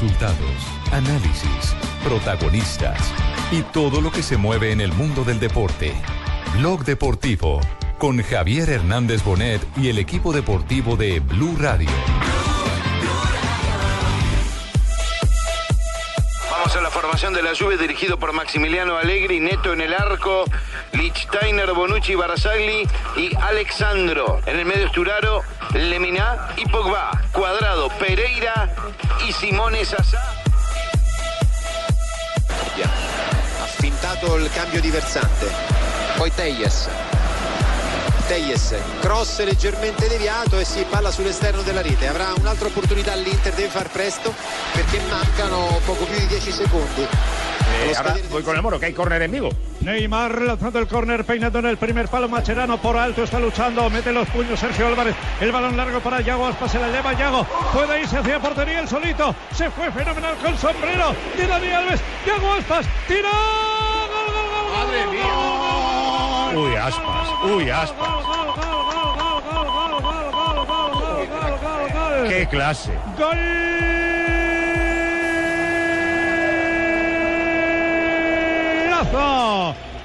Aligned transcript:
Resultados, 0.00 0.38
análisis, 0.92 1.74
protagonistas 2.04 3.12
y 3.50 3.62
todo 3.62 4.00
lo 4.00 4.12
que 4.12 4.22
se 4.22 4.36
mueve 4.36 4.70
en 4.70 4.80
el 4.80 4.92
mundo 4.92 5.24
del 5.24 5.40
deporte. 5.40 5.92
Blog 6.56 6.84
Deportivo 6.84 7.60
con 7.98 8.22
Javier 8.22 8.70
Hernández 8.70 9.24
Bonet 9.24 9.60
y 9.76 9.88
el 9.88 9.98
equipo 9.98 10.32
deportivo 10.32 10.94
de 10.94 11.18
Blue 11.18 11.56
Radio. 11.58 11.90
Vamos 16.48 16.76
a 16.76 16.80
la 16.80 16.90
formación 16.90 17.34
de 17.34 17.42
la 17.42 17.56
Juve 17.58 17.76
dirigido 17.76 18.20
por 18.20 18.32
Maximiliano 18.32 18.98
Allegri, 18.98 19.40
Neto 19.40 19.72
en 19.72 19.80
el 19.80 19.94
arco, 19.94 20.44
Lichsteiner, 20.92 21.72
Bonucci, 21.72 22.14
Barazagli 22.14 22.86
y 23.16 23.36
Alexandro. 23.40 24.40
En 24.46 24.58
el 24.58 24.64
medio 24.64 24.88
Sturaro, 24.88 25.42
Lemina 25.72 26.48
y 26.56 26.66
Pogba. 26.68 27.10
Cuadrado, 27.32 27.88
Pereira 27.98 28.68
y 29.26 29.32
Simone 29.32 29.84
Sassà. 29.84 30.36
Ha 33.60 33.66
fintato 33.66 34.36
il 34.36 34.50
cambio 34.52 34.80
di 34.80 34.90
versante. 34.90 35.50
Poi 36.16 36.32
Teyes. 36.34 36.88
Teyes, 38.26 38.74
cross 39.00 39.42
leggermente 39.42 40.06
deviato 40.06 40.58
e 40.58 40.64
si 40.64 40.84
palla 40.88 41.10
sull'esterno 41.10 41.62
della 41.62 41.80
rete. 41.80 42.08
Avrà 42.08 42.32
un'altra 42.36 42.68
opportunità 42.68 43.14
l'Inter, 43.14 43.54
deve 43.54 43.68
far 43.68 43.88
presto 43.88 44.34
perché 44.72 45.00
mancano 45.08 45.80
poco 45.86 46.04
più 46.04 46.18
di 46.18 46.26
10 46.26 46.52
secondi. 46.52 47.08
Eh, 47.74 47.92
ahora 47.96 48.16
voy 48.30 48.42
con 48.42 48.56
el 48.56 48.62
moro, 48.62 48.78
que 48.80 48.86
hay 48.86 48.92
córner 48.92 49.22
en 49.22 49.30
vivo. 49.30 49.50
Neymar 49.80 50.42
lanzando 50.42 50.78
el 50.78 50.88
córner, 50.88 51.24
peinando 51.24 51.60
en 51.60 51.66
el 51.66 51.76
primer 51.76 52.08
palo. 52.08 52.28
Macherano 52.28 52.78
por 52.78 52.96
alto 52.96 53.22
está 53.22 53.38
luchando, 53.38 53.88
mete 53.90 54.12
los 54.12 54.28
puños 54.28 54.58
Sergio 54.58 54.88
Álvarez. 54.88 55.14
El 55.40 55.52
balón 55.52 55.76
largo 55.76 56.00
para 56.00 56.20
Yago 56.20 56.46
Aspas, 56.46 56.72
se 56.72 56.78
la 56.78 56.88
lleva 56.88 57.12
Yago. 57.12 57.44
Puede 57.72 58.00
irse 58.00 58.18
hacia 58.18 58.40
portería 58.40 58.80
el 58.80 58.88
solito. 58.88 59.34
Se 59.54 59.70
fue 59.70 59.90
fenomenal 59.92 60.34
con 60.42 60.58
sombrero 60.58 61.14
de 61.36 61.46
Dani 61.46 61.68
Alves. 61.68 62.00
Yago 62.26 62.52
Aspas, 62.52 62.86
tira. 63.06 63.30
¡Gol, 64.08 64.34
gol, 64.34 64.46
gol! 64.50 64.66
¡Madre 64.76 65.06
mía! 65.06 65.58
Uy, 66.54 66.76
aspas, 66.76 67.28
uy, 67.44 67.70
aspas. 67.70 68.08
¡Qué 72.28 72.46
clase! 72.46 72.92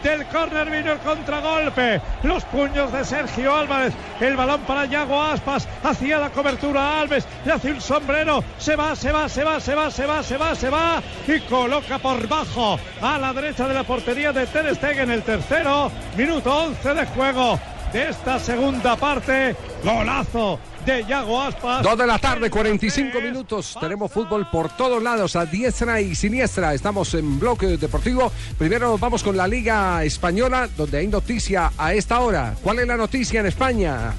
Del 0.04 0.26
córner 0.28 0.70
vino 0.70 0.92
el 0.92 1.00
contragolpe. 1.00 2.02
Los 2.24 2.44
puños 2.46 2.92
de 2.92 3.06
Sergio 3.06 3.56
Álvarez. 3.56 3.94
El 4.20 4.36
balón 4.36 4.62
para 4.62 4.86
Yago 4.86 5.22
Aspas. 5.22 5.68
Hacía 5.84 6.20
la 6.20 6.30
cobertura 6.30 7.00
Alves. 7.00 7.26
Le 7.46 7.54
hace 7.54 7.72
un 7.72 7.80
sombrero. 7.80 8.44
Se 8.58 8.76
va, 8.76 8.96
se 8.96 9.12
va, 9.12 9.30
se 9.30 9.44
va, 9.44 9.60
se 9.60 9.76
va, 9.76 9.90
se 9.90 10.06
va, 10.06 10.24
se 10.24 10.38
va, 10.38 10.56
se 10.56 10.70
va. 10.70 11.02
Y 11.28 11.40
coloca 11.42 12.00
por 12.00 12.28
bajo 12.28 12.78
a 13.02 13.18
la 13.18 13.34
derecha 13.34 13.68
de 13.68 13.74
la 13.74 13.84
portería 13.84 14.34
de 14.34 14.46
Ter 14.46 14.76
Stegen 14.76 15.10
el 15.10 15.24
tercero. 15.24 15.90
Minuto 16.18 16.54
11 16.54 16.94
de 16.94 17.06
juego 17.08 17.60
de 17.94 18.10
esta 18.10 18.40
segunda 18.40 18.96
parte. 18.96 19.56
Golazo 19.84 20.60
de 20.86 21.06
Yago 21.06 21.42
Aspas. 21.42 21.84
Dos 21.84 21.98
de 21.98 22.08
la 22.08 22.20
tarde, 22.20 22.50
45 22.50 23.22
minutos. 23.22 23.78
Tenemos 23.80 24.12
fútbol 24.12 24.48
por 24.50 24.70
todos 24.76 25.02
lados, 25.02 25.36
a 25.36 25.46
diestra 25.46 26.02
y 26.02 26.16
siniestra. 26.16 26.74
Estamos 26.74 27.14
en 27.14 27.40
bloque 27.40 27.78
deportivo. 27.78 28.32
Primero 28.58 28.98
vamos 28.98 29.24
con 29.24 29.38
la 29.38 29.48
Liga 29.48 30.04
Española, 30.04 30.70
donde 30.76 30.98
hay 30.98 31.08
noticia 31.08 31.72
a 31.78 31.94
esta 31.94 32.20
hora. 32.20 32.56
¿Cuál 32.62 32.80
es 32.80 32.88
la 32.88 32.98
noticia 32.98 33.40
en 33.40 33.46
España? 33.46 34.14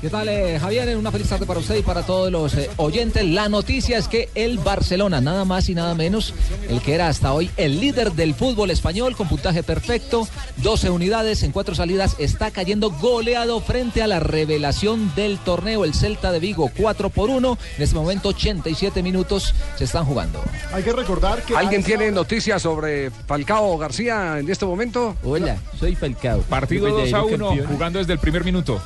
¿Qué 0.00 0.08
tal, 0.08 0.30
eh, 0.30 0.58
Javier? 0.58 0.96
Una 0.96 1.12
feliz 1.12 1.28
tarde 1.28 1.44
para 1.44 1.60
usted 1.60 1.76
y 1.76 1.82
para 1.82 2.06
todos 2.06 2.32
los 2.32 2.54
eh, 2.54 2.70
oyentes. 2.78 3.22
La 3.22 3.50
noticia 3.50 3.98
es 3.98 4.08
que 4.08 4.30
el 4.34 4.56
Barcelona, 4.56 5.20
nada 5.20 5.44
más 5.44 5.68
y 5.68 5.74
nada 5.74 5.94
menos, 5.94 6.32
el 6.70 6.80
que 6.80 6.94
era 6.94 7.08
hasta 7.08 7.34
hoy 7.34 7.50
el 7.58 7.80
líder 7.80 8.12
del 8.12 8.34
fútbol 8.34 8.70
español 8.70 9.14
con 9.14 9.28
puntaje 9.28 9.62
perfecto, 9.62 10.26
12 10.56 10.88
unidades 10.88 11.42
en 11.42 11.52
cuatro 11.52 11.74
salidas, 11.74 12.16
está 12.18 12.50
cayendo 12.50 12.90
goleado 12.90 13.60
frente 13.60 14.02
a 14.02 14.06
la 14.06 14.20
revelación 14.20 15.14
del 15.14 15.36
torneo, 15.36 15.84
el 15.84 15.92
Celta 15.92 16.32
de 16.32 16.40
Vigo, 16.40 16.70
4 16.78 17.10
por 17.10 17.28
1. 17.28 17.58
En 17.76 17.82
este 17.82 17.94
momento, 17.94 18.30
87 18.30 19.02
minutos 19.02 19.54
se 19.76 19.84
están 19.84 20.06
jugando. 20.06 20.42
Hay 20.72 20.82
que 20.82 20.94
recordar 20.94 21.42
que. 21.42 21.54
¿Alguien 21.54 21.84
tiene 21.84 22.10
noticias 22.10 22.62
sobre 22.62 23.10
Falcao 23.10 23.76
García 23.76 24.38
en 24.38 24.48
este 24.48 24.64
momento? 24.64 25.14
Hola, 25.24 25.58
soy 25.78 25.94
Falcao. 25.94 26.40
Partido 26.40 26.88
2 26.88 27.12
a 27.12 27.22
1, 27.22 27.56
jugando 27.68 27.98
desde 27.98 28.14
el 28.14 28.18
primer 28.18 28.44
minuto. 28.44 28.80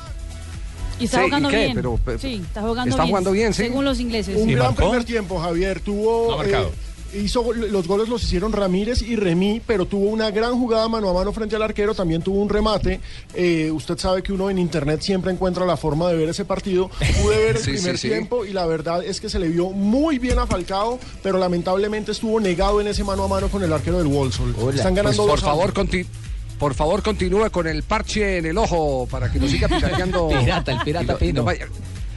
Y 0.99 1.05
está 1.05 1.17
Sí, 1.17 1.23
¿y 1.23 1.27
jugando 1.27 1.49
qué? 1.49 1.57
bien. 1.57 1.75
Pero, 1.75 1.99
pero, 2.05 2.19
sí, 2.19 2.41
está 2.45 2.61
jugando 2.61 2.89
está 2.89 3.03
bien. 3.03 3.09
jugando 3.11 3.31
bien, 3.31 3.53
sí. 3.53 3.63
Según 3.63 3.85
los 3.85 3.99
ingleses. 3.99 4.37
Un 4.37 4.49
¿Y 4.49 4.53
gran 4.53 4.67
marcó? 4.67 4.81
primer 4.89 5.03
tiempo, 5.03 5.39
Javier. 5.39 5.79
Tuvo. 5.81 6.41
eh, 6.43 6.67
hizo 7.13 7.53
los 7.53 7.87
goles 7.87 8.09
los 8.09 8.21
hicieron 8.23 8.51
Ramírez 8.51 9.01
y 9.01 9.15
Remí, 9.15 9.61
pero 9.65 9.85
tuvo 9.85 10.09
una 10.09 10.31
gran 10.31 10.57
jugada 10.59 10.89
mano 10.89 11.09
a 11.09 11.13
mano 11.13 11.31
frente 11.31 11.55
al 11.55 11.61
arquero, 11.61 11.95
también 11.95 12.21
tuvo 12.21 12.41
un 12.41 12.49
remate. 12.49 12.99
Eh, 13.33 13.71
usted 13.71 13.97
sabe 13.97 14.21
que 14.21 14.33
uno 14.33 14.49
en 14.49 14.57
internet 14.57 14.99
siempre 15.01 15.31
encuentra 15.31 15.65
la 15.65 15.77
forma 15.77 16.09
de 16.09 16.17
ver 16.17 16.27
ese 16.29 16.43
partido. 16.43 16.89
Pude 17.23 17.37
ver 17.37 17.55
el 17.55 17.61
Sí, 17.63 17.71
primer 17.71 17.97
sí, 17.97 18.07
sí. 18.07 18.09
tiempo 18.09 18.43
y 18.45 18.51
la 18.51 18.65
verdad 18.65 19.01
es 19.03 19.21
que 19.21 19.29
se 19.29 19.39
le 19.39 19.47
vio 19.47 19.69
muy 19.69 20.19
bien 20.19 20.39
a 20.39 20.47
Falcao, 20.47 20.99
pero 21.23 21.37
lamentablemente 21.37 22.11
estuvo 22.11 22.37
negado 22.41 22.81
en 22.81 22.87
ese 22.87 23.03
mano 23.05 23.23
a 23.23 23.27
mano 23.29 23.47
con 23.47 23.63
el 23.63 23.71
arquero 23.71 23.97
del 23.99 24.07
Wolfsburg. 24.07 24.49
Están 24.75 24.93
Pues, 24.93 24.95
ganando 24.95 25.25
por 25.25 25.31
2 25.39 25.43
a 25.43 25.45
favor, 25.45 25.65
1. 25.65 25.73
conti- 25.73 26.05
por 26.59 26.73
favor, 26.73 27.03
continúe 27.03 27.49
con 27.51 27.67
el 27.67 27.83
parche 27.83 28.37
en 28.37 28.45
el 28.45 28.57
ojo 28.57 29.07
para 29.09 29.31
que 29.31 29.39
nos 29.39 29.51
siga 29.51 29.67
pirateando. 29.67 30.29
Pirata, 30.39 30.71
el 30.73 30.79
pirata 30.79 31.17
Pino. 31.17 31.41
no 31.41 31.45
vaya- 31.45 31.67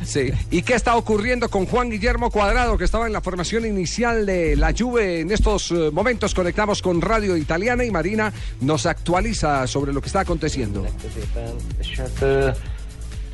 Sí. 0.04 0.30
¿Y 0.52 0.62
qué 0.62 0.74
está 0.74 0.94
ocurriendo 0.94 1.48
con 1.50 1.66
Juan 1.66 1.90
Guillermo 1.90 2.30
Cuadrado, 2.30 2.78
que 2.78 2.84
estaba 2.84 3.08
en 3.08 3.12
la 3.12 3.20
formación 3.20 3.66
inicial 3.66 4.24
de 4.26 4.54
la 4.54 4.72
Juve 4.72 5.20
en 5.20 5.32
estos 5.32 5.72
eh, 5.72 5.90
momentos? 5.92 6.34
Conectamos 6.34 6.80
con 6.82 7.00
Radio 7.02 7.36
Italiana 7.36 7.84
y 7.84 7.90
Marina 7.90 8.32
nos 8.60 8.86
actualiza 8.86 9.66
sobre 9.66 9.92
lo 9.92 10.00
que 10.00 10.06
está 10.06 10.20
aconteciendo. 10.20 10.86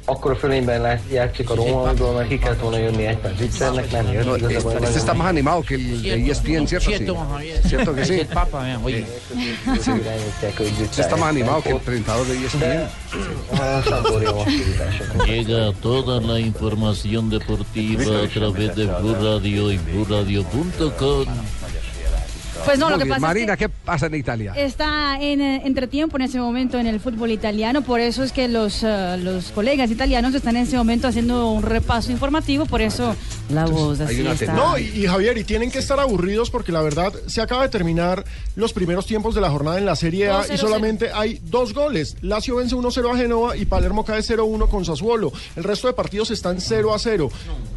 Akkor 0.06 0.30
a 0.30 0.36
fölényben 0.36 0.80
lát, 0.80 1.02
játszik 1.12 1.50
a 1.50 1.54
Rómaldól, 1.54 2.14
mert 2.14 2.28
ki 2.28 2.38
kellett 2.38 2.60
volna 2.60 2.76
jönni 2.78 3.06
egy 3.06 3.18
perc. 3.18 3.38
Vicsernek 3.38 3.90
nem 3.90 4.12
jött, 4.12 4.24
No, 4.24 4.34
igazából 4.36 4.72
este, 4.72 4.86
este 4.86 4.98
está 4.98 5.14
más 5.14 5.26
animado 5.28 5.62
que 5.62 5.74
el 5.74 6.00
de 6.02 6.30
ESPN, 6.30 6.66
¿cierto? 6.66 6.90
Sí. 6.90 7.68
¿Cierto 7.68 7.94
que 7.94 8.04
sí? 8.04 8.20
Este 10.80 11.00
está 11.00 11.16
más 11.16 11.28
animado 11.28 11.62
que 11.62 11.70
el 11.70 11.80
presentador 11.80 12.26
de 12.26 12.34
ESPN. 12.44 12.88
Llega 15.26 15.72
toda 15.80 16.20
la 16.20 16.38
información 16.38 17.30
deportiva 17.30 18.24
a 18.24 18.28
través 18.28 18.74
de 18.76 18.86
Blue 18.86 19.14
Radio 19.14 19.72
y 19.72 19.78
BlueRadio.com. 19.78 21.26
Pues 22.64 22.78
no, 22.78 22.90
lo 22.90 22.98
que 22.98 23.04
bien. 23.04 23.14
pasa 23.16 23.26
Marina, 23.26 23.52
es 23.54 23.58
que 23.58 23.64
¿qué 23.66 23.74
pasa 23.84 24.06
en 24.06 24.14
Italia? 24.14 24.52
está 24.56 25.18
en 25.20 25.40
eh, 25.40 25.62
entretiempo 25.64 26.16
en 26.16 26.22
ese 26.22 26.38
momento 26.38 26.78
en 26.78 26.86
el 26.86 27.00
fútbol 27.00 27.30
italiano, 27.30 27.82
por 27.82 28.00
eso 28.00 28.22
es 28.22 28.32
que 28.32 28.48
los, 28.48 28.82
eh, 28.82 29.16
los 29.18 29.50
colegas 29.52 29.90
italianos 29.90 30.34
están 30.34 30.56
en 30.56 30.64
ese 30.64 30.76
momento 30.76 31.08
haciendo 31.08 31.50
un 31.50 31.62
repaso 31.62 32.12
informativo, 32.12 32.66
por 32.66 32.82
eso 32.82 33.14
la 33.50 33.66
voz 33.66 34.00
así 34.00 34.26
está. 34.26 34.52
No, 34.52 34.78
y, 34.78 34.84
y 34.84 35.06
Javier, 35.06 35.36
y 35.38 35.44
tienen 35.44 35.70
que 35.70 35.78
estar 35.78 35.98
aburridos 36.00 36.50
porque 36.50 36.72
la 36.72 36.82
verdad 36.82 37.12
se 37.26 37.40
acaba 37.40 37.62
de 37.62 37.68
terminar 37.68 38.24
los 38.56 38.72
primeros 38.72 39.06
tiempos 39.06 39.34
de 39.34 39.40
la 39.40 39.50
jornada 39.50 39.78
en 39.78 39.86
la 39.86 39.96
Serie 39.96 40.30
A 40.30 40.42
2-0-0. 40.42 40.54
y 40.54 40.58
solamente 40.58 41.10
hay 41.12 41.40
dos 41.44 41.74
goles. 41.74 42.16
Lazio 42.22 42.56
vence 42.56 42.74
1-0 42.74 43.12
a 43.12 43.16
Genoa 43.16 43.56
y 43.56 43.64
Palermo 43.66 44.04
cae 44.04 44.20
0-1 44.20 44.68
con 44.68 44.84
Sassuolo. 44.84 45.32
El 45.56 45.64
resto 45.64 45.86
de 45.88 45.94
partidos 45.94 46.30
están 46.30 46.58
0-0. 46.58 47.30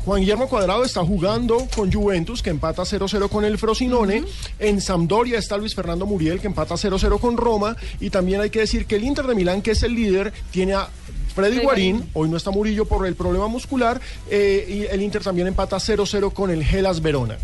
Juan 0.06 0.22
Guillermo 0.22 0.48
Cuadrado 0.48 0.84
está 0.84 1.04
jugando 1.04 1.68
con 1.76 1.92
Juventus, 1.92 2.42
que 2.42 2.50
empata 2.50 2.84
0-0 2.84 3.30
con 3.30 3.44
el 3.46 3.58
Frosinone. 3.58 4.24
En 4.68 4.82
Sampdoria 4.82 5.40
está 5.40 5.56
Luis 5.56 5.74
Fernando 5.74 6.06
Muriel, 6.06 6.42
que 6.42 6.48
empata 6.48 6.76
0-0 6.76 7.22
con 7.22 7.38
Roma. 7.38 7.78
Y 8.02 8.10
también 8.10 8.42
hay 8.42 8.50
que 8.50 8.60
decir 8.60 8.86
que 8.86 8.98
el 8.98 9.06
Inter 9.06 9.26
de 9.26 9.34
Milán, 9.34 9.62
que 9.62 9.72
es 9.72 9.82
el 9.82 9.96
líder, 9.96 10.34
tiene 10.52 10.74
a 10.74 10.90
Freddy 11.34 11.60
Guarín, 11.60 12.10
hoy 12.12 12.28
no 12.28 12.36
está 12.36 12.52
Murillo 12.52 12.84
por 12.84 13.08
el 13.08 13.16
problema 13.16 13.48
muscular, 13.48 14.02
eh, 14.30 14.66
y 14.68 14.94
el 14.94 15.02
Inter 15.02 15.24
también 15.24 15.48
empata 15.48 15.78
0-0 15.78 16.34
con 16.34 16.52
el 16.52 16.66
Gelas 16.66 17.02
Verona. 17.02 17.38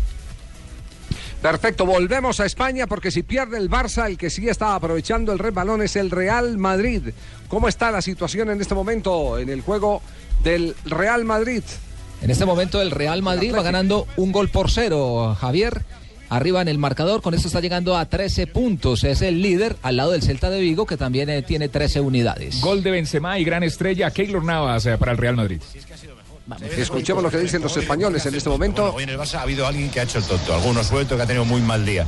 Perfecto, 1.40 1.86
volvemos 1.86 2.40
a 2.40 2.44
España 2.44 2.86
porque 2.86 3.10
si 3.10 3.22
pierde 3.22 3.56
el 3.56 3.70
Barça, 3.70 4.06
el 4.06 4.18
que 4.18 4.28
sí 4.28 4.46
está 4.50 4.74
aprovechando 4.74 5.32
el 5.32 5.38
resbalón 5.38 5.80
es 5.80 5.96
el 5.96 6.10
Real 6.10 6.58
Madrid. 6.58 7.08
¿Cómo 7.48 7.68
está 7.68 7.90
la 7.90 8.02
situación 8.02 8.50
en 8.50 8.60
este 8.60 8.74
momento 8.74 9.38
en 9.38 9.48
el 9.48 9.62
juego 9.62 10.02
del 10.42 10.76
Real 10.84 11.24
Madrid? 11.24 11.62
En 12.20 12.30
este 12.30 12.44
momento 12.44 12.82
el 12.82 12.90
Real 12.90 13.22
Madrid 13.22 13.54
va 13.54 13.62
ganando 13.62 14.06
un 14.18 14.30
gol 14.30 14.50
por 14.50 14.70
cero, 14.70 15.34
Javier. 15.40 15.84
Arriba 16.34 16.60
en 16.60 16.66
el 16.66 16.78
marcador, 16.78 17.22
con 17.22 17.32
esto 17.32 17.46
está 17.46 17.60
llegando 17.60 17.96
a 17.96 18.06
13 18.06 18.48
puntos. 18.48 19.04
Es 19.04 19.22
el 19.22 19.40
líder 19.40 19.76
al 19.82 19.96
lado 19.98 20.10
del 20.10 20.20
Celta 20.20 20.50
de 20.50 20.58
Vigo, 20.58 20.84
que 20.84 20.96
también 20.96 21.30
eh, 21.30 21.42
tiene 21.42 21.68
13 21.68 22.00
unidades. 22.00 22.60
Gol 22.60 22.82
de 22.82 22.90
Benzema 22.90 23.38
y 23.38 23.44
gran 23.44 23.62
estrella 23.62 24.10
Keylor 24.10 24.42
Navas 24.42 24.84
eh, 24.86 24.98
para 24.98 25.12
el 25.12 25.18
Real 25.18 25.36
Madrid. 25.36 25.62
Escuchemos 26.76 27.22
lo 27.22 27.30
que 27.30 27.38
dicen 27.38 27.62
los 27.62 27.76
españoles 27.76 28.26
en 28.26 28.34
este 28.34 28.48
momento. 28.48 28.92
Hoy 28.94 29.04
en 29.04 29.10
el 29.10 29.18
Barça 29.18 29.36
ha 29.36 29.42
habido 29.42 29.64
alguien 29.64 29.88
que 29.90 30.00
ha 30.00 30.02
hecho 30.02 30.18
el 30.18 30.24
tonto, 30.24 30.52
alguno 30.52 30.82
suelto 30.82 31.16
que 31.16 31.22
ha 31.22 31.26
tenido 31.26 31.44
muy 31.44 31.60
mal 31.60 31.86
día. 31.86 32.04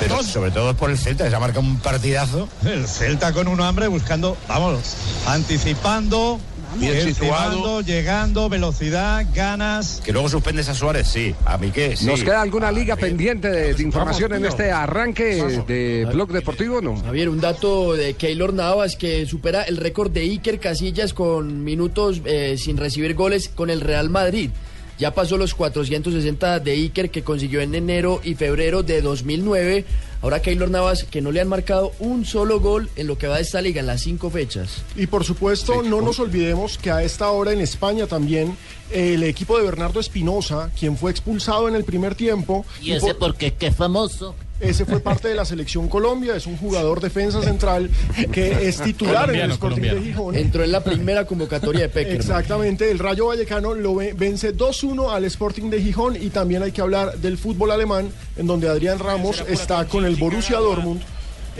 Pero 0.00 0.24
sobre 0.24 0.50
todo 0.50 0.72
es 0.72 0.76
por 0.76 0.90
el 0.90 0.98
Celta, 0.98 1.22
que 1.22 1.30
se 1.30 1.36
ha 1.36 1.40
marcado 1.40 1.60
un 1.60 1.78
partidazo. 1.78 2.48
El 2.66 2.88
Celta 2.88 3.32
con 3.32 3.46
un 3.46 3.60
hambre 3.60 3.86
buscando, 3.86 4.36
vamos, 4.48 4.96
anticipando, 5.26 6.40
Bien 6.76 7.02
situado, 7.02 7.80
llegando, 7.80 8.48
velocidad, 8.48 9.26
ganas. 9.34 10.00
Que 10.04 10.12
luego 10.12 10.28
suspendes 10.28 10.68
a 10.68 10.74
Suárez, 10.74 11.08
sí. 11.08 11.34
A 11.44 11.58
mí 11.58 11.70
qué, 11.70 11.96
sí. 11.96 12.06
¿Nos 12.06 12.22
queda 12.22 12.42
alguna 12.42 12.70
liga 12.70 12.96
pendiente 12.96 13.48
de, 13.48 13.74
de 13.74 13.82
información 13.82 14.34
en 14.34 14.46
este 14.46 14.70
arranque 14.70 15.64
de 15.66 16.06
Blog 16.12 16.32
Deportivo? 16.32 16.80
No. 16.80 16.96
Javier, 17.02 17.28
un 17.28 17.40
dato 17.40 17.94
de 17.94 18.14
Keylor 18.14 18.52
Navas 18.52 18.96
que 18.96 19.26
supera 19.26 19.62
el 19.62 19.76
récord 19.76 20.10
de 20.10 20.20
Iker 20.20 20.60
Casillas 20.60 21.12
con 21.14 21.64
minutos 21.64 22.20
eh, 22.24 22.56
sin 22.58 22.76
recibir 22.76 23.14
goles 23.14 23.48
con 23.48 23.70
el 23.70 23.80
Real 23.80 24.10
Madrid. 24.10 24.50
Ya 24.98 25.14
pasó 25.14 25.36
los 25.36 25.54
460 25.54 26.58
de 26.58 26.72
Iker 26.72 27.10
que 27.10 27.22
consiguió 27.22 27.60
en 27.60 27.74
enero 27.74 28.20
y 28.24 28.34
febrero 28.34 28.82
de 28.82 29.00
2009. 29.00 29.84
Ahora 30.20 30.42
Keylor 30.42 30.68
Navas 30.70 31.04
que 31.04 31.20
no 31.20 31.30
le 31.30 31.40
han 31.40 31.48
marcado 31.48 31.92
un 32.00 32.24
solo 32.24 32.60
gol 32.60 32.90
en 32.96 33.06
lo 33.06 33.16
que 33.18 33.26
va 33.28 33.36
de 33.36 33.42
esta 33.42 33.60
liga 33.62 33.80
en 33.80 33.86
las 33.86 34.00
cinco 34.02 34.30
fechas. 34.30 34.82
Y 34.96 35.06
por 35.06 35.24
supuesto, 35.24 35.82
no 35.82 36.00
nos 36.00 36.18
olvidemos 36.18 36.76
que 36.78 36.90
a 36.90 37.02
esta 37.02 37.30
hora 37.30 37.52
en 37.52 37.60
España 37.60 38.06
también 38.06 38.56
el 38.90 39.22
equipo 39.22 39.56
de 39.58 39.64
Bernardo 39.64 40.00
Espinosa, 40.00 40.70
quien 40.78 40.96
fue 40.96 41.10
expulsado 41.10 41.68
en 41.68 41.74
el 41.76 41.84
primer 41.84 42.14
tiempo. 42.14 42.64
¿Y 42.82 42.92
ese 42.92 43.14
por- 43.14 43.18
porque 43.28 43.54
qué 43.54 43.70
famoso? 43.70 44.34
Ese 44.60 44.84
fue 44.84 44.98
parte 45.00 45.28
de 45.28 45.34
la 45.36 45.44
selección 45.44 45.88
Colombia, 45.88 46.34
es 46.34 46.46
un 46.46 46.56
jugador 46.56 47.00
defensa 47.00 47.40
central 47.42 47.88
que 48.32 48.68
es 48.68 48.80
titular 48.80 49.30
en 49.30 49.36
el 49.42 49.50
Sporting 49.52 49.58
colombiano. 49.76 50.00
de 50.00 50.06
Gijón. 50.06 50.34
Entró 50.36 50.64
en 50.64 50.72
la 50.72 50.82
primera 50.82 51.24
convocatoria 51.26 51.82
de 51.82 51.88
Peckerman. 51.88 52.16
Exactamente, 52.20 52.90
el 52.90 52.98
Rayo 52.98 53.26
Vallecano 53.26 53.74
lo 53.74 53.94
ve- 53.94 54.14
vence 54.16 54.52
2-1 54.56 55.10
al 55.12 55.24
Sporting 55.26 55.70
de 55.70 55.80
Gijón 55.80 56.16
y 56.20 56.30
también 56.30 56.62
hay 56.64 56.72
que 56.72 56.80
hablar 56.80 57.18
del 57.18 57.38
fútbol 57.38 57.70
alemán, 57.70 58.10
en 58.36 58.46
donde 58.48 58.68
Adrián 58.68 58.98
Ramos 58.98 59.44
está 59.48 59.84
con 59.86 60.04
el 60.04 60.16
Borussia 60.16 60.58
Dortmund. 60.58 61.00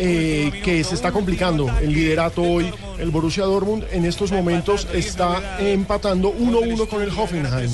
eh, 0.00 0.60
que 0.64 0.84
se 0.84 0.94
está 0.94 1.10
complicando 1.10 1.68
el 1.82 1.92
liderato 1.92 2.40
hoy. 2.40 2.72
El 3.00 3.10
Borussia 3.10 3.42
Dortmund 3.42 3.82
en 3.90 4.04
estos 4.04 4.30
momentos 4.30 4.86
está 4.94 5.58
empatando 5.58 6.32
1-1 6.32 6.86
con 6.88 7.02
el 7.02 7.10
Hoffenheim. 7.10 7.68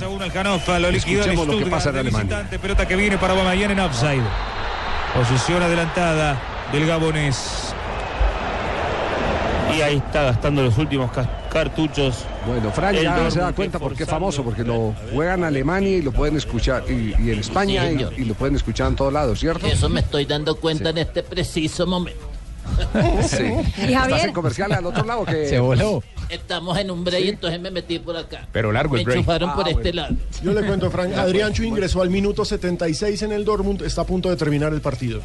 Escuchemos 0.95 1.47
lo 1.47 1.59
que 1.59 1.67
pasa 1.67 1.91
en 1.91 1.97
Alemania. 1.99 2.49
pelota 2.59 2.89
que 2.89 2.97
viene 2.97 3.19
para 3.19 3.35
en 3.71 3.79
offside. 3.81 4.23
Posición 5.15 5.63
adelantada 5.63 6.41
del 6.73 6.87
gabonés. 6.87 7.73
Y 9.77 9.81
ahí 9.83 9.97
está 9.97 10.23
gastando 10.25 10.63
los 10.63 10.77
últimos 10.79 11.11
ca- 11.13 11.29
cartuchos. 11.51 12.25
Bueno, 12.47 12.71
Fran 12.73 12.95
ya 12.95 13.31
se 13.31 13.41
da 13.41 13.53
cuenta 13.53 13.79
porque 13.79 14.05
es 14.05 14.09
famoso, 14.09 14.43
porque 14.45 14.63
lo 14.65 14.93
juegan 15.13 15.41
en 15.41 15.45
Alemania 15.47 15.97
y 15.97 16.03
lo 16.03 16.13
pueden 16.13 16.37
escuchar, 16.37 16.85
y, 16.89 17.15
y 17.21 17.31
en 17.31 17.41
España 17.41 17.83
Sí, 17.89 18.07
y- 18.19 18.25
lo 18.25 18.35
pueden 18.35 18.55
escuchar 18.57 18.89
en 18.89 18.97
todos 18.97 19.13
lados, 19.13 19.39
¿cierto? 19.41 19.67
Eso 19.67 19.89
me 19.89 20.01
estoy 20.01 20.27
dando 20.27 20.57
cuenta 20.57 20.91
en 20.91 20.99
este 20.99 21.23
preciso 21.23 21.87
momento. 21.87 22.21
Sí. 23.23 23.53
Y 23.89 23.93
¿Estás 23.93 24.25
en 24.25 24.33
comercial 24.33 24.73
al 24.73 24.87
otro 24.87 25.05
lado 25.05 25.25
que 25.27 25.47
Estamos 26.29 26.77
en 26.79 26.91
un 26.91 27.05
break, 27.05 27.25
entonces 27.27 27.61
me 27.61 27.71
metí 27.71 27.99
por 27.99 28.17
acá. 28.17 28.49
Pero 28.53 28.73
largo 28.73 28.95
Me 28.95 29.01
el 29.01 29.05
break. 29.05 29.19
enchufaron 29.19 29.55
por 29.55 29.67
Ah, 29.67 29.71
este 29.71 29.83
bueno. 29.93 30.03
lado. 30.03 30.17
Yo 30.43 30.53
le 30.53 30.67
cuento, 30.67 30.91
Frank, 30.91 31.13
Adrián 31.17 31.53
Chu 31.53 31.63
ingresó 31.65 32.03
al 32.03 32.11
minuto 32.11 32.45
76 32.45 33.23
en 33.23 33.33
el 33.33 33.45
Dortmund, 33.45 33.83
está 33.83 34.03
a 34.03 34.07
punto 34.07 34.31
de 34.31 34.37
terminar 34.37 34.73
el 34.73 34.81
partido. 34.81 35.21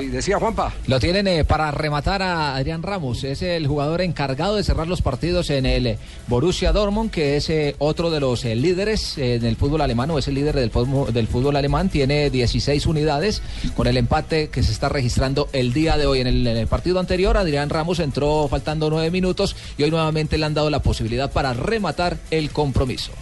Sí, 0.00 0.06
decía 0.08 0.38
Juanpa. 0.38 0.72
Lo 0.86 1.00
tienen 1.00 1.26
eh, 1.28 1.44
para 1.44 1.70
rematar 1.70 2.22
a 2.22 2.56
Adrián 2.56 2.82
Ramos. 2.82 3.24
Es 3.24 3.42
el 3.42 3.66
jugador 3.66 4.00
encargado 4.00 4.56
de 4.56 4.64
cerrar 4.64 4.86
los 4.88 5.02
partidos 5.02 5.50
en 5.50 5.66
el 5.66 5.86
eh, 5.86 5.98
Borussia 6.26 6.72
Dortmund, 6.72 7.10
que 7.10 7.36
es 7.36 7.48
eh, 7.50 7.74
otro 7.78 8.10
de 8.10 8.20
los 8.20 8.44
eh, 8.44 8.54
líderes 8.54 9.18
eh, 9.18 9.34
en 9.36 9.44
el 9.44 9.56
fútbol 9.56 9.80
alemán, 9.80 10.10
o 10.10 10.18
es 10.18 10.28
el 10.28 10.34
líder 10.34 10.54
del, 10.54 10.70
fútbol- 10.72 11.08
del 11.12 11.26
fútbol 11.28 11.56
alemán. 11.56 11.88
Tiene 11.88 12.30
16 12.30 12.86
unidades 12.86 13.42
con 13.76 13.86
el 13.86 13.96
empate 13.96 14.48
que 14.48 14.62
se 14.62 14.72
está 14.72 14.88
registrando 14.88 15.48
el 15.52 15.72
día 15.72 15.96
de 15.96 16.06
hoy. 16.06 16.20
En 16.20 16.26
el, 16.26 16.46
en 16.46 16.56
el 16.56 16.66
partido 16.66 17.00
anterior, 17.00 17.36
Adrián 17.36 17.70
Ramos 17.70 17.98
entró 18.00 18.48
faltando 18.48 18.90
nueve 18.90 19.10
minutos 19.10 19.56
y 19.76 19.82
hoy 19.82 19.90
nuevamente 19.90 20.38
le 20.38 20.46
han 20.46 20.54
dado 20.54 20.70
la 20.70 20.80
posibilidad 20.82 21.30
para 21.32 21.52
rematar 21.52 22.16
el 22.30 22.50
compromiso. 22.50 23.12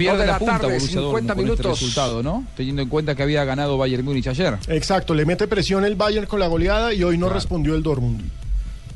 Pierde 0.00 0.18
de 0.20 0.26
la, 0.26 0.32
la 0.32 0.38
punta 0.38 0.52
tarde, 0.58 0.66
Borussia 0.74 1.00
50 1.00 1.00
Dortmund 1.00 1.26
con 1.26 1.30
este 1.30 1.42
minutos. 1.62 1.80
resultado, 1.80 2.22
¿no? 2.22 2.44
Teniendo 2.56 2.82
en 2.82 2.88
cuenta 2.88 3.14
que 3.14 3.22
había 3.22 3.44
ganado 3.44 3.78
Bayern 3.78 4.04
Múnich 4.04 4.26
ayer. 4.28 4.56
Exacto, 4.68 5.14
le 5.14 5.24
mete 5.24 5.46
presión 5.46 5.84
el 5.84 5.94
Bayern 5.96 6.26
con 6.26 6.40
la 6.40 6.46
goleada 6.46 6.92
y 6.92 7.02
hoy 7.04 7.18
no 7.18 7.28
respondió 7.28 7.74
el 7.74 7.82
Dortmund. 7.82 8.22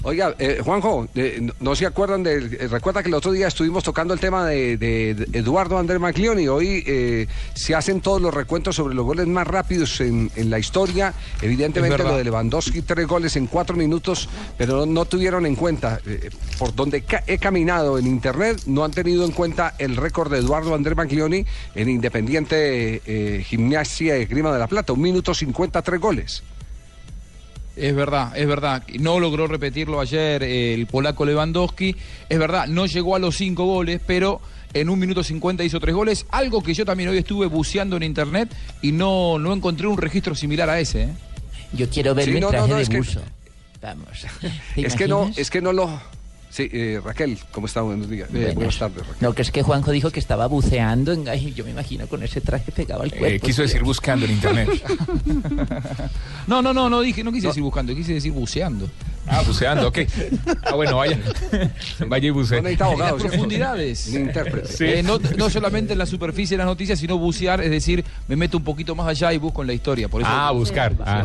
Oiga, 0.06 0.34
eh, 0.38 0.60
Juanjo, 0.62 1.08
eh, 1.14 1.38
no, 1.40 1.54
no 1.60 1.74
se 1.74 1.86
acuerdan 1.86 2.22
de. 2.22 2.34
eh, 2.36 2.68
recuerda 2.68 3.02
que 3.02 3.08
el 3.08 3.14
otro 3.14 3.32
día 3.32 3.48
estuvimos 3.48 3.82
tocando 3.82 4.12
el 4.12 4.20
tema 4.20 4.44
de, 4.46 4.76
de- 4.76 5.14
de 5.14 5.38
Eduardo 5.38 5.78
Andrés 5.78 5.98
Maglioni. 5.98 6.46
Hoy 6.46 6.84
eh, 6.86 7.26
se 7.54 7.74
hacen 7.74 8.02
todos 8.02 8.20
los 8.20 8.34
recuentos 8.34 8.76
sobre 8.76 8.94
los 8.94 9.06
goles 9.06 9.26
más 9.26 9.46
rápidos 9.46 9.98
en, 10.02 10.30
en 10.36 10.50
la 10.50 10.58
historia. 10.58 11.14
Evidentemente 11.40 11.96
lo 12.12 12.18
de 12.18 12.24
Lewandowski, 12.24 12.82
tres 12.82 13.06
goles 13.06 13.34
en 13.36 13.46
cuatro 13.46 13.76
minutos, 13.76 14.28
pero 14.58 14.84
no, 14.84 14.86
no 14.86 15.04
tuvieron 15.06 15.46
en 15.46 15.56
cuenta. 15.56 15.98
por 16.58 16.74
donde 16.74 17.00
ca- 17.02 17.24
he 17.26 17.38
caminado 17.38 17.98
en 17.98 18.06
internet, 18.06 18.60
no 18.66 18.84
han 18.84 18.90
tenido 18.90 19.24
en 19.24 19.32
cuenta 19.32 19.74
el 19.78 19.96
récord 19.96 20.30
de 20.30 20.38
Eduardo 20.40 20.74
Andrés 20.74 20.96
Maglioni 20.98 21.46
en 21.74 21.88
Independiente 21.88 23.42
Gimnasia 23.46 24.14
de 24.14 24.26
Grima 24.26 24.52
de 24.52 24.58
la 24.58 24.66
Plata. 24.66 24.92
Un 24.92 25.00
minuto 25.00 25.32
53 25.32 25.98
goles. 25.98 26.42
Es 27.76 27.94
verdad, 27.94 28.36
es 28.36 28.46
verdad. 28.46 28.82
No 29.00 29.18
logró 29.18 29.46
repetirlo 29.46 30.00
ayer 30.00 30.42
el 30.42 30.86
polaco 30.86 31.24
Lewandowski. 31.24 31.96
Es 32.28 32.38
verdad, 32.38 32.66
no 32.68 32.86
llegó 32.86 33.16
a 33.16 33.18
los 33.18 33.36
cinco 33.36 33.64
goles, 33.64 34.00
pero 34.06 34.40
en 34.72 34.88
un 34.88 34.98
minuto 34.98 35.24
50 35.24 35.64
hizo 35.64 35.80
tres 35.80 35.94
goles. 35.94 36.26
Algo 36.30 36.62
que 36.62 36.72
yo 36.74 36.84
también 36.84 37.08
hoy 37.08 37.18
estuve 37.18 37.46
buceando 37.46 37.96
en 37.96 38.04
internet 38.04 38.54
y 38.80 38.92
no, 38.92 39.38
no 39.38 39.52
encontré 39.52 39.86
un 39.88 39.98
registro 39.98 40.34
similar 40.36 40.70
a 40.70 40.78
ese. 40.78 41.02
¿eh? 41.04 41.08
Yo 41.72 41.88
quiero 41.90 42.14
verme 42.14 42.32
Sí, 42.32 42.36
en 42.38 42.42
no, 42.42 42.48
traje 42.50 42.68
no, 42.68 42.76
de 42.76 42.82
es 42.82 42.88
que- 42.88 42.98
buzo. 42.98 43.20
Vamos. 43.82 44.08
¿Te 44.74 44.86
Es 44.86 44.94
que 44.94 45.08
no, 45.08 45.30
es 45.36 45.50
que 45.50 45.60
no 45.60 45.72
lo. 45.72 46.00
Sí, 46.54 46.68
eh, 46.70 47.00
Raquel, 47.02 47.36
¿cómo 47.50 47.66
está? 47.66 47.80
Buenos 47.82 48.08
días. 48.08 48.28
Eh, 48.32 48.52
Buenas. 48.54 48.78
tardes, 48.78 49.04
Raquel. 49.04 49.16
No, 49.20 49.34
que 49.34 49.42
es 49.42 49.50
que 49.50 49.64
Juanjo 49.64 49.90
dijo 49.90 50.12
que 50.12 50.20
estaba 50.20 50.46
buceando. 50.46 51.10
En... 51.10 51.28
Ay, 51.28 51.52
yo 51.52 51.64
me 51.64 51.72
imagino 51.72 52.06
con 52.06 52.22
ese 52.22 52.40
traje 52.40 52.70
pegado 52.70 53.02
al 53.02 53.10
cuerpo. 53.10 53.26
Eh, 53.26 53.40
quiso 53.40 53.62
decir 53.62 53.82
buscando 53.82 54.24
en 54.24 54.30
internet. 54.30 54.68
No, 56.46 56.60
no, 56.60 56.74
no, 56.74 56.90
no 56.90 57.00
dije, 57.00 57.24
no 57.24 57.32
quise 57.32 57.46
decir 57.48 57.62
buscando, 57.62 57.94
quise 57.94 58.12
decir 58.12 58.30
buceando. 58.30 58.88
Ah, 59.26 59.42
buceando, 59.46 59.88
ok. 59.88 59.98
Ah, 60.64 60.74
bueno, 60.74 60.96
vaya. 60.98 61.18
Vaya 62.06 62.26
y 62.26 62.30
bucee. 62.30 62.56
No 62.56 62.62
necesita 62.62 62.84
abogado, 62.86 63.16
En 63.16 63.22
profundidades. 63.22 64.08
Ni 64.08 64.16
intérprete. 64.20 64.98
Eh, 64.98 65.02
no, 65.02 65.18
no 65.36 65.50
solamente 65.50 65.92
en 65.94 65.98
la 65.98 66.06
superficie 66.06 66.56
de 66.56 66.58
las 66.58 66.66
noticias, 66.66 66.98
sino 66.98 67.16
bucear, 67.18 67.60
es 67.62 67.70
decir, 67.70 68.04
me 68.28 68.36
meto 68.36 68.58
un 68.58 68.64
poquito 68.64 68.94
más 68.94 69.06
allá 69.08 69.32
y 69.32 69.38
busco 69.38 69.62
en 69.62 69.68
la 69.68 69.72
historia. 69.74 70.08
Por 70.08 70.20
eso, 70.22 70.30
Ah, 70.32 70.50
buscar. 70.50 70.94
Ah. 71.04 71.24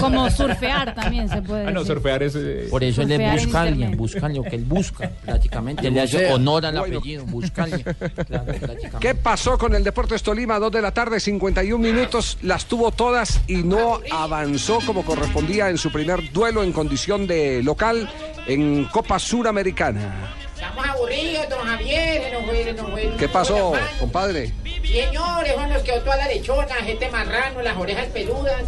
Como 0.00 0.30
surfear 0.30 0.94
también 0.94 1.28
se 1.28 1.42
puede 1.42 1.66
Ah, 1.66 1.70
no, 1.70 1.80
decir. 1.80 1.94
surfear 1.96 2.22
es. 2.22 2.34
eh, 2.36 2.66
Por 2.70 2.82
eso 2.82 3.02
él 3.02 3.12
es 3.12 3.44
buscalia, 3.44 3.90
buscalia, 3.94 4.42
que 4.42 4.56
él 4.56 4.64
busca, 4.64 5.10
prácticamente. 5.24 5.90
Le 5.90 6.00
hace 6.00 6.32
honor 6.32 6.64
al 6.66 6.78
Bueno. 6.78 6.98
apellido, 6.98 7.24
buscalia. 7.26 7.78
Claro, 8.24 8.44
prácticamente. 8.46 8.98
¿Qué 9.00 9.14
pasó 9.14 9.58
con 9.58 9.74
el 9.74 9.84
Deportes 9.84 10.22
Tolima? 10.22 10.58
Dos 10.58 10.72
de 10.72 10.80
la 10.80 10.92
tarde, 10.92 11.20
51 11.20 11.78
minutos. 11.82 12.38
Las 12.42 12.66
tuvo 12.66 12.90
todas 12.90 13.40
y 13.46 13.56
no 13.56 14.00
avanzó 14.10 14.78
como 14.86 15.04
correspondía 15.04 15.68
en 15.68 15.78
su 15.78 15.90
primer 15.92 16.32
duelo 16.32 16.62
en 16.62 16.72
condición 16.72 17.26
de 17.26 17.33
local 17.62 18.08
en 18.46 18.84
Copa 18.86 19.18
Suramericana. 19.18 20.32
Estamos 20.54 20.86
aburridos, 20.88 21.48
don 21.48 21.60
Javier. 21.66 22.22
se 22.22 22.32
nos 22.32 22.44
fue- 22.44 22.64
se 22.64 22.72
nos 22.72 22.90
fue- 22.90 23.12
¿Qué 23.18 23.28
pasó, 23.28 23.72
compadre? 23.98 24.52
Señores, 24.82 25.52
Juan, 25.54 25.70
nos 25.72 25.82
quedó 25.82 26.00
toda 26.02 26.16
la 26.16 26.28
lechona, 26.28 26.74
gente 26.76 27.08
marrano, 27.10 27.62
las 27.62 27.76
orejas 27.76 28.06
peludas. 28.06 28.62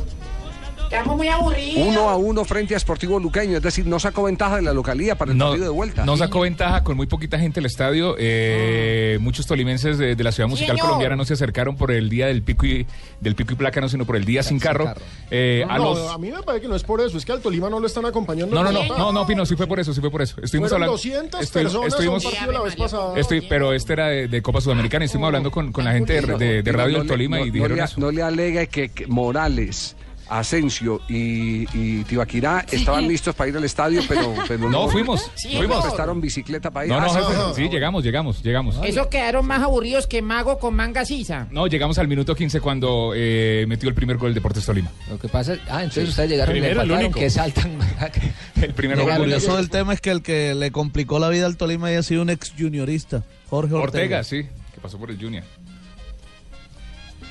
Estamos 0.91 1.17
muy 1.17 1.29
aburridos. 1.29 1.89
Uno 1.89 2.09
a 2.09 2.17
uno 2.17 2.45
frente 2.45 2.75
a 2.75 2.79
Sportivo 2.79 3.19
Luqueño, 3.19 3.57
es 3.57 3.63
decir, 3.63 3.87
no 3.87 3.99
sacó 3.99 4.25
ventaja 4.25 4.57
de 4.57 4.63
la 4.63 4.73
localía 4.73 5.15
para 5.17 5.33
el 5.33 5.39
No, 5.39 5.47
partido 5.49 5.65
de 5.65 5.71
vuelta. 5.71 6.05
no 6.05 6.17
sacó 6.17 6.41
ventaja 6.41 6.83
con 6.85 6.97
muy 6.97 7.07
poquita 7.07 7.39
gente 7.39 7.61
el 7.61 7.67
estadio. 7.67 8.17
Eh, 8.19 9.19
Muchos 9.21 9.47
tolimenses 9.47 9.99
de, 9.99 10.15
de 10.15 10.25
la 10.25 10.33
ciudad 10.33 10.49
musical 10.49 10.77
Señor. 10.77 10.87
colombiana 10.87 11.17
no 11.17 11.25
se 11.25 11.35
acercaron 11.35 11.77
por 11.77 11.91
el 11.91 12.09
día 12.09 12.27
del 12.29 12.43
pico 12.43 12.67
y 12.67 12.87
del 13.21 13.35
pico 13.35 13.53
y 13.53 13.57
placa, 13.57 13.81
no, 13.81 13.89
sino 13.89 14.05
por 14.05 14.17
el 14.17 14.25
día 14.25 14.43
sin 14.43 14.59
carro. 14.59 14.93
Eh, 15.31 15.65
a 15.69 15.79
No, 15.79 15.95
los- 15.95 16.11
a 16.11 16.19
mí 16.19 16.31
me 16.31 16.43
parece 16.43 16.63
que 16.63 16.69
no 16.69 16.77
es 16.77 16.83
por 16.85 17.01
eso, 17.01 17.19
es 17.19 17.25
que 17.25 17.33
al 17.33 17.41
Tolima 17.41 17.69
no 17.69 17.81
lo 17.81 17.87
están 17.87 18.05
acompañando. 18.07 18.55
No, 18.55 18.63
no, 18.63 18.73
no, 18.73 18.97
no, 18.97 19.13
no, 19.13 19.27
Pino, 19.27 19.45
sí 19.47 19.57
fue 19.57 19.67
por 19.67 19.81
eso, 19.81 19.93
sí 19.93 20.01
fue 20.01 20.11
por 20.11 20.23
eso. 20.23 20.37
Estuvimos 20.43 20.71
Fueron 20.71 20.85
hablando. 20.85 20.93
200 20.93 21.41
estoy- 21.43 21.63
personas 21.65 21.89
estuvimos- 21.89 22.25
a 22.25 22.29
un 22.29 22.35
partido 22.35 22.53
la 22.53 22.61
vez 22.63 22.77
pasada. 22.77 23.19
estoy- 23.19 23.41
pero 23.43 23.73
este 23.73 23.93
era 23.95 24.07
de, 24.09 24.29
de 24.29 24.43
Copa 24.43 24.61
Sudamericana 24.61 25.05
y 25.05 25.07
estuvimos 25.07 25.29
hablando 25.29 25.51
con, 25.51 25.73
con 25.73 25.85
la 25.85 25.93
gente 25.93 26.21
de, 26.21 26.37
de- 26.37 26.63
de 26.63 26.73
Radio 26.73 26.93
No 26.93 26.99
del 27.01 27.09
Tolima 27.09 27.39
no- 27.39 27.45
y 27.45 27.49
no 27.49 27.53
dijeron 27.55 27.77
le, 27.79 27.85
eso. 27.85 28.01
no 28.01 28.11
le 28.11 28.23
alegue 28.23 28.67
que, 28.69 28.89
que 28.91 29.07
Morales, 29.07 29.97
Asensio 30.29 31.01
y, 31.09 31.67
y 31.73 32.05
Tibaquirá 32.05 32.65
estaban 32.71 33.07
listos 33.07 33.35
para 33.35 33.51
ir 33.51 33.57
al 33.57 33.65
estadio, 33.65 34.01
pero, 34.09 34.35
pero 34.49 34.69
No, 34.71 34.89
fuimos, 34.89 35.31
Sí, 35.35 35.57
fuimos. 35.57 35.83
prestaron 35.85 36.21
bicicleta 36.21 36.71
para 36.71 36.87
ir. 36.87 36.93
No, 36.93 37.01
no, 37.01 37.07
Ah, 37.07 37.53
sí, 37.55 37.63
ah, 37.65 37.69
llegamos, 37.71 38.03
llegamos, 38.05 38.43
llegamos. 38.43 38.77
Eso 38.85 39.09
quedaron 39.09 39.47
más 39.47 39.63
aburridos 39.63 40.07
que 40.07 40.23
mago 40.23 40.59
con 40.59 40.75
manga 40.75 41.05
sisa. 41.05 41.47
No, 41.51 41.67
llegamos 41.67 41.99
al 41.99 42.09
minuto 42.09 42.35
15 42.35 42.61
cuando 42.61 43.13
eh, 43.15 43.65
metió 43.69 43.89
el 43.89 43.95
primer 43.95 44.17
gol 44.17 44.35
Deportes 44.35 44.65
Tolima. 44.67 44.91
Lo 45.09 45.19
que 45.19 45.29
pasa 45.29 45.55
es, 45.55 45.61
ah, 45.69 45.83
entonces 45.83 46.09
ustedes 46.11 46.31
llegaron 46.31 46.57
y 46.57 46.61
le 46.61 46.69
Primero, 46.71 46.83
el 46.83 46.91
único. 47.05 47.21
que 47.21 47.31
saltan. 47.31 47.79
El 48.61 48.73
primer 48.75 48.97
Lo 48.99 49.05
gol. 49.05 49.17
curioso 49.19 49.57
del 49.57 49.69
tema 49.71 49.93
es 49.93 50.01
que 50.01 50.11
el 50.11 50.23
que 50.23 50.55
le 50.55 50.71
complicó 50.71 51.19
la 51.19 51.29
vida 51.29 51.47
al 51.47 51.57
Tolima 51.57 51.89
haya 51.89 52.03
sido 52.03 52.23
un 52.23 52.31
ex 52.31 52.53
juniorista, 52.59 53.23
Jorge 53.51 53.75
Ortega. 53.75 54.19
Ortega, 54.19 54.25
sí, 54.25 54.45
que 54.75 54.81
pasó 54.81 54.99
por 54.99 55.11
el 55.11 55.19
Junior. 55.21 55.45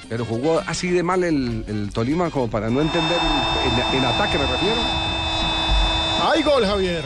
Pero 0.07 0.23
jugó 0.25 0.61
así 0.67 0.89
de 0.89 1.01
mal 1.01 1.23
el, 1.23 1.65
el 1.67 1.91
Tolima 1.91 2.29
como 2.29 2.47
para 2.47 2.69
no 2.69 2.81
entender 2.81 3.17
en, 3.93 4.05
ataque, 4.05 4.37
me 4.37 4.45
refiero. 4.45 4.81
¡Hay 6.21 6.43
gol, 6.43 6.65
Javier! 6.65 7.03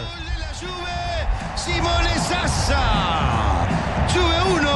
Simone 1.56 2.13
Sassa. 2.27 3.68
Juve 4.13 4.60
1, 4.60 4.70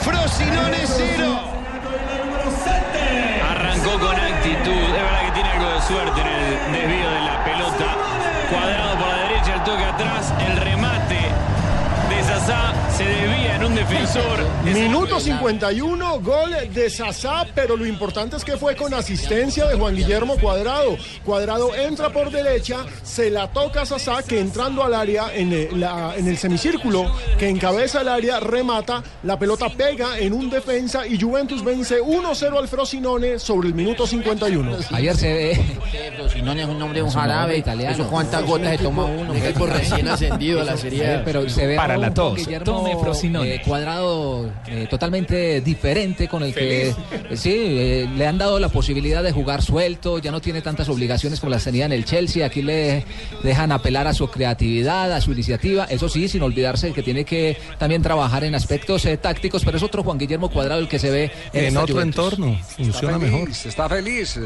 Frosinone 0.00 0.78
0. 0.86 1.40
Arrancó 3.50 3.98
con 3.98 4.16
actitud. 4.16 4.72
Es 4.72 4.92
verdad 4.92 5.26
que 5.26 5.32
tiene 5.32 5.48
algo 5.50 5.68
de 5.70 5.82
suerte 5.82 6.20
en 6.20 6.26
el 6.26 6.72
desvío 6.72 7.10
de 7.10 7.20
la 7.20 7.44
pelota. 7.44 7.96
Cuadrado 8.50 8.98
por 8.98 9.08
la 9.08 9.16
derecha, 9.28 9.54
el 9.54 9.64
toque 9.64 9.84
atrás, 9.84 10.32
el 10.46 10.56
remate 10.56 11.20
de 12.08 12.22
Sasá 12.24 12.72
se 12.96 13.04
desvía 13.04 13.41
defensor. 13.74 14.38
Minuto 14.64 15.18
51, 15.20 16.20
gol 16.20 16.54
de 16.72 16.90
Sasá, 16.90 17.46
pero 17.54 17.76
lo 17.76 17.86
importante 17.86 18.36
es 18.36 18.44
que 18.44 18.56
fue 18.56 18.76
con 18.76 18.92
asistencia 18.94 19.66
de 19.66 19.74
Juan 19.76 19.94
Guillermo 19.96 20.36
Cuadrado. 20.38 20.96
Cuadrado 21.24 21.74
entra 21.74 22.10
por 22.10 22.30
derecha, 22.30 22.84
se 23.02 23.30
la 23.30 23.48
toca 23.48 23.82
a 23.82 23.86
Sasá, 23.86 24.22
que 24.22 24.40
entrando 24.40 24.82
al 24.82 24.94
área 24.94 25.34
en 25.34 25.52
el, 25.52 25.80
la- 25.80 26.14
en 26.16 26.26
el 26.28 26.36
semicírculo 26.38 27.10
que 27.38 27.48
encabeza 27.48 28.00
el 28.02 28.08
área, 28.08 28.40
remata, 28.40 29.02
la 29.22 29.38
pelota 29.38 29.68
pega 29.68 30.18
en 30.18 30.32
un 30.32 30.50
defensa 30.50 31.06
y 31.06 31.20
Juventus 31.20 31.64
vence 31.64 32.00
1-0 32.00 32.58
al 32.58 32.68
Frosinone 32.68 33.38
sobre 33.38 33.68
el 33.68 33.74
minuto 33.74 34.06
51. 34.06 34.76
Ayer 34.92 35.16
se 35.16 35.32
ve. 35.32 35.60
Frosinone 36.16 36.62
es 36.62 36.68
un 36.68 36.78
nombre 36.78 37.00
de 37.00 37.02
un 37.04 37.10
jarabe. 37.10 37.56
italiano. 37.58 37.94
Eso 37.94 38.06
cuántas 38.10 38.44
gotas 38.44 38.70
se 38.76 38.78
toma 38.82 39.04
uno. 39.04 39.30
Un 39.32 39.36
equipo 39.36 39.66
recién 39.66 40.08
ascendido 40.08 40.60
a 40.60 40.64
la 40.64 40.76
Serie 40.76 41.20
pero 41.24 41.48
se 41.48 41.66
ve 41.66 41.76
Para 41.76 41.96
la 41.96 42.12
tos. 42.12 42.40
Tome 42.64 42.96
Frosinone. 42.98 43.61
Cuadrado 43.62 44.50
eh, 44.66 44.86
totalmente 44.90 45.60
diferente 45.60 46.28
con 46.28 46.42
el 46.42 46.54
que 46.54 46.88
eh, 46.90 46.94
sí 47.34 47.50
eh, 47.54 48.08
le 48.16 48.26
han 48.26 48.38
dado 48.38 48.58
la 48.58 48.68
posibilidad 48.68 49.22
de 49.22 49.32
jugar 49.32 49.62
suelto, 49.62 50.18
ya 50.18 50.30
no 50.30 50.40
tiene 50.40 50.62
tantas 50.62 50.88
obligaciones 50.88 51.40
como 51.40 51.50
las 51.50 51.64
tenía 51.64 51.86
en 51.86 51.92
el 51.92 52.04
Chelsea, 52.04 52.44
aquí 52.46 52.62
le 52.62 53.04
dejan 53.42 53.72
apelar 53.72 54.06
a 54.06 54.14
su 54.14 54.28
creatividad, 54.28 55.12
a 55.12 55.20
su 55.20 55.32
iniciativa, 55.32 55.84
eso 55.86 56.08
sí, 56.08 56.28
sin 56.28 56.42
olvidarse 56.42 56.88
de 56.88 56.92
que 56.92 57.02
tiene 57.02 57.24
que 57.24 57.56
también 57.78 58.02
trabajar 58.02 58.44
en 58.44 58.54
aspectos 58.54 59.04
eh, 59.06 59.16
tácticos, 59.16 59.64
pero 59.64 59.76
es 59.76 59.82
otro 59.82 60.02
Juan 60.02 60.18
Guillermo 60.18 60.50
Cuadrado 60.50 60.80
el 60.80 60.88
que 60.88 60.98
se 60.98 61.10
ve 61.10 61.30
en, 61.52 61.64
En 61.66 61.76
otro 61.76 61.94
Juventus. 61.94 62.24
entorno, 62.32 62.58
funciona 62.76 63.16
está 63.16 63.18
mejor. 63.18 63.40
feliz, 63.40 63.66
Está 63.66 63.88
feliz. 63.88 64.38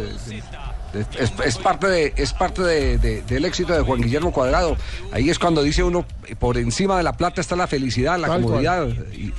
Es, 1.19 1.33
es 1.45 1.59
parte, 1.59 1.87
de, 1.89 2.13
es 2.17 2.33
parte 2.33 2.63
de- 2.63 2.99
de- 2.99 3.23
del 3.23 3.45
éxito 3.45 3.73
de 3.75 3.81
Juan 3.81 4.01
Guillermo 4.01 4.33
Cuadrado. 4.33 4.77
Ahí 5.13 5.29
es 5.29 5.39
cuando 5.39 5.63
dice 5.63 5.83
uno, 5.83 6.07
por 6.39 6.57
encima 6.57 6.97
de 6.97 7.03
la 7.03 7.13
plata 7.15 7.41
está 7.41 7.55
la 7.57 7.67
felicidad, 7.67 8.19
la 8.19 8.29
comodidad. 8.47 8.87
Y- 9.13 9.33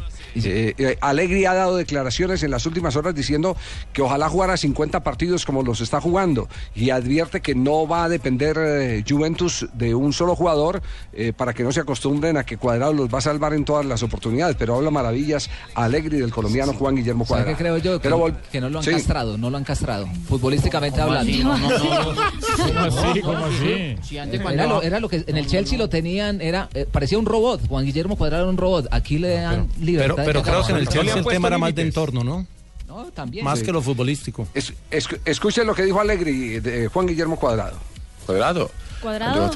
eh, 0.46 0.74
eh, 0.78 0.98
Allegri 1.02 1.46
ha 1.46 1.54
dado 1.54 1.76
declaraciones 1.78 2.44
en 2.44 2.52
las 2.52 2.66
últimas 2.66 2.96
horas 2.96 3.16
diciendo 3.16 3.56
que 3.94 4.02
ojalá 4.02 4.30
jugara 4.30 4.58
50 4.58 5.04
partidos 5.04 5.46
como 5.46 5.64
los 5.64 5.82
está 5.82 6.02
jugando 6.02 6.48
y 6.76 6.90
advierte 6.90 7.42
que 7.42 7.56
no 7.56 7.88
va 7.88 8.04
a 8.06 8.10
depender 8.10 8.58
eh, 8.60 9.04
Juventus 9.08 9.68
de 9.74 9.96
un 9.96 10.14
solo 10.14 10.36
jugador 10.36 10.82
eh, 11.14 11.34
para 11.36 11.54
que 11.54 11.64
no 11.64 11.72
se 11.72 11.80
acostumbren 11.82 12.38
a 12.38 12.44
que 12.46 12.58
Cuadrado 12.58 12.94
los 12.94 13.14
va 13.14 13.20
a 13.20 13.22
salvar 13.22 13.54
en 13.54 13.66
todas 13.66 13.86
las 13.86 14.04
oportunidades, 14.04 14.56
pero 14.58 14.76
habla 14.76 14.92
maravillas 14.92 15.50
Allegri 15.76 16.18
del 16.20 16.32
colombiano 16.32 16.74
Juan 16.74 16.96
Guillermo 16.96 17.26
¿Sabe 17.26 17.44
Cuadrado. 17.44 17.58
qué 17.58 17.64
creo 17.64 17.78
yo? 17.78 18.00
Que, 18.02 18.10
Pero 18.10 18.32
que 18.52 18.62
no 18.62 18.70
lo 18.70 18.80
han 18.80 18.84
Sí. 18.86 18.92
castrado, 18.92 19.38
no 19.38 19.50
lo 19.50 19.58
han 19.58 19.64
castrado, 19.64 20.08
futbolísticamente 20.28 21.00
¿Cómo 21.00 21.14
hablando. 21.14 21.32
así? 21.32 21.44
No, 21.44 21.58
no, 21.58 21.70
no, 21.70 22.14
no. 22.14 22.22
¿Cómo 22.68 22.80
así? 22.80 23.22
¿Cómo 23.22 23.46
así? 23.46 23.96
Si 24.04 24.18
antes 24.18 24.42
cuando- 24.42 24.62
Era 24.64 24.72
lo, 24.72 24.82
era 24.82 25.00
lo 25.00 25.10
que 25.10 25.24
en 25.28 25.38
el 25.38 25.48
Chelsea 25.48 25.78
lo 25.78 25.90
tenían, 25.90 26.42
era 26.42 26.70
eh, 26.74 26.86
parecía 26.92 27.18
un 27.20 27.26
robot. 27.26 27.68
Juan 27.68 27.86
Guillermo 27.86 28.16
Cuadrado 28.18 28.44
era 28.44 28.50
un 28.52 28.58
robot. 28.58 28.88
Aquí 28.92 29.18
le 29.18 29.30
dan 29.42 29.68
libertad. 29.82 30.16
Pero, 30.18 30.26
pero 30.28 30.44
creo 30.44 30.66
que 30.66 30.72
en 30.74 30.78
el. 30.78 30.88
Chelsea 30.88 31.18
el 31.18 31.26
tema 31.26 31.48
era 31.48 31.58
más 31.58 31.74
de 31.74 31.82
entorno, 31.82 32.24
¿no? 32.24 32.46
No, 32.88 33.06
también. 33.12 33.44
Más 33.44 33.60
Sí. 33.60 33.66
que 33.66 33.72
lo 33.72 33.82
futbolístico. 33.82 34.48
Es- 34.54 34.74
es- 34.92 35.08
escuchen 35.26 35.68
lo 35.68 35.74
que 35.76 35.84
dijo 35.84 36.00
Allegri 36.00 36.60
de 36.60 36.88
Juan 36.88 37.06
Guillermo 37.06 37.38
Cuadrado. 37.38 37.78
Cuadrado. 38.26 38.72
Cuadrado 39.02 39.52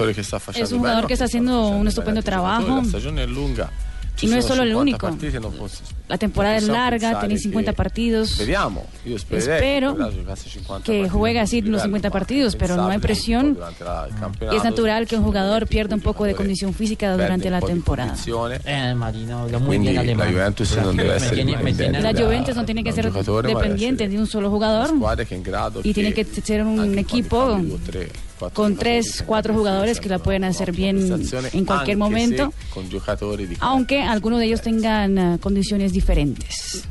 es 0.56 0.72
un 0.72 0.80
jugador 0.80 1.08
que 1.08 1.14
está 1.14 1.26
haciendo 1.26 1.68
un 1.70 1.88
estupendo 1.88 2.22
trabajo. 2.22 2.82
È 4.22 4.26
Y 4.26 4.28
no 4.30 4.38
es 4.38 4.46
solo 4.46 4.62
el 4.64 4.70
50 4.70 4.82
único. 4.82 5.08
partiti, 5.08 5.40
non 5.40 5.52
posso- 5.58 5.82
La 6.08 6.18
temporada 6.18 6.58
es 6.58 6.68
larga, 6.68 7.20
tiene 7.20 7.38
50 7.38 7.72
che- 7.72 7.76
partidos. 7.76 8.30
Speriamo, 8.32 8.86
io 9.06 9.18
50 9.18 10.84
que 10.84 11.10
juegue 11.10 11.40
a 11.40 11.44
así 11.44 11.62
los 11.62 11.82
50 11.82 12.10
ma 12.10 12.12
partidos, 12.14 12.56
pero 12.56 12.76
no 12.76 12.88
hay 12.90 13.00
presión. 13.00 13.54
durante 13.56 13.84
la- 13.84 14.08
il 14.10 14.54
Y 14.54 14.58
es 14.58 14.64
natural 14.64 15.08
que 15.08 15.16
un 15.16 15.24
jugador 15.24 15.68
pierda 15.68 15.96
un 15.96 16.02
poco 16.02 16.26
de 16.26 16.36
condición 16.36 16.74
física 16.74 17.12
durante 17.14 17.50
la 17.50 17.62
temporada. 17.62 18.16
Eh, 18.66 18.94
Marino, 18.96 19.48
muy 19.60 19.78
la. 19.80 20.26
Juventus 20.32 20.70
dipendente 21.46 22.02
La 22.02 22.14
Juventus 22.14 22.56
no 22.56 22.66
tiene 22.66 22.84
que 22.84 22.92
ser 22.92 23.12
dependiente 23.12 24.08
de 24.08 24.20
un 24.20 24.28
solo 24.28 24.50
jugador 24.50 24.92
y 25.84 25.94
tiene 25.94 26.14
que 26.14 26.26
ser 26.26 26.64
un 26.64 26.98
equipo 27.00 27.60
con 28.50 28.76
tres, 28.76 29.24
cuatro 29.26 29.54
jugadores 29.54 30.00
que 30.00 30.10
la 30.10 30.20
pueden 30.20 30.44
hacer 30.44 30.72
bien 30.72 30.98
en 31.54 31.66
cualquier 31.66 31.98
momento, 31.98 32.54
aunque 33.60 34.02
algunos 34.02 34.40
de 34.40 34.46
ellos 34.46 34.62
tengan 34.62 35.18
eh, 35.18 35.38
condiciones 35.40 35.94
diferentes. 35.94 36.84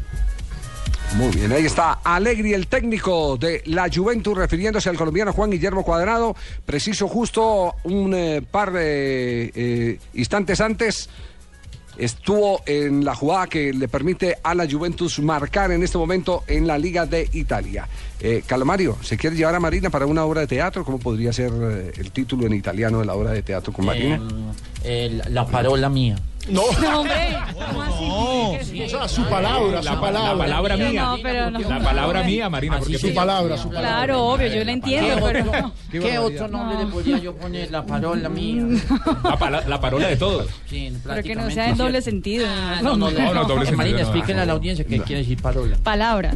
Muy 1.16 1.28
bien, 1.34 1.50
ahí 1.50 1.66
está 1.66 1.98
Alegri, 2.04 2.54
el 2.54 2.68
técnico 2.68 3.36
de 3.36 3.62
la 3.66 3.88
Juventus, 3.92 4.36
refiriéndose 4.36 4.88
al 4.88 4.96
colombiano 4.96 5.32
Juan 5.32 5.50
Guillermo 5.50 5.82
Cuadrado, 5.82 6.36
preciso 6.64 7.08
justo 7.08 7.74
un 7.82 8.14
eh, 8.14 8.42
par 8.48 8.72
de 8.72 9.50
eh, 9.52 9.98
instantes 10.14 10.60
antes. 10.60 11.08
Estuvo 12.00 12.62
en 12.64 13.04
la 13.04 13.14
jugada 13.14 13.46
que 13.46 13.74
le 13.74 13.86
permite 13.86 14.38
a 14.42 14.54
la 14.54 14.66
Juventus 14.66 15.18
marcar 15.20 15.70
en 15.70 15.82
este 15.82 15.98
momento 15.98 16.44
en 16.46 16.66
la 16.66 16.78
Liga 16.78 17.04
de 17.04 17.28
Italia. 17.34 17.86
Eh, 18.18 18.42
Calamario, 18.46 18.96
¿se 19.02 19.18
quiere 19.18 19.36
llevar 19.36 19.54
a 19.54 19.60
Marina 19.60 19.90
para 19.90 20.06
una 20.06 20.24
obra 20.24 20.40
de 20.40 20.46
teatro? 20.46 20.82
¿Cómo 20.82 20.98
podría 20.98 21.30
ser 21.30 21.52
eh, 21.52 21.92
el 21.98 22.10
título 22.10 22.46
en 22.46 22.54
italiano 22.54 23.00
de 23.00 23.04
la 23.04 23.14
obra 23.14 23.32
de 23.32 23.42
teatro 23.42 23.70
con 23.74 23.84
Marina? 23.84 24.18
Eh, 24.82 25.20
la 25.28 25.46
parola 25.46 25.90
mía. 25.90 26.16
No. 26.48 26.62
No, 26.80 27.00
hombre. 27.00 27.36
O 28.82 28.88
sea, 28.88 29.06
su 29.08 29.22
palabra, 29.26 29.82
su 29.82 30.00
palabra. 30.00 30.32
La 30.34 30.38
palabra 30.38 30.76
No, 30.76 30.88
mía. 30.90 31.02
no, 31.02 31.16
pero 31.22 31.50
no. 31.50 31.58
La 31.60 31.78
palabra 31.80 32.22
mía, 32.24 32.48
Marina. 32.48 32.78
Porque 32.78 32.98
Su 32.98 33.14
palabra, 33.14 33.56
su 33.56 33.68
palabra. 33.68 33.88
Claro, 33.88 34.24
obvio, 34.26 34.46
yo 34.48 34.64
la 34.64 34.72
entiendo, 34.72 35.20
pero 35.24 35.44
no. 35.44 35.72
¿Qué 35.90 36.18
otro 36.18 36.48
nombre 36.48 36.78
le 36.84 36.90
podría 36.90 37.18
yo 37.18 37.34
poner? 37.36 37.70
La 37.70 37.84
parola 37.84 38.28
mía. 38.30 38.64
La, 39.22 39.36
pala- 39.36 39.62
la 39.66 39.80
parola 39.80 40.08
de 40.08 40.16
todos. 40.16 40.46
Sí, 40.68 40.92
Pero 41.04 41.22
que 41.22 41.34
no 41.36 41.50
sea 41.50 41.68
en 41.68 41.76
doble 41.76 42.00
sentido. 42.02 42.46
Ah, 42.48 42.80
no, 42.82 42.96
no, 42.96 43.10
no, 43.10 43.18
No, 43.20 43.34
no, 43.34 43.44
doble 43.44 43.66
sentido, 43.66 43.76
Marina, 43.76 43.98
no. 43.98 44.02
explíquenle 44.04 44.42
a 44.42 44.46
la 44.46 44.52
audiencia 44.54 44.84
qué 44.86 45.00
quiere 45.02 45.20
decir 45.22 45.40
parola. 45.40 45.76
Palabra. 45.82 46.34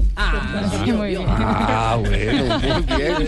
Sí, 0.85 0.93
muy 0.93 1.09
bien. 1.09 1.25
Ah, 1.29 1.97
bueno, 1.99 2.59
muy 2.59 2.97
bien. 2.97 3.27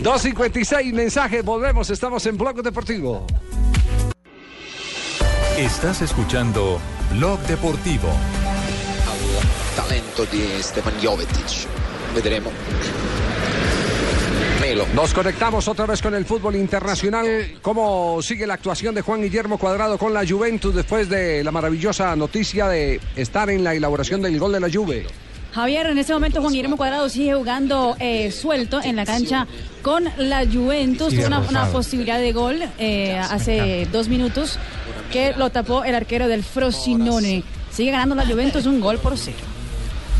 2.56 0.00 0.92
mensajes, 0.92 1.44
volvemos, 1.44 1.90
estamos 1.90 2.24
en 2.26 2.36
Bloque 2.38 2.62
Deportivo. 2.62 3.26
Estás 5.58 6.02
escuchando 6.02 6.80
Blog 7.12 7.38
Deportivo. 7.42 8.08
al 8.08 9.76
talento 9.76 10.24
di 10.24 10.60
Stefan 10.60 10.94
Jovetic. 11.00 11.68
Vedremo. 12.12 12.50
Melo. 14.60 14.84
Nos 14.94 15.14
conectamos 15.14 15.68
otra 15.68 15.86
vez 15.86 16.02
con 16.02 16.12
el 16.16 16.24
fútbol 16.24 16.56
internacional. 16.56 17.52
¿Cómo 17.62 18.20
sigue 18.20 18.48
la 18.48 18.54
actuación 18.54 18.96
de 18.96 19.02
Juan 19.02 19.22
Guillermo 19.22 19.56
Cuadrado 19.56 19.96
con 19.96 20.12
la 20.12 20.26
Juventus 20.26 20.74
después 20.74 21.08
de 21.08 21.44
la 21.44 21.52
maravillosa 21.52 22.16
noticia 22.16 22.66
de 22.66 23.00
estar 23.14 23.48
en 23.48 23.62
la 23.62 23.76
elaboración 23.76 24.22
del 24.22 24.36
gol 24.40 24.54
de 24.54 24.60
la 24.60 24.68
Juve? 24.68 25.06
Javier, 25.52 25.86
en 25.86 25.98
este 25.98 26.12
momento 26.12 26.40
Juan 26.40 26.52
Guillermo 26.52 26.76
Cuadrado 26.76 27.08
sigue 27.08 27.32
jugando 27.32 27.94
eh, 28.00 28.32
suelto 28.32 28.80
en 28.82 28.96
la 28.96 29.06
cancha 29.06 29.46
con 29.82 30.02
la 30.18 30.44
Juventus. 30.44 31.14
Tuvo 31.14 31.26
una, 31.48 31.66
posibilidad 31.70 32.18
de 32.18 32.32
gol 32.32 32.60
eh, 32.76 33.16
hace 33.16 33.86
dos 33.92 34.08
minutos 34.08 34.58
que 35.12 35.34
lo 35.36 35.50
tapó 35.50 35.84
el 35.84 35.94
arquero 35.94 36.28
del 36.28 36.42
Frosinone. 36.42 37.42
Sigue 37.70 37.90
ganando 37.90 38.14
la 38.14 38.26
Juventus 38.26 38.66
un 38.66 38.80
gol 38.80 38.98
por 38.98 39.18
cero. 39.18 39.53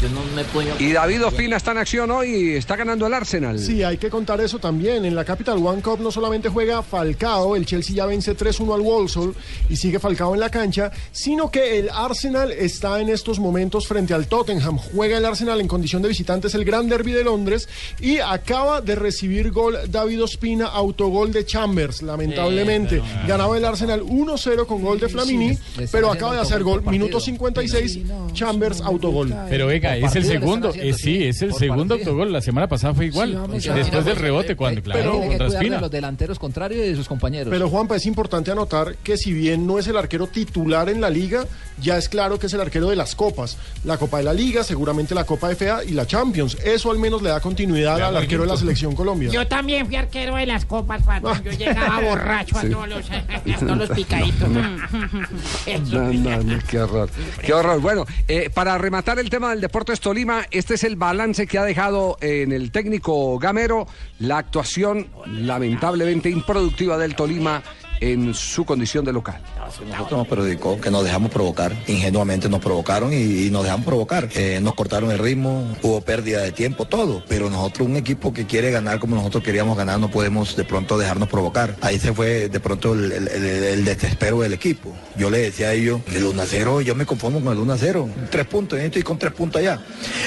Yo 0.05 0.11
no 0.11 0.23
me 0.37 0.45
puedo... 0.45 0.69
Y 0.79 0.93
David 0.93 1.25
Ospina 1.25 1.57
está 1.57 1.71
en 1.71 1.79
acción 1.79 2.11
hoy 2.11 2.29
y 2.29 2.57
está 2.57 2.77
ganando 2.77 3.07
el 3.07 3.15
Arsenal. 3.15 3.59
Sí, 3.59 3.83
hay 3.83 3.97
que 3.97 4.11
contar 4.11 4.39
eso 4.43 4.59
también. 4.59 5.07
En 5.07 5.15
la 5.15 5.25
Capital 5.25 5.57
One 5.65 5.81
Cup 5.81 6.01
no 6.01 6.11
solamente 6.11 6.51
juega 6.51 6.83
Falcao, 6.83 7.57
el 7.57 7.65
Chelsea 7.65 7.97
ya 7.97 8.05
vence 8.05 8.37
3-1 8.37 8.75
al 8.75 8.83
Walsall 8.83 9.35
y 9.71 9.77
sigue 9.77 9.99
Falcao 9.99 10.35
en 10.35 10.41
la 10.41 10.51
cancha, 10.51 10.93
sino 11.11 11.51
que 11.51 11.79
el 11.79 11.89
Arsenal 11.89 12.53
está 12.53 13.01
en 13.01 13.09
estos 13.09 13.39
momentos 13.39 13.89
frente 13.89 14.13
al 14.13 14.27
Tottenham. 14.27 14.77
Juega 14.77 15.17
el 15.17 15.25
Arsenal 15.25 15.59
en 15.63 15.69
condición 15.69 16.03
de 16.03 16.09
visitantes 16.09 16.55
el 16.55 16.67
Gran 16.67 16.87
Derby 16.87 17.13
de 17.13 17.25
Londres 17.25 17.67
y 17.99 18.19
acaba 18.19 18.83
de 18.83 18.97
recibir 18.97 19.53
gol 19.53 19.79
David 19.89 20.23
Ospina, 20.23 20.67
autogol 20.67 21.33
de 21.33 21.47
Chambers, 21.47 22.03
lamentablemente. 22.03 23.01
Ganaba 23.27 23.57
el 23.57 23.65
Arsenal 23.65 24.03
1-0 24.03 24.67
con 24.67 24.83
gol 24.83 25.01
de 25.01 25.09
Flamini, 25.09 25.59
pero 25.91 26.13
acaba 26.13 26.35
de 26.35 26.41
hacer 26.41 26.63
gol. 26.63 26.83
Minuto 26.83 27.13
partido. 27.13 27.25
56, 27.25 28.01
Chambers, 28.35 28.83
autogol. 28.83 29.35
Pero 29.49 29.67
venga, 29.67 29.94
Oiga, 29.95 30.07
es 30.09 30.17
el 30.17 30.25
segundo, 30.25 30.73
eh, 30.75 30.93
sí, 30.93 31.25
es 31.25 31.43
el 31.43 31.53
segundo 31.55 31.95
autogol. 31.95 32.33
La 32.33 32.41
semana 32.41 32.69
pasada 32.69 32.95
fue 32.95 33.07
igual. 33.07 33.39
Después 33.51 34.05
del 34.05 34.17
rebote, 34.17 34.57
cuando, 34.57 34.83
claro, 34.83 35.13
Tiene 35.13 35.21
que 35.21 35.27
contra 35.29 35.47
cuidar 35.47 35.51
de 35.51 35.57
Espina. 35.67 35.81
los 35.81 35.91
delanteros 35.91 36.39
contrarios 36.39 36.85
y 36.85 36.89
de 36.91 36.97
sus 36.97 37.09
compañeros. 37.09 37.49
Pero 37.51 37.69
Juanpa, 37.69 37.97
es 37.97 38.07
importante 38.07 38.51
anotar 38.51 38.97
que 39.03 39.17
si 39.17 39.33
bien 39.33 39.67
no 39.67 39.79
es 39.79 39.87
el 39.87 39.97
arquero 39.97 40.27
titular 40.27 40.89
en 40.89 41.01
la 41.01 41.11
liga, 41.11 41.47
ya 41.81 41.97
es 41.99 42.09
claro 42.09 42.39
que 42.39 42.47
es 42.47 42.55
el 42.55 42.61
arquero 42.61 42.89
de 42.91 42.97
las 42.97 43.15
copas. 43.15 43.57
La 43.85 43.97
Copa 43.99 44.19
de 44.19 44.25
la 44.25 44.33
Liga, 44.33 44.65
seguramente 44.65 45.15
la 45.15 45.25
Copa 45.25 45.51
FA 45.55 45.85
y 45.85 45.91
la 45.93 46.07
Champions. 46.07 46.57
Eso 46.65 46.91
al 46.91 46.99
menos 46.99 47.23
le 47.23 47.31
da 47.31 47.41
continuidad 47.41 48.01
al 48.01 48.17
arquero 48.17 48.43
de 48.43 48.49
la 48.49 48.57
selección 48.57 48.95
Colombia. 48.95 49.31
Yo 49.31 49.47
también 49.47 49.87
fui 49.87 49.97
arquero 49.97 50.37
de 50.37 50.47
las 50.47 50.65
copas, 50.65 51.03
cuando 51.03 51.35
yo 51.45 51.51
llegaba 51.53 52.01
borracho 52.01 52.57
Sí. 52.61 52.67
a 52.67 52.71
todos 52.71 52.89
los, 52.89 53.11
a 53.11 53.59
todos 53.59 53.77
los 53.79 53.91
picaditos. 53.91 54.49
No, 54.49 56.13
no, 56.13 56.43
no, 56.43 56.59
qué 56.69 56.79
horror. 56.81 57.09
Qué 57.43 57.53
horror. 57.53 57.81
Bueno, 57.81 58.05
eh, 58.29 58.51
para 58.53 58.77
rematar 58.79 59.19
el 59.19 59.31
tema 59.31 59.51
del 59.51 59.61
Deportes 59.85 60.01
Tolima, 60.01 60.47
este 60.51 60.75
es 60.75 60.85
el 60.85 60.97
balance 60.97 61.47
que 61.47 61.59
ha 61.59 61.63
dejado 61.63 62.17
en 62.23 62.53
el 62.53 62.71
técnico 62.73 63.39
Gamero 63.39 63.87
la 64.19 64.39
actuación 64.39 65.09
lamentablemente 65.27 66.31
improductiva 66.31 66.97
del 66.97 67.15
Tolima 67.15 67.63
en 68.01 68.33
su 68.33 68.65
condición 68.65 69.05
de 69.05 69.13
local. 69.13 69.43
Nosotros 69.65 70.19
nos 70.19 70.29
perjudicó, 70.29 70.81
que 70.81 70.91
nos 70.91 71.05
dejamos 71.05 71.31
provocar, 71.31 71.75
ingenuamente 71.87 72.49
nos 72.49 72.61
provocaron 72.61 73.13
y, 73.13 73.47
y 73.47 73.51
nos 73.51 73.65
dejamos 73.65 73.87
provocar. 73.87 74.29
Eh, 74.35 74.61
nos 74.63 74.75
cortaron 74.75 75.11
el 75.11 75.19
ritmo, 75.19 75.65
hubo 75.83 76.01
pérdida 76.01 76.41
de 76.41 76.53
tiempo, 76.53 76.85
todo. 76.85 77.23
Pero 77.29 77.51
nosotros, 77.51 77.89
un 77.89 77.97
equipo 77.97 78.33
que 78.33 78.47
quiere 78.47 78.71
ganar 78.71 78.99
como 78.99 79.17
nosotros 79.17 79.43
queríamos 79.43 79.77
ganar, 79.77 79.99
no 79.99 80.11
podemos 80.11 80.57
de 80.57 80.65
pronto 80.65 80.99
dejarnos 80.99 81.29
provocar. 81.29 81.77
Ahí 81.81 81.99
se 81.99 82.13
fue 82.13 82.49
de 82.49 82.61
pronto 82.61 82.95
el, 82.95 83.85
desespero 83.85 84.41
del 84.41 84.53
equipo. 84.53 84.95
Yo 85.17 85.31
le 85.31 85.39
decía 85.39 85.69
a 85.69 85.73
ellos, 85.73 86.01
el 86.13 86.25
1 86.25 86.43
a 86.43 86.47
0, 86.47 86.81
yo 86.81 86.95
me 86.95 87.07
conformo 87.07 87.41
con 87.41 87.53
el 87.53 87.59
1 87.59 87.73
a 87.73 87.79
0. 87.79 88.09
Tres 88.31 88.47
puntos, 88.47 88.79
yo 88.79 88.85
estoy 88.85 89.03
con 89.03 89.19
tres 89.19 89.33
puntos 89.33 89.61
allá. 89.61 89.81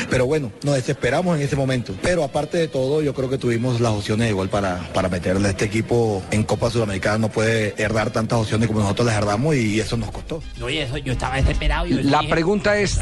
Pero 0.09 0.25
bueno, 0.25 0.51
nos 0.63 0.75
desesperamos 0.75 1.37
en 1.37 1.43
ese 1.43 1.55
momento. 1.55 1.93
Pero 2.01 2.23
aparte 2.23 2.57
de 2.57 2.67
todo, 2.67 3.01
yo 3.01 3.13
creo 3.13 3.29
que 3.29 3.37
tuvimos 3.37 3.79
las 3.81 3.91
opciones 3.91 4.29
igual 4.29 4.49
para, 4.49 4.79
para 4.93 5.09
meterle 5.09 5.49
este 5.49 5.65
equipo 5.65 6.23
en 6.31 6.43
Copa 6.43 6.69
Sudamericana. 6.69 7.17
No 7.17 7.29
puede 7.29 7.73
herdar 7.81 8.11
tantas 8.11 8.39
opciones 8.39 8.67
como 8.67 8.79
nosotros 8.81 9.07
las 9.07 9.15
herdamos 9.27 9.55
y 9.55 9.79
eso 9.79 9.97
nos 9.97 10.11
costó. 10.11 10.41
No, 10.59 10.69
y 10.69 10.77
eso, 10.77 10.97
yo 10.97 11.13
estaba 11.13 11.35
desesperado. 11.35 11.85
Yo 11.87 11.97
La 12.03 12.19
dije, 12.19 12.31
pregunta 12.31 12.77
es, 12.77 12.99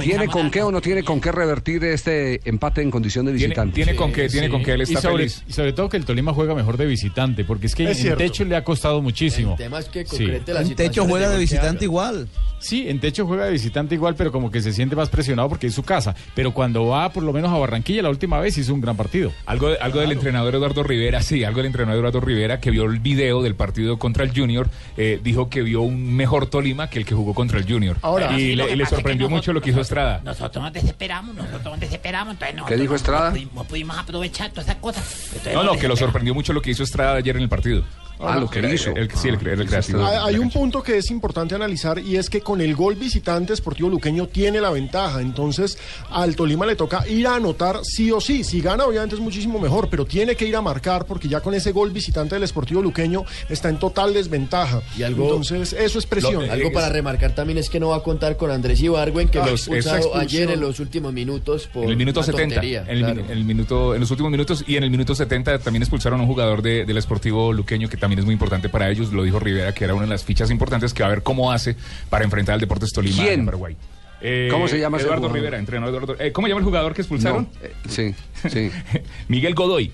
¿tiene 0.00 0.26
con 0.28 0.50
qué 0.50 0.62
o 0.62 0.70
no 0.72 0.80
tiene 0.80 1.02
con 1.02 1.20
qué 1.20 1.32
revertir 1.32 1.84
este 1.84 2.40
empate 2.48 2.82
en 2.82 2.90
condición 2.90 3.26
de 3.26 3.32
visitante? 3.32 3.74
Tiene 3.74 3.94
con 3.94 4.12
qué, 4.12 4.28
tiene 4.28 4.46
Sí. 4.46 4.52
con 4.52 4.62
qué 4.62 4.72
él 4.72 4.80
está 4.82 4.98
Y 4.98 5.02
sobre- 5.02 5.16
feliz. 5.28 5.44
Y 5.48 5.52
sobre 5.52 5.72
todo 5.72 5.88
que 5.88 5.96
el 5.96 6.04
Tolima 6.04 6.32
juega 6.32 6.54
mejor 6.54 6.76
de 6.76 6.86
visitante, 6.86 7.44
porque 7.44 7.66
es 7.66 7.74
que 7.74 7.84
Es 7.84 7.90
en 7.98 8.02
cierto. 8.02 8.18
Techo 8.18 8.44
le 8.44 8.56
ha 8.56 8.64
costado 8.64 9.02
muchísimo. 9.02 9.52
El 9.52 9.58
tema 9.58 9.78
es 9.78 9.86
que 9.86 10.04
Sí. 10.04 10.10
concrete 10.16 10.54
la 10.54 10.62
En 10.62 10.74
Techo 10.74 11.04
juega 11.06 11.28
de 11.30 11.38
visitante 11.38 11.84
igual. 11.84 12.28
Sí, 12.60 12.88
en 12.88 12.98
Techo 13.00 13.26
juega 13.26 13.44
de 13.46 13.52
visitante 13.52 13.94
igual, 13.94 14.14
pero 14.16 14.32
como 14.32 14.50
que 14.50 14.60
se 14.60 14.72
siente 14.72 14.96
más 14.96 15.08
presionado 15.08 15.48
porque 15.48 15.68
es 15.68 15.74
su 15.74 15.82
casa. 15.84 16.14
Pero 16.34 16.52
cuando 16.52 16.86
va 16.86 17.10
por 17.12 17.22
lo 17.22 17.32
menos 17.32 17.52
a 17.52 17.56
Barranquilla, 17.56 18.02
la 18.02 18.10
última 18.10 18.40
vez 18.40 18.58
hizo 18.58 18.74
un 18.74 18.80
gran 18.80 18.96
partido. 18.96 19.32
Algo, 19.46 19.70
algo 19.80 20.00
del 20.00 20.12
entrenador 20.12 20.54
Eduardo 20.54 20.82
Rivera, 20.82 21.22
sí, 21.22 21.44
algo 21.44 21.58
del 21.58 21.66
entrenador 21.66 22.00
Eduardo 22.00 22.20
Rivera 22.20 22.60
que 22.60 22.70
vio 22.70 22.84
el 22.84 22.98
video 22.98 23.42
del 23.42 23.54
partido 23.54 23.98
contra 23.98 24.24
el 24.24 24.32
Junior, 24.36 24.68
eh, 24.96 25.20
dijo 25.22 25.48
que 25.48 25.62
vio 25.62 25.82
un 25.82 26.14
mejor 26.16 26.46
Tolima 26.46 26.90
que 26.90 26.98
el 26.98 27.04
que 27.04 27.14
jugó 27.14 27.32
contra 27.34 27.58
el 27.58 27.66
Junior. 27.66 27.96
Ahora- 28.02 28.32
y 28.32 28.38
Sí, 28.40 28.56
le, 28.56 28.56
le 28.56 28.62
pasa 28.64 28.72
es 28.72 28.88
que 28.88 28.94
sorprendió 28.96 29.26
nosotros- 29.28 29.38
mucho 29.46 29.52
lo 29.52 29.60
que 29.60 29.70
hizo 29.70 29.80
Estrada. 29.80 30.20
Nosotros 30.24 30.62
nos 30.64 30.72
desesperamos, 30.72 31.34
nosotros 31.36 31.64
nos 31.64 31.80
desesperamos. 31.80 32.34
Entonces 32.34 32.64
¿Qué 32.66 32.76
dijo 32.76 32.92
no- 32.92 32.96
Estrada? 32.96 33.26
No 33.28 33.32
pudimos, 33.34 33.54
no 33.54 33.64
pudimos 33.64 33.98
aprovechar 33.98 34.50
todas 34.50 34.66
esas 34.66 34.76
cosas. 34.80 35.26
Entonces 35.28 35.54
No, 35.54 35.62
no, 35.62 35.76
que 35.78 35.86
lo 35.88 35.96
sorprendió 35.96 36.34
mucho 36.34 36.52
lo 36.52 36.60
que 36.60 36.70
hizo 36.70 36.82
Estrada 36.82 37.14
ayer 37.16 37.36
en 37.36 37.42
el 37.42 37.48
partido. 37.48 37.84
Ah, 38.20 38.36
lo 38.38 38.48
que 38.50 38.58
hizo. 38.74 38.94
el- 38.96 39.10
sí, 39.12 39.28
el, 39.28 39.34
el 39.46 39.66
creativo. 39.68 40.04
Hay, 40.04 40.34
hay 40.34 40.38
un 40.38 40.50
punto 40.50 40.82
que 40.82 40.96
es 40.98 41.10
importante 41.10 41.54
analizar 41.54 41.98
y 41.98 42.16
es 42.16 42.28
que 42.28 42.40
con 42.40 42.60
el 42.60 42.74
gol 42.74 42.94
visitante 42.96 43.54
Sportivo 43.56 43.88
Luqueño 43.88 44.26
tiene 44.28 44.60
la 44.60 44.70
ventaja. 44.70 45.20
Entonces 45.20 45.78
al 46.10 46.34
Tolima 46.36 46.66
le 46.66 46.76
toca 46.76 47.06
ir 47.08 47.26
a 47.26 47.36
anotar 47.36 47.80
sí 47.84 48.10
o 48.12 48.20
sí. 48.20 48.44
Si 48.44 48.60
gana 48.60 48.84
obviamente 48.84 49.14
es 49.14 49.20
muchísimo 49.20 49.58
mejor, 49.58 49.88
pero 49.90 50.04
tiene 50.06 50.34
que 50.36 50.46
ir 50.46 50.56
a 50.56 50.62
marcar 50.62 51.04
porque 51.06 51.28
ya 51.28 51.40
con 51.40 51.54
ese 51.54 51.72
gol 51.72 51.90
visitante 51.90 52.34
del 52.34 52.46
Sportivo 52.48 52.82
Luqueño 52.82 53.24
está 53.48 53.68
en 53.68 53.78
total 53.78 54.12
desventaja. 54.14 54.82
Y 54.96 55.02
algo- 55.02 55.24
Entonces 55.24 55.72
eso 55.72 55.98
es 55.98 56.06
presión. 56.06 56.48
Algo 56.50 56.72
para 56.72 56.88
remarcar 56.88 57.34
también 57.34 57.58
es 57.58 57.70
que 57.70 57.78
no 57.80 57.88
va 57.88 57.96
a 57.96 58.02
contar 58.02 58.36
con 58.36 58.50
Andrés 58.50 58.80
Ibargüen, 58.80 59.28
que 59.28 59.38
Ah, 59.38 59.46
lo 59.46 59.54
esa 59.54 59.72
expulsado 59.76 60.16
ayer 60.16 60.50
en 60.50 60.60
los 60.60 60.80
últimos 60.80 61.12
minutos 61.12 61.68
por 61.72 61.84
En 61.84 61.90
el 61.90 61.96
minuto 61.96 62.20
una 62.20 62.26
70, 62.26 62.54
tontería, 62.56 62.82
en, 62.82 62.88
el, 62.90 62.98
claro. 63.04 63.20
en 63.20 63.30
el 63.30 63.44
minuto, 63.44 63.94
en 63.94 64.00
los 64.00 64.10
últimos 64.10 64.30
minutos 64.32 64.64
y 64.66 64.76
en 64.76 64.82
el 64.84 64.90
minuto 64.90 65.14
70 65.14 65.58
también 65.60 65.82
expulsaron 65.82 66.18
a 66.20 66.22
un 66.22 66.28
jugador 66.28 66.62
de- 66.62 66.84
del 66.84 66.96
Esportivo 66.96 67.52
Luqueño 67.52 67.88
que 67.88 67.96
también 67.96 68.07
es 68.16 68.24
muy 68.24 68.32
importante 68.34 68.68
para 68.68 68.88
ellos, 68.90 69.12
lo 69.12 69.22
dijo 69.24 69.38
Rivera, 69.38 69.74
que 69.74 69.84
era 69.84 69.94
una 69.94 70.04
de 70.04 70.10
las 70.10 70.24
fichas 70.24 70.50
importantes 70.50 70.94
que 70.94 71.02
va 71.02 71.08
a 71.08 71.10
ver 71.10 71.22
cómo 71.22 71.50
hace 71.52 71.76
para 72.08 72.24
enfrentar 72.24 72.54
al 72.54 72.60
Deportes 72.60 72.92
Tolima 72.92 73.22
¿Quién? 73.22 73.40
en 73.40 73.46
Paraguay. 73.46 73.76
Eh, 74.20 74.48
¿Cómo 74.50 74.66
se 74.68 74.78
llama 74.80 74.96
ese 74.96 75.06
Eduardo? 75.06 75.28
Rivera, 75.28 75.58
entrenador 75.58 76.02
Eduardo. 76.02 76.22
eh, 76.24 76.32
¿Cómo 76.32 76.48
llama 76.48 76.58
el 76.60 76.64
jugador 76.64 76.94
que 76.94 77.02
expulsaron? 77.02 77.48
No, 77.60 77.66
eh, 77.66 77.72
sí, 77.88 78.14
sí. 78.48 78.70
Miguel 79.28 79.54
Godoy. 79.54 79.92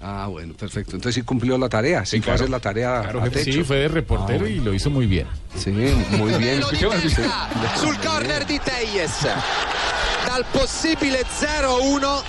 Ah, 0.00 0.28
bueno, 0.30 0.54
perfecto. 0.54 0.92
Entonces 0.94 1.16
sí 1.16 1.22
cumplió 1.22 1.58
la 1.58 1.68
tarea, 1.68 2.06
sí, 2.06 2.20
va 2.20 2.32
a 2.32 2.34
hacer 2.36 2.48
la 2.50 2.60
tarea 2.60 3.00
Claro, 3.02 3.18
a 3.20 3.24
jefe, 3.24 3.40
techo. 3.44 3.58
sí, 3.58 3.64
fue 3.64 3.78
de 3.78 3.88
reportero 3.88 4.46
y 4.46 4.60
lo 4.60 4.72
hizo 4.72 4.90
muy 4.90 5.06
bien. 5.06 5.26
Sí, 5.56 5.70
muy 5.70 6.32
bien. 6.38 6.62
sul 6.62 7.96
corner 7.98 8.46
di 8.46 8.60
Teyes. 8.60 9.26
Dal 10.24 10.44
possibile 10.52 11.22
0-1 11.24 12.22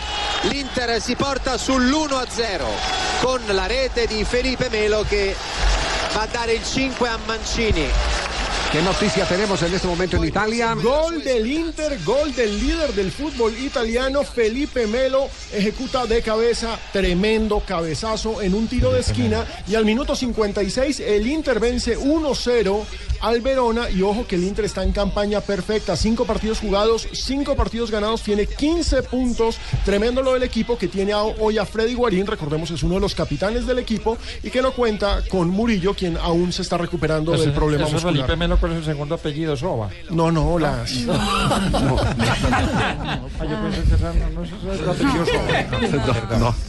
l'Inter 0.50 1.00
si 1.00 1.16
porta 1.16 1.56
sull'1-0 1.58 3.09
con 3.22 3.42
la 3.48 3.66
rete 3.66 4.08
di 4.08 4.24
Felipe 4.24 4.70
Melo 4.70 5.04
che 5.08 5.36
va 6.14 6.22
a 6.22 6.28
dare 6.28 6.54
il 6.54 6.64
5 6.64 7.08
a 7.08 7.18
Mancini. 7.26 7.86
¿Qué 8.72 8.82
noticia 8.84 9.26
tenemos 9.26 9.62
en 9.64 9.74
este 9.74 9.88
momento 9.88 10.18
en 10.18 10.26
Italia? 10.26 10.76
Gol 10.76 11.24
del 11.24 11.48
Inter, 11.48 11.98
gol 12.06 12.34
del 12.36 12.60
líder 12.60 12.94
del 12.94 13.12
fútbol 13.12 13.58
italiano, 13.58 14.24
Felipe 14.24 14.86
Melo, 14.86 15.28
ejecuta 15.52 16.06
de 16.06 16.22
cabeza, 16.22 16.78
tremendo 16.94 17.62
cabezazo 17.66 18.44
en 18.44 18.54
un 18.54 18.68
tiro 18.68 18.92
de 18.92 19.00
esquina 19.00 19.44
y 19.68 19.74
al 19.74 19.86
minuto 19.86 20.16
56 20.16 21.00
el 21.00 21.26
Inter 21.26 21.60
vence 21.60 21.98
1-0 21.98 22.86
al 23.22 23.42
Verona 23.42 23.90
y 23.90 24.02
ojo 24.02 24.26
que 24.28 24.36
el 24.36 24.44
Inter 24.44 24.66
está 24.66 24.84
en 24.84 24.92
campaña 24.92 25.42
perfecta, 25.42 25.96
cinco 25.96 26.26
partidos 26.26 26.60
jugados, 26.60 27.08
cinco 27.14 27.56
partidos 27.56 27.92
ganados, 27.92 28.22
tiene 28.22 28.46
15 28.46 29.04
puntos, 29.04 29.58
tremendo 29.86 30.22
lo 30.22 30.34
del 30.34 30.44
equipo 30.44 30.78
que 30.78 30.88
tiene 30.88 31.14
a- 31.14 31.22
hoy 31.24 31.58
a 31.58 31.66
Freddy 31.66 31.94
Guarín, 31.94 32.26
recordemos 32.28 32.72
es 32.72 32.84
uno 32.84 32.96
de 32.96 33.02
los 33.02 33.16
capitanes 33.16 33.66
del 33.68 33.80
equipo 33.80 34.18
y 34.44 34.50
que 34.50 34.62
no 34.62 34.72
cuenta 34.72 35.22
con 35.30 35.50
Murillo, 35.50 35.94
quien 35.94 36.18
aún 36.18 36.52
se 36.54 36.62
está 36.62 36.78
recuperando 36.78 37.32
del 37.34 37.52
problema 37.54 37.84
Eso 37.86 37.94
muscular. 37.94 38.16
Felipe 38.16 38.36
Melo 38.36 38.58
con 38.60 38.78
su 38.78 38.84
segundo 38.84 39.16
apellido, 39.16 39.56
Soba. 39.58 39.90
No, 40.10 40.32
no, 40.32 40.58
las. 40.60 40.92
Ah, 41.10 41.70
no, 41.72 41.80
no. 41.80 42.00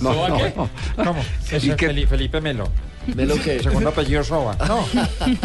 No, 0.00 0.12
no, 0.12 0.14
¿Soba 0.14 0.28
no. 0.28 0.70
¿Cómo? 1.04 1.22
Felipe 2.06 2.40
Melo. 2.40 2.68
¿Melo 3.14 3.34
qué? 3.42 3.62
Segundo 3.62 3.88
apellido 3.90 4.22
Soba. 4.24 4.56
No. 4.66 4.84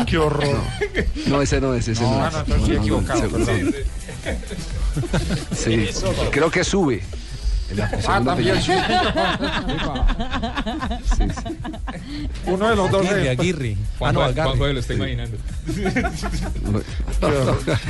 Qué 0.05 0.17
horror. 0.17 0.57
No, 1.27 1.41
ese 1.41 1.59
no 1.61 1.73
es, 1.73 1.87
ese 1.87 2.01
no, 2.03 2.19
No, 2.19 2.27
es. 2.27 2.33
no, 2.33 2.39
estoy 2.39 2.59
No, 2.61 2.67
no, 2.67 2.73
equivocado, 2.73 3.29
perdón. 3.29 3.75
Sí, 5.55 5.89
creo 6.31 6.51
que 6.51 6.63
sube. 6.63 7.01
Ah, 8.07 8.21
también. 8.23 8.55
apellido. 8.57 8.75
Uno 12.45 12.69
de 12.69 12.75
los 12.75 12.91
dos 12.91 13.01
Aguirre, 13.07 13.23
es- 13.33 13.39
Aguirre. 13.39 13.77
Juan, 13.97 14.09
Ah, 14.09 14.13
no, 14.13 14.19
Juan. 14.33 14.33
Juanjo 14.45 14.67
lo 14.67 14.79
está 14.79 14.93
imaginando. 14.93 15.37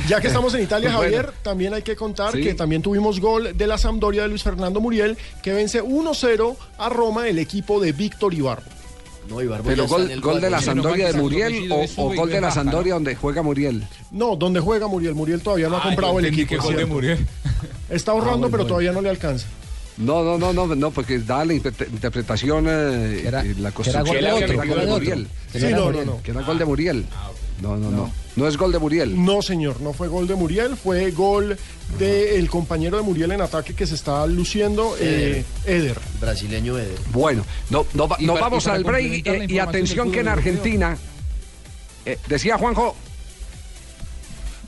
Ya 0.08 0.20
que 0.20 0.28
estamos 0.28 0.54
en 0.54 0.62
Italia, 0.62 0.96
Bueno. 0.96 1.02
Javier, 1.16 1.32
también 1.42 1.74
hay 1.74 1.82
que 1.82 1.94
contar 1.96 2.32
Sí. 2.32 2.42
que 2.42 2.54
también 2.54 2.80
tuvimos 2.82 3.20
gol 3.20 3.56
de 3.56 3.66
la 3.66 3.76
Sampdoria 3.78 4.22
de 4.22 4.28
Luis 4.28 4.42
Fernando 4.42 4.80
Muriel, 4.80 5.16
que 5.42 5.52
vence 5.52 5.82
1-0 5.82 6.56
a 6.78 6.88
Roma 6.88 7.28
el 7.28 7.38
equipo 7.38 7.78
de 7.80 7.92
Víctor 7.92 8.32
Ibarbo. 8.34 8.64
No, 9.28 9.42
Ibarbo 9.42 9.64
Pero 9.68 9.86
gol, 9.86 10.20
gol 10.20 10.40
de 10.40 10.50
la. 10.50 10.60
Sandoria 10.60 11.06
de 11.08 11.12
Muriel 11.14 11.70
o, 11.72 12.12
y 12.12 12.16
gol 12.16 12.30
de 12.30 12.40
la 12.40 12.50
Sandoria 12.50 12.90
¿no? 12.92 12.96
donde 12.96 13.14
juega 13.16 13.42
Muriel. 13.42 13.86
No, 14.10 14.36
donde 14.36 14.60
juega 14.60 14.86
Muriel. 14.86 15.14
Muriel 15.14 15.40
todavía 15.40 15.68
no 15.68 15.76
ha 15.76 15.80
Ah, 15.80 15.88
comprado 15.88 16.18
el 16.18 16.26
equipo. 16.26 16.56
gol 16.62 16.76
de. 16.76 16.86
Muriel. 16.86 17.26
Está 17.90 18.12
ahorrando, 18.12 18.32
Ah, 18.32 18.36
bueno, 18.36 18.50
pero 18.50 18.62
bueno. 18.64 18.68
todavía 18.68 18.92
no 18.92 19.00
le 19.02 19.10
alcanza. 19.10 19.46
No, 19.98 20.22
no, 20.22 20.36
no, 20.36 20.52
no, 20.52 20.74
no, 20.74 20.90
porque 20.90 21.18
da 21.20 21.44
la 21.44 21.54
interpre- 21.54 21.88
interpretación, 21.90 22.66
eh, 22.68 23.22
eh, 23.24 23.54
la 23.58 23.72
construcción 23.72 24.04
que 24.04 24.18
era 24.18 24.34
que 24.46 24.54
gol 24.56 24.66
era 24.66 24.74
de 24.80 24.86
de 24.86 24.92
Muriel. 24.92 25.28
Sí, 25.52 25.58
no, 25.70 25.90
no, 25.90 26.04
no. 26.04 26.22
Que 26.22 26.30
era 26.32 26.42
gol 26.42 26.58
de 26.58 26.64
Muriel. 26.66 27.06
No, 27.62 27.76
no, 27.76 27.90
no. 27.90 28.10
No 28.36 28.46
es 28.46 28.56
gol 28.58 28.70
de 28.70 28.78
Muriel. 28.78 29.24
No, 29.24 29.40
señor, 29.40 29.80
no 29.80 29.94
fue 29.94 30.08
gol 30.08 30.26
de 30.26 30.34
Muriel, 30.34 30.76
fue 30.76 31.10
gol 31.10 31.56
del 31.98 32.50
compañero 32.50 32.98
de 32.98 33.02
Muriel 33.02 33.32
en 33.32 33.40
ataque 33.40 33.74
que 33.74 33.86
se 33.86 33.94
está 33.94 34.26
luciendo, 34.26 34.94
eh, 35.00 35.42
Eder. 35.64 35.98
Brasileño 36.20 36.78
Eder. 36.78 36.98
Bueno, 37.12 37.44
no, 37.70 37.86
no, 37.94 38.06
para- 38.08 38.22
vamos 38.22 38.66
al 38.66 38.84
break 38.84 39.26
eh, 39.26 39.46
y 39.48 39.58
atención 39.58 40.12
que 40.12 40.20
en 40.20 40.28
Argentina, 40.28 40.98
eh, 42.04 42.18
decía 42.28 42.58
Juanjo, 42.58 42.94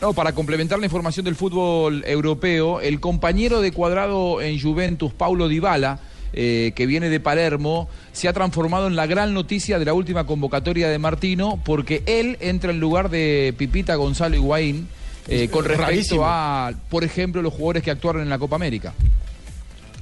No, 0.01 0.13
para 0.13 0.33
complementar 0.33 0.79
la 0.79 0.87
información 0.87 1.25
del 1.25 1.35
fútbol 1.35 2.05
europeo, 2.07 2.81
el 2.81 3.01
compañero 3.01 3.61
de 3.61 3.73
cuadrado 3.73 4.41
en 4.41 4.61
Juventus, 4.61 5.13
Paulo 5.13 5.49
Dybala, 5.49 5.99
eh, 6.33 6.73
que 6.75 6.87
viene 6.87 7.09
de 7.09 7.21
Palermo, 7.21 7.89
se 8.13 8.29
ha 8.29 8.33
transformado 8.33 8.87
en 8.87 8.97
la 8.97 9.07
gran 9.07 9.35
noticia 9.35 9.79
de 9.79 9.85
la 9.85 9.95
última 9.95 10.27
convocatoria 10.27 10.89
de 10.89 10.99
Martino, 10.99 11.61
porque 11.65 12.03
él 12.07 12.37
entra 12.41 12.71
en 12.71 12.81
lugar 12.81 13.11
de 13.11 13.55
Pipita 13.57 13.95
Gonzalo 13.95 14.37
Higuaín, 14.37 14.89
eh, 15.29 15.49
con 15.49 15.65
respecto 15.65 15.91
Rarísimo. 15.91 16.23
a, 16.25 16.73
por 16.89 17.05
ejemplo, 17.05 17.43
los 17.43 17.53
jugadores 17.53 17.83
que 17.83 17.91
actuaron 17.91 18.23
en 18.23 18.29
la 18.29 18.39
Copa 18.39 18.57
América. 18.57 18.95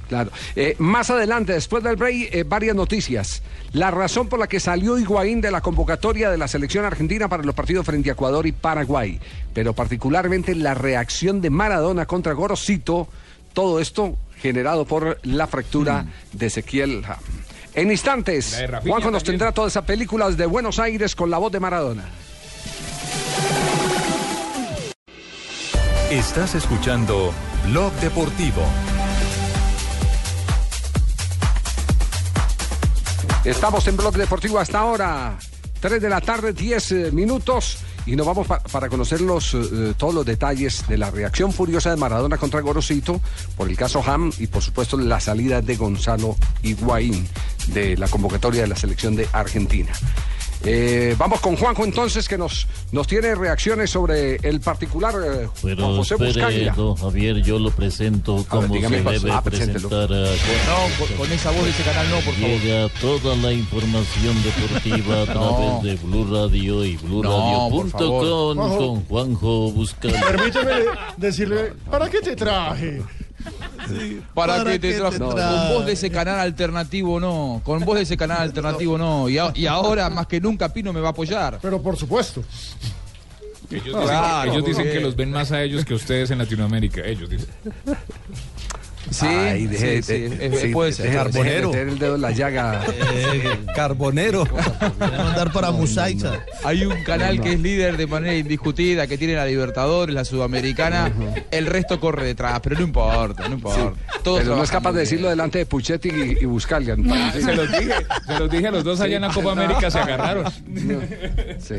Claro. 0.07 0.31
Eh, 0.55 0.75
más 0.79 1.09
adelante, 1.09 1.53
después 1.53 1.83
del 1.83 1.97
break, 1.97 2.33
eh, 2.33 2.43
varias 2.43 2.75
noticias. 2.75 3.41
La 3.73 3.91
razón 3.91 4.29
por 4.29 4.39
la 4.39 4.47
que 4.47 4.59
salió 4.59 4.97
Higuaín 4.97 5.41
de 5.41 5.51
la 5.51 5.61
convocatoria 5.61 6.31
de 6.31 6.37
la 6.37 6.47
selección 6.47 6.85
argentina 6.85 7.27
para 7.27 7.43
los 7.43 7.53
partidos 7.53 7.85
frente 7.85 8.09
a 8.09 8.13
Ecuador 8.13 8.47
y 8.47 8.53
Paraguay, 8.53 9.19
pero 9.53 9.73
particularmente 9.73 10.55
la 10.55 10.73
reacción 10.73 11.41
de 11.41 11.49
Maradona 11.49 12.05
contra 12.05 12.33
Gorosito, 12.33 13.09
todo 13.53 13.81
esto 13.81 14.17
generado 14.41 14.85
por 14.85 15.19
la 15.23 15.47
fractura 15.47 16.05
de 16.33 16.45
Ezequiel. 16.45 17.03
Ham. 17.05 17.17
En 17.73 17.91
instantes, 17.91 18.57
Juanjo 18.83 19.11
nos 19.11 19.23
tendrá 19.23 19.51
toda 19.51 19.67
esa 19.67 19.83
película 19.83 20.29
de 20.31 20.45
Buenos 20.47 20.79
Aires 20.79 21.15
con 21.15 21.29
la 21.29 21.37
voz 21.37 21.51
de 21.51 21.59
Maradona. 21.59 22.05
Estás 26.09 26.55
escuchando 26.55 27.33
Blog 27.67 27.93
Deportivo. 27.99 28.63
Estamos 33.43 33.87
en 33.87 33.95
Blog 33.97 34.15
Deportivo 34.15 34.57
hasta 34.57 34.79
ahora, 34.79 35.37
3 35.79 36.01
de 36.01 36.09
la 36.09 36.21
tarde, 36.21 36.53
10 36.53 36.91
eh, 36.91 37.11
minutos. 37.11 37.77
Y 38.07 38.15
nos 38.15 38.25
vamos 38.25 38.47
pa- 38.47 38.59
para 38.59 38.87
conocer 38.89 39.19
los, 39.21 39.53
eh, 39.53 39.93
todos 39.97 40.13
los 40.15 40.25
detalles 40.25 40.87
de 40.87 40.97
la 40.97 41.11
reacción 41.11 41.51
furiosa 41.51 41.89
de 41.89 41.97
Maradona 41.97 42.37
contra 42.37 42.61
Gorosito 42.61 43.19
por 43.57 43.69
el 43.69 43.75
caso 43.77 44.01
Ham 44.05 44.31
y 44.39 44.47
por 44.47 44.63
supuesto 44.63 44.97
la 44.97 45.19
salida 45.19 45.61
de 45.61 45.75
Gonzalo 45.75 46.35
Higuaín 46.63 47.27
de 47.67 47.97
la 47.97 48.07
convocatoria 48.07 48.61
de 48.61 48.67
la 48.67 48.75
selección 48.77 49.15
de 49.17 49.27
Argentina. 49.33 49.91
Eh, 50.63 51.15
vamos 51.17 51.39
con 51.39 51.55
Juanjo 51.55 51.85
entonces 51.85 52.27
que 52.27 52.37
nos, 52.37 52.67
nos 52.91 53.05
tiene 53.07 53.35
reacciones 53.35 53.91
sobre 53.91 54.35
el 54.37 54.59
particular 54.59 55.13
eh, 55.23 55.47
Pero 55.61 55.83
Juan 55.83 55.95
José 55.97 56.15
espere, 56.15 56.31
Buscaglia. 56.33 56.73
don 56.73 56.95
Javier, 56.95 57.41
yo 57.43 57.59
lo 57.59 57.69
presento 57.71 58.43
como 58.49 58.67
dígame 58.67 59.03
se 59.03 59.09
debe 59.11 59.31
ah, 59.31 59.41
presentar 59.43 60.11
a 60.11 60.17
No, 60.25 60.27
con, 60.97 61.17
con 61.17 61.31
esa 61.31 61.51
voz 61.51 61.63
de 61.63 61.69
ese 61.69 61.83
canal 61.83 62.09
no, 62.09 62.15
por 62.21 62.33
favor. 62.33 62.49
Llega 62.49 62.89
toda 62.99 63.35
la 63.35 63.53
información 63.53 64.35
deportiva 64.43 65.21
a 65.21 65.25
No. 65.33 65.55
través 65.79 65.83
de 65.99 66.05
Blue 66.07 66.25
Radio 66.33 66.83
y 66.83 66.95
No. 67.03 67.69
BlueRadio.com 67.69 68.57
Juanjo. 68.57 68.77
con 68.77 69.05
Juanjo 69.05 69.71
Buscali. 69.71 70.13
Permíteme 70.19 70.73
decirle, 71.17 71.73
¿para 71.89 72.09
qué 72.09 72.19
te 72.19 72.35
traje? 72.35 73.01
Para, 74.33 74.57
¿Para 74.57 74.71
que 74.71 74.79
te 74.79 74.99
Con 74.99 75.19
voz 75.19 75.85
de 75.85 75.93
ese 75.93 76.09
canal 76.11 76.39
alternativo 76.39 77.19
no. 77.19 77.61
Con 77.63 77.83
voz 77.85 77.95
de 77.97 78.03
ese 78.03 78.17
canal 78.17 78.41
alternativo 78.41 78.97
no. 78.97 79.29
Y, 79.29 79.37
a- 79.37 79.51
y 79.55 79.65
ahora 79.65 80.09
más 80.09 80.27
que 80.27 80.39
nunca 80.41 80.71
Pino 80.73 80.91
me 80.93 80.99
va 80.99 81.07
a 81.09 81.11
apoyar. 81.11 81.59
Pero 81.61 81.81
por 81.81 81.95
supuesto. 81.97 82.43
Ellos 83.69 83.83
dicen, 83.85 84.01
Claro, 84.01 84.51
ellos 84.51 84.65
dicen 84.65 84.83
que 84.91 84.99
los 85.01 85.15
ven 85.15 85.31
más 85.31 85.51
a 85.51 85.61
ellos 85.61 85.83
que 85.83 85.93
a 85.93 85.97
ustedes 85.97 86.31
en 86.31 86.37
Latinoamérica. 86.37 87.01
Ellos 87.01 87.29
dicen. 87.29 87.49
Sí, 89.09 89.25
Ay, 89.25 89.67
deje- 89.67 90.01
sí, 90.01 90.13
sí, 90.29 90.35
de- 90.35 90.57
sí, 90.59 90.67
puede 90.69 90.91
ser. 90.91 91.05
deje 91.05 91.17
Carbonero. 91.17 91.69
meter 91.69 91.87
el 91.87 91.99
dedo 91.99 92.15
en 92.15 92.21
la 92.21 92.31
llaga. 92.31 92.81
Eh, 93.17 93.59
carbonero. 93.75 94.43
mandar 94.99 95.51
para 95.51 95.71
Musaiza. 95.71 96.39
Hay 96.63 96.85
un 96.85 97.03
canal 97.03 97.39
que 97.41 97.53
es 97.53 97.59
líder 97.59 97.97
de 97.97 98.05
manera 98.07 98.35
indiscutida, 98.35 99.07
que 99.07 99.17
tiene 99.17 99.33
la 99.35 99.45
Libertadores, 99.45 100.13
la 100.13 100.25
Sudamericana. 100.25 101.11
El 101.51 101.65
resto 101.65 101.99
corre 101.99 102.25
detrás, 102.25 102.59
pero 102.61 102.75
no 102.77 102.83
importa, 102.83 103.47
no 103.47 103.55
importa. 103.55 103.93
Todos 104.23 104.41
Pero 104.41 104.55
no 104.55 104.63
es 104.63 104.71
capaz 104.71 104.91
de 104.93 104.99
decirlo 105.01 105.29
delante 105.29 105.59
de 105.59 105.65
Puchetti 105.65 106.09
y, 106.09 106.37
y 106.41 106.45
Buscalia. 106.45 106.95
Se 107.33 107.53
los 107.55 107.71
dije, 107.71 107.93
se 108.27 108.39
los 108.39 108.49
dije 108.51 108.67
a 108.67 108.71
los 108.71 108.83
dos 108.83 108.99
allá 109.01 109.15
en 109.15 109.21
la 109.23 109.33
Copa 109.33 109.51
América, 109.51 109.89
se 109.91 109.99
agarraron. 109.99 110.45
Sí. 111.59 111.75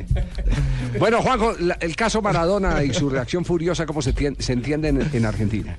Bueno, 0.98 1.22
Juanjo, 1.22 1.54
la- 1.60 1.76
el 1.80 1.94
caso 1.96 2.20
Maradona 2.22 2.82
y 2.84 2.92
su 2.92 3.08
reacción 3.10 3.44
furiosa, 3.44 3.86
¿cómo 3.86 4.02
se, 4.02 4.14
tien- 4.14 4.36
se 4.38 4.52
entiende 4.52 4.88
en, 4.88 5.08
en 5.12 5.24
Argentina? 5.26 5.76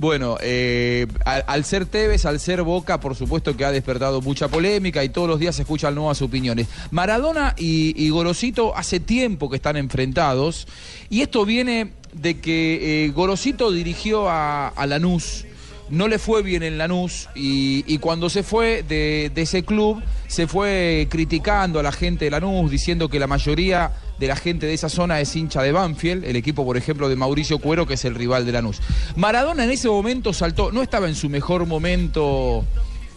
Bueno, 0.00 0.38
eh, 0.40 1.06
al, 1.26 1.62
ser 1.66 1.84
Tevez, 1.84 2.24
al 2.24 2.40
ser 2.40 2.62
Boca, 2.62 3.00
por 3.00 3.14
supuesto 3.14 3.54
que 3.54 3.66
ha 3.66 3.70
despertado 3.70 4.22
mucha 4.22 4.48
polémica 4.48 5.04
y 5.04 5.10
todos 5.10 5.28
los 5.28 5.38
días 5.38 5.54
se 5.54 5.60
escuchan 5.60 5.94
nuevas 5.94 6.22
opiniones. 6.22 6.68
Maradona 6.90 7.54
y, 7.58 7.92
y 8.02 8.08
Gorosito 8.08 8.74
hace 8.74 8.98
tiempo 8.98 9.50
que 9.50 9.56
están 9.56 9.76
enfrentados 9.76 10.66
y 11.10 11.20
esto 11.20 11.44
viene 11.44 11.92
de 12.14 12.40
que 12.40 13.04
eh, 13.04 13.10
Gorosito 13.10 13.70
dirigió 13.70 14.30
a, 14.30 14.68
a 14.68 14.86
Lanús. 14.86 15.44
No 15.90 16.08
le 16.08 16.18
fue 16.18 16.42
bien 16.42 16.62
en 16.62 16.78
Lanús 16.78 17.28
y, 17.34 17.98
cuando 17.98 18.30
se 18.30 18.42
fue 18.42 18.82
de 18.82 19.32
ese 19.34 19.64
club 19.64 20.02
se 20.30 20.46
fue 20.46 21.08
criticando 21.10 21.80
a 21.80 21.82
la 21.82 21.90
gente 21.90 22.26
de 22.26 22.30
Lanús, 22.30 22.70
diciendo 22.70 23.08
que 23.08 23.18
la 23.18 23.26
mayoría 23.26 23.90
de 24.20 24.28
la 24.28 24.36
gente 24.36 24.64
de 24.66 24.74
esa 24.74 24.88
zona 24.88 25.20
es 25.20 25.34
hincha 25.34 25.60
de 25.60 25.72
Banfield, 25.72 26.24
el 26.24 26.36
equipo, 26.36 26.64
por 26.64 26.76
ejemplo, 26.76 27.08
de 27.08 27.16
Mauricio 27.16 27.58
Cuero, 27.58 27.84
que 27.84 27.94
es 27.94 28.04
el 28.04 28.14
rival 28.14 28.46
de 28.46 28.52
Lanús. 28.52 28.80
Maradona 29.16 29.64
en 29.64 29.70
ese 29.70 29.88
momento 29.88 30.32
saltó, 30.32 30.70
no 30.70 30.82
estaba 30.82 31.08
en 31.08 31.16
su 31.16 31.28
mejor 31.28 31.66
momento 31.66 32.64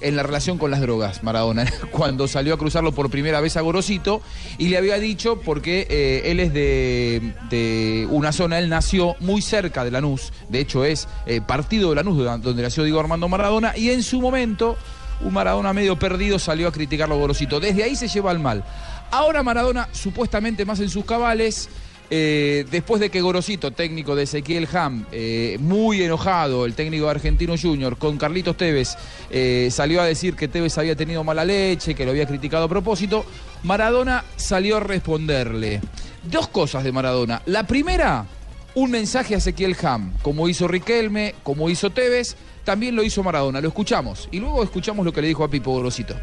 en 0.03 0.15
la 0.15 0.23
relación 0.23 0.57
con 0.57 0.69
las 0.69 0.81
drogas, 0.81 1.23
Maradona, 1.23 1.65
cuando 1.91 2.27
salió 2.27 2.53
a 2.53 2.57
cruzarlo 2.57 2.91
por 2.91 3.09
primera 3.09 3.41
vez 3.41 3.57
a 3.57 3.61
Gorosito 3.61 4.21
y 4.57 4.67
le 4.67 4.77
había 4.77 4.99
dicho, 4.99 5.39
porque 5.41 5.87
eh, 5.89 6.23
él 6.25 6.39
es 6.39 6.53
de, 6.53 8.07
una 8.11 8.31
zona, 8.31 8.59
él 8.59 8.69
nació 8.69 9.15
muy 9.19 9.41
cerca 9.41 9.83
de 9.83 9.91
Lanús, 9.91 10.33
de 10.49 10.59
hecho 10.59 10.85
es 10.85 11.07
eh, 11.25 11.41
partido 11.41 11.89
de 11.89 11.95
Lanús, 11.95 12.17
donde 12.41 12.61
nació 12.61 12.83
Diego 12.83 12.99
Armando 12.99 13.27
Maradona, 13.29 13.75
y 13.77 13.89
en 13.89 14.03
su 14.03 14.21
momento 14.21 14.77
un 15.21 15.33
Maradona 15.33 15.73
medio 15.73 15.97
perdido 15.97 16.37
salió 16.37 16.67
a 16.67 16.71
criticarlo 16.71 17.15
a 17.15 17.17
Gorosito. 17.17 17.59
Desde 17.59 17.83
ahí 17.83 17.95
se 17.95 18.07
lleva 18.07 18.31
al 18.31 18.39
mal. 18.39 18.63
Ahora 19.11 19.43
Maradona, 19.43 19.87
supuestamente 19.91 20.65
más 20.65 20.79
en 20.79 20.89
sus 20.89 21.05
cabales, 21.05 21.69
eh, 22.15 22.67
después 22.69 23.01
de 23.01 23.09
que 23.09 23.21
Gorosito, 23.21 23.71
técnico 23.71 24.15
de 24.15 24.23
Ezequiel 24.23 24.67
Ham, 24.71 25.03
eh, 25.11 25.57
muy 25.59 26.03
enojado, 26.03 26.67
el 26.67 26.75
técnico 26.75 27.09
Argentino 27.09 27.55
Junior, 27.59 27.97
con 27.97 28.19
Carlitos 28.19 28.55
Tevez, 28.55 28.95
eh, 29.31 29.69
salió 29.71 29.99
a 29.99 30.05
decir 30.05 30.35
que 30.35 30.47
Tevez 30.47 30.77
había 30.77 30.95
tenido 30.95 31.23
mala 31.23 31.43
leche, 31.43 31.95
que 31.95 32.05
lo 32.05 32.11
había 32.11 32.27
criticado 32.27 32.65
a 32.65 32.69
propósito, 32.69 33.25
Maradona 33.63 34.25
salió 34.35 34.77
a 34.77 34.81
responderle. 34.81 35.81
Dos 36.21 36.49
cosas 36.49 36.83
de 36.83 36.91
Maradona. 36.91 37.41
La 37.47 37.65
primera, 37.65 38.27
un 38.75 38.91
mensaje 38.91 39.33
a 39.33 39.39
Ezequiel 39.39 39.75
Ham, 39.81 40.13
como 40.21 40.47
hizo 40.47 40.67
Riquelme, 40.67 41.33
como 41.41 41.67
hizo 41.67 41.89
Tevez, 41.89 42.35
también 42.63 42.95
lo 42.95 43.01
hizo 43.01 43.23
Maradona. 43.23 43.59
Lo 43.59 43.69
escuchamos 43.69 44.29
y 44.31 44.37
luego 44.37 44.63
escuchamos 44.63 45.03
lo 45.03 45.11
que 45.11 45.23
le 45.23 45.29
dijo 45.29 45.43
a 45.43 45.47
Pipo 45.47 45.71
Gorosito. 45.71 46.13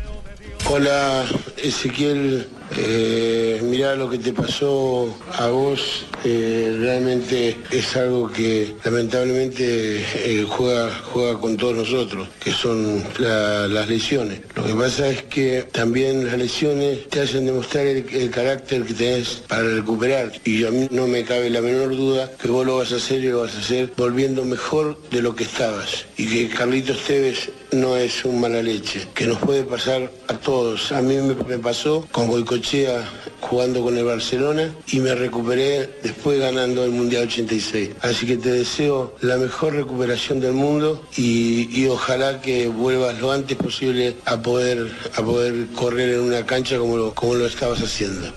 Hola 0.70 1.24
Ezequiel, 1.60 2.46
eh, 2.76 3.60
mirá 3.62 3.94
lo 3.94 4.08
que 4.08 4.18
te 4.18 4.32
pasó 4.32 5.14
a 5.38 5.48
vos, 5.48 6.04
eh, 6.24 6.76
realmente 6.78 7.56
es 7.70 7.96
algo 7.96 8.30
que 8.30 8.74
lamentablemente 8.84 10.00
eh, 10.00 10.46
juega, 10.48 10.90
juega 11.12 11.38
con 11.40 11.56
todos 11.56 11.76
nosotros, 11.76 12.28
que 12.42 12.52
son 12.52 13.02
la- 13.18 13.66
las 13.68 13.88
lesiones. 13.88 14.40
Lo 14.54 14.64
que 14.64 14.74
pasa 14.74 15.08
es 15.08 15.22
que 15.24 15.64
también 15.72 16.26
las 16.26 16.38
lesiones 16.38 17.08
te 17.08 17.20
hacen 17.22 17.46
demostrar 17.46 17.86
el, 17.86 18.30
carácter 18.30 18.84
que 18.84 18.94
tenés 18.94 19.42
para 19.48 19.62
recuperar 19.62 20.32
y 20.44 20.64
a 20.64 20.70
mí 20.70 20.86
no 20.90 21.06
me 21.06 21.24
cabe 21.24 21.50
la 21.50 21.60
menor 21.60 21.96
duda 21.96 22.30
que 22.40 22.48
vos 22.48 22.64
lo 22.64 22.76
vas 22.76 22.92
a 22.92 22.96
hacer 22.96 23.24
y 23.24 23.28
lo 23.28 23.40
vas 23.42 23.54
a 23.56 23.58
hacer 23.60 23.92
volviendo 23.96 24.44
mejor 24.44 24.98
de 25.10 25.22
lo 25.22 25.34
que 25.34 25.44
estabas 25.44 26.06
y 26.16 26.26
que 26.26 26.48
Carlitos 26.54 26.98
Tevez 27.04 27.50
no 27.72 27.96
es 27.96 28.24
un 28.24 28.40
mala 28.40 28.62
leche, 28.62 29.06
que 29.14 29.26
nos 29.26 29.38
puede 29.38 29.62
pasar 29.62 30.10
a 30.28 30.34
todos. 30.34 30.90
A 30.92 31.00
mí 31.02 31.14
me, 31.16 31.34
me 31.34 31.58
pasó 31.58 32.06
con 32.10 32.26
Jugando 33.40 33.82
con 33.82 33.96
el 33.96 34.04
Barcelona 34.04 34.72
y 34.88 35.00
me 35.00 35.14
recuperé 35.14 35.98
después 36.02 36.38
ganando 36.38 36.84
el 36.84 36.90
Mundial 36.90 37.24
86. 37.24 37.90
Así 38.00 38.26
que 38.26 38.36
te 38.36 38.50
deseo 38.50 39.16
la 39.20 39.36
mejor 39.36 39.74
recuperación 39.74 40.40
del 40.40 40.52
mundo 40.52 41.02
y, 41.16 41.68
y 41.72 41.88
ojalá 41.88 42.40
que 42.40 42.68
vuelvas 42.68 43.18
lo 43.20 43.32
antes 43.32 43.56
posible 43.56 44.16
a 44.26 44.40
poder, 44.40 44.90
a 45.16 45.22
poder 45.22 45.66
correr 45.74 46.10
en 46.10 46.20
una 46.20 46.44
cancha 46.44 46.78
como 46.78 46.96
lo, 46.96 47.14
como 47.14 47.34
lo 47.34 47.46
estabas 47.46 47.80
haciendo. 47.80 48.28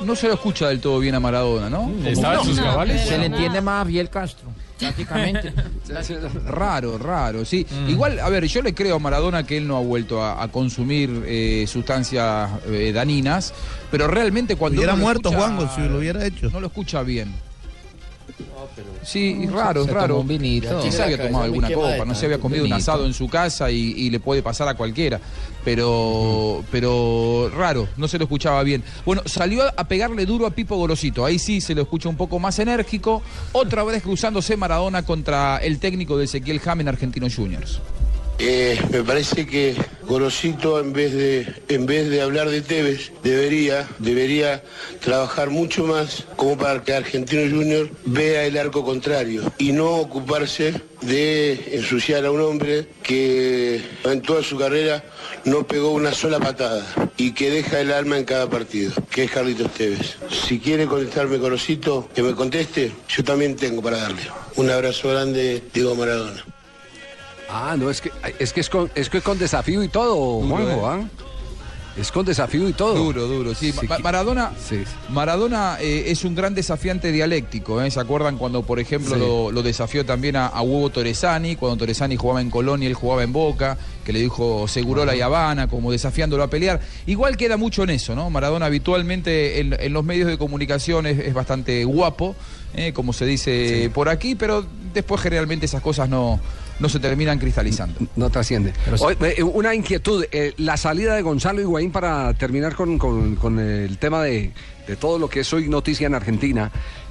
No 0.00 0.14
se 0.14 0.28
lo 0.28 0.34
escucha 0.34 0.68
del 0.68 0.80
todo 0.80 0.98
bien 0.98 1.14
a 1.14 1.20
Maradona, 1.20 1.70
¿no? 1.70 1.90
¿Estaba 2.04 2.34
en 2.34 2.44
sus 2.44 2.60
cabales? 2.60 3.08
Se 3.08 3.18
le 3.18 3.26
entiende 3.26 3.60
más 3.60 3.82
a 3.82 3.84
Biel 3.84 4.08
Castro, 4.10 4.48
prácticamente. 4.78 5.52
Raro, 6.46 6.98
raro, 6.98 7.44
sí. 7.44 7.66
Igual, 7.88 8.18
a 8.20 8.28
ver, 8.28 8.46
yo 8.46 8.62
le 8.62 8.74
creo 8.74 8.96
a 8.96 8.98
Maradona 8.98 9.44
que 9.44 9.56
él 9.56 9.66
no 9.66 9.76
ha 9.76 9.80
vuelto 9.80 10.22
a, 10.22 10.42
a 10.42 10.48
consumir 10.48 11.22
eh, 11.26 11.64
sustancias 11.66 12.50
eh, 12.66 12.92
daninas, 12.92 13.54
pero 13.90 14.06
realmente 14.08 14.56
cuando. 14.56 14.78
Hubiera 14.78 14.96
muerto, 14.96 15.30
escucha, 15.30 15.74
si 15.74 15.82
lo 15.82 15.98
hubiera 15.98 16.24
hecho. 16.24 16.50
No 16.50 16.60
lo 16.60 16.66
escucha 16.66 17.02
bien. 17.02 17.32
Sí, 19.02 19.46
raro, 19.46 19.82
es 19.82 19.90
raro. 19.90 20.24
se 20.90 21.02
había 21.02 21.22
tomado 21.22 21.44
alguna 21.44 21.70
copa, 21.70 22.04
no 22.04 22.14
se 22.14 22.26
había 22.26 22.38
comido 22.38 22.64
un 22.64 22.72
asado 22.72 23.06
en 23.06 23.14
su 23.14 23.28
casa 23.28 23.70
y, 23.70 23.92
y 23.96 24.10
le 24.10 24.20
puede 24.20 24.42
pasar 24.42 24.68
a 24.68 24.74
cualquiera. 24.74 25.20
Pero, 25.64 26.64
pero 26.70 27.50
raro, 27.56 27.88
no 27.96 28.06
se 28.06 28.18
lo 28.18 28.24
escuchaba 28.24 28.62
bien. 28.62 28.84
Bueno, 29.04 29.22
salió 29.26 29.62
a 29.76 29.88
pegarle 29.88 30.24
duro 30.24 30.46
a 30.46 30.50
Pipo 30.50 30.76
Gorosito. 30.76 31.24
Ahí 31.24 31.38
sí 31.38 31.60
se 31.60 31.74
lo 31.74 31.82
escucha 31.82 32.08
un 32.08 32.16
poco 32.16 32.38
más 32.38 32.58
enérgico. 32.60 33.22
Otra 33.52 33.82
vez 33.82 34.02
cruzándose 34.02 34.56
Maradona 34.56 35.04
contra 35.04 35.58
el 35.58 35.78
técnico 35.80 36.16
de 36.18 36.26
Ezequiel 36.26 36.60
Ham 36.64 36.82
en 36.82 36.88
Argentinos 36.88 37.34
Juniors. 37.34 37.80
Eh, 38.38 38.78
me 38.90 39.02
parece 39.02 39.46
que 39.46 39.74
Gorosito 40.02 40.78
en 40.78 40.92
vez 40.92 41.12
de 41.14 41.54
en 41.68 41.86
vez 41.86 42.10
de 42.10 42.20
hablar 42.20 42.50
de 42.50 42.60
Tevez 42.60 43.10
debería 43.22 43.88
debería 43.98 44.62
trabajar 45.00 45.48
mucho 45.48 45.84
más 45.84 46.24
como 46.36 46.58
para 46.58 46.84
que 46.84 46.92
Argentino 46.92 47.42
Junior 47.50 47.88
vea 48.04 48.44
el 48.44 48.58
arco 48.58 48.84
contrario 48.84 49.50
y 49.56 49.72
no 49.72 49.96
ocuparse 49.96 50.74
de 51.00 51.70
ensuciar 51.72 52.26
a 52.26 52.30
un 52.30 52.42
hombre 52.42 52.86
que 53.02 53.80
en 54.04 54.20
toda 54.20 54.42
su 54.42 54.58
carrera 54.58 55.02
no 55.44 55.66
pegó 55.66 55.90
una 55.92 56.12
sola 56.12 56.38
patada 56.38 56.84
y 57.16 57.32
que 57.32 57.50
deja 57.50 57.80
el 57.80 57.92
alma 57.92 58.18
en 58.18 58.24
cada 58.24 58.50
partido, 58.50 58.92
que 59.10 59.24
es 59.24 59.30
Carlitos 59.30 59.72
Tevez. 59.72 60.16
Si 60.30 60.58
quiere 60.58 60.86
contestarme 60.86 61.38
Gorosito, 61.38 62.08
que 62.14 62.22
me 62.22 62.34
conteste, 62.34 62.92
yo 63.08 63.24
también 63.24 63.56
tengo 63.56 63.80
para 63.80 63.98
darle. 63.98 64.22
Un 64.56 64.70
abrazo 64.70 65.10
grande, 65.10 65.62
Diego 65.72 65.94
Maradona. 65.94 66.44
Ah, 67.48 67.76
no, 67.78 67.90
es 67.90 68.00
que 68.00 68.10
es 68.38 68.52
que 68.52 68.60
es 68.60 68.68
con, 68.68 68.90
es 68.94 69.08
que 69.08 69.20
con 69.20 69.38
desafío 69.38 69.82
y 69.82 69.88
todo, 69.88 70.40
Juanjo, 70.46 70.86
¿ah? 70.88 71.00
Es 71.98 72.12
con 72.12 72.26
desafío 72.26 72.68
y 72.68 72.74
todo. 72.74 72.94
Duro, 72.94 73.26
duro, 73.26 73.54
sí. 73.54 73.72
Ma- 73.88 73.98
Maradona, 74.00 74.52
Maradona 75.08 75.78
eh, 75.80 76.04
es 76.08 76.24
un 76.24 76.34
gran 76.34 76.54
desafiante 76.54 77.10
dialéctico. 77.10 77.80
¿eh? 77.80 77.90
¿Se 77.90 77.98
acuerdan 77.98 78.36
cuando, 78.36 78.62
por 78.62 78.78
ejemplo, 78.80 79.14
Sí. 79.14 79.20
lo, 79.20 79.50
lo 79.50 79.62
desafió 79.62 80.04
también 80.04 80.36
a, 80.36 80.46
a 80.48 80.62
Hugo 80.62 80.90
Torresani? 80.90 81.56
Cuando 81.56 81.78
Torresani 81.78 82.16
jugaba 82.16 82.42
en 82.42 82.50
Colonia 82.50 82.86
y 82.86 82.90
él 82.90 82.94
jugaba 82.94 83.22
en 83.22 83.32
Boca, 83.32 83.78
que 84.04 84.12
le 84.12 84.20
dijo 84.20 84.68
Segurola 84.68 85.16
y 85.16 85.22
Habana, 85.22 85.68
como 85.68 85.90
desafiándolo 85.90 86.42
a 86.42 86.48
pelear. 86.50 86.80
Igual 87.06 87.38
queda 87.38 87.56
mucho 87.56 87.84
en 87.84 87.90
eso, 87.90 88.14
¿no? 88.14 88.28
Maradona 88.28 88.66
habitualmente 88.66 89.60
en, 89.60 89.74
en 89.80 89.92
los 89.94 90.04
medios 90.04 90.28
de 90.28 90.36
comunicación 90.36 91.06
es, 91.06 91.18
es 91.18 91.32
bastante 91.32 91.82
guapo, 91.84 92.36
¿eh? 92.74 92.92
como 92.92 93.14
se 93.14 93.24
dice 93.24 93.90
por 93.94 94.10
aquí, 94.10 94.34
pero 94.34 94.66
después 94.92 95.22
generalmente 95.22 95.64
esas 95.64 95.80
cosas 95.80 96.10
no, 96.10 96.40
no 96.78 96.88
se 96.88 97.00
terminan 97.00 97.38
cristalizando. 97.38 98.00
No 98.16 98.30
trasciende. 98.30 98.72
Oye, 99.00 99.16
eh, 99.38 99.42
una 99.42 99.74
inquietud, 99.74 100.24
eh, 100.32 100.54
la 100.58 100.76
salida 100.76 101.14
de 101.14 101.22
Gonzalo 101.22 101.60
Higuaín 101.60 101.90
para 101.90 102.32
terminar 102.34 102.74
con, 102.74 102.98
con- 102.98 103.36
con 103.36 103.58
el 103.58 103.98
tema 103.98 104.22
de, 104.22 104.52
de 104.86 104.96
todo 104.96 105.18
lo 105.18 105.28
que 105.28 105.40
es 105.40 105.52
hoy 105.52 105.68
noticia 105.68 106.06
en 106.06 106.14
Argentina, 106.14 106.70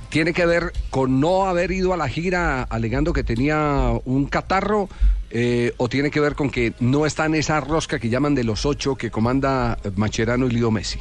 tiene 0.09 0.33
que 0.33 0.45
ver 0.45 0.71
con 0.91 1.19
no 1.19 1.45
haber 1.47 1.71
ido 1.71 1.93
a 1.93 1.97
la 1.97 2.07
gira 2.07 2.63
alegando 2.63 3.11
que 3.11 3.23
tenía 3.23 3.91
un 4.05 4.25
catarro 4.27 4.87
eh, 5.31 5.73
o 5.77 5.89
tiene 5.89 6.11
que 6.11 6.19
ver 6.19 6.35
con 6.35 6.49
que 6.49 6.73
no 6.79 7.05
está 7.05 7.25
en 7.25 7.35
esa 7.35 7.59
rosca 7.59 7.99
que 7.99 8.07
llaman 8.09 8.35
de 8.35 8.43
los 8.43 8.65
ocho 8.65 8.95
que 8.95 9.09
comanda 9.11 9.77
eh, 9.83 9.91
Macherano 9.95 10.45
y 10.47 10.51
Lido 10.51 10.71
Messi. 10.71 10.99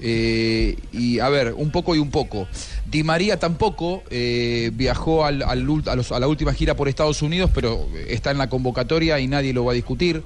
Eh, 0.00 0.76
y 0.92 1.18
a 1.18 1.28
ver, 1.28 1.54
un 1.54 1.70
poco 1.70 1.94
y 1.94 1.98
un 1.98 2.10
poco. 2.10 2.46
Di 2.90 3.02
María 3.02 3.38
tampoco 3.38 4.02
eh, 4.10 4.70
viajó 4.74 5.24
a 5.24 5.32
la 5.32 6.26
última 6.28 6.52
gira 6.54 6.74
por 6.74 6.88
Estados 6.88 7.22
Unidos, 7.22 7.50
pero 7.54 7.86
está 8.08 8.30
en 8.30 8.38
la 8.38 8.48
convocatoria 8.48 9.18
y 9.20 9.26
nadie 9.26 9.52
lo 9.52 9.64
va 9.64 9.72
a 9.72 9.74
discutir. 9.74 10.22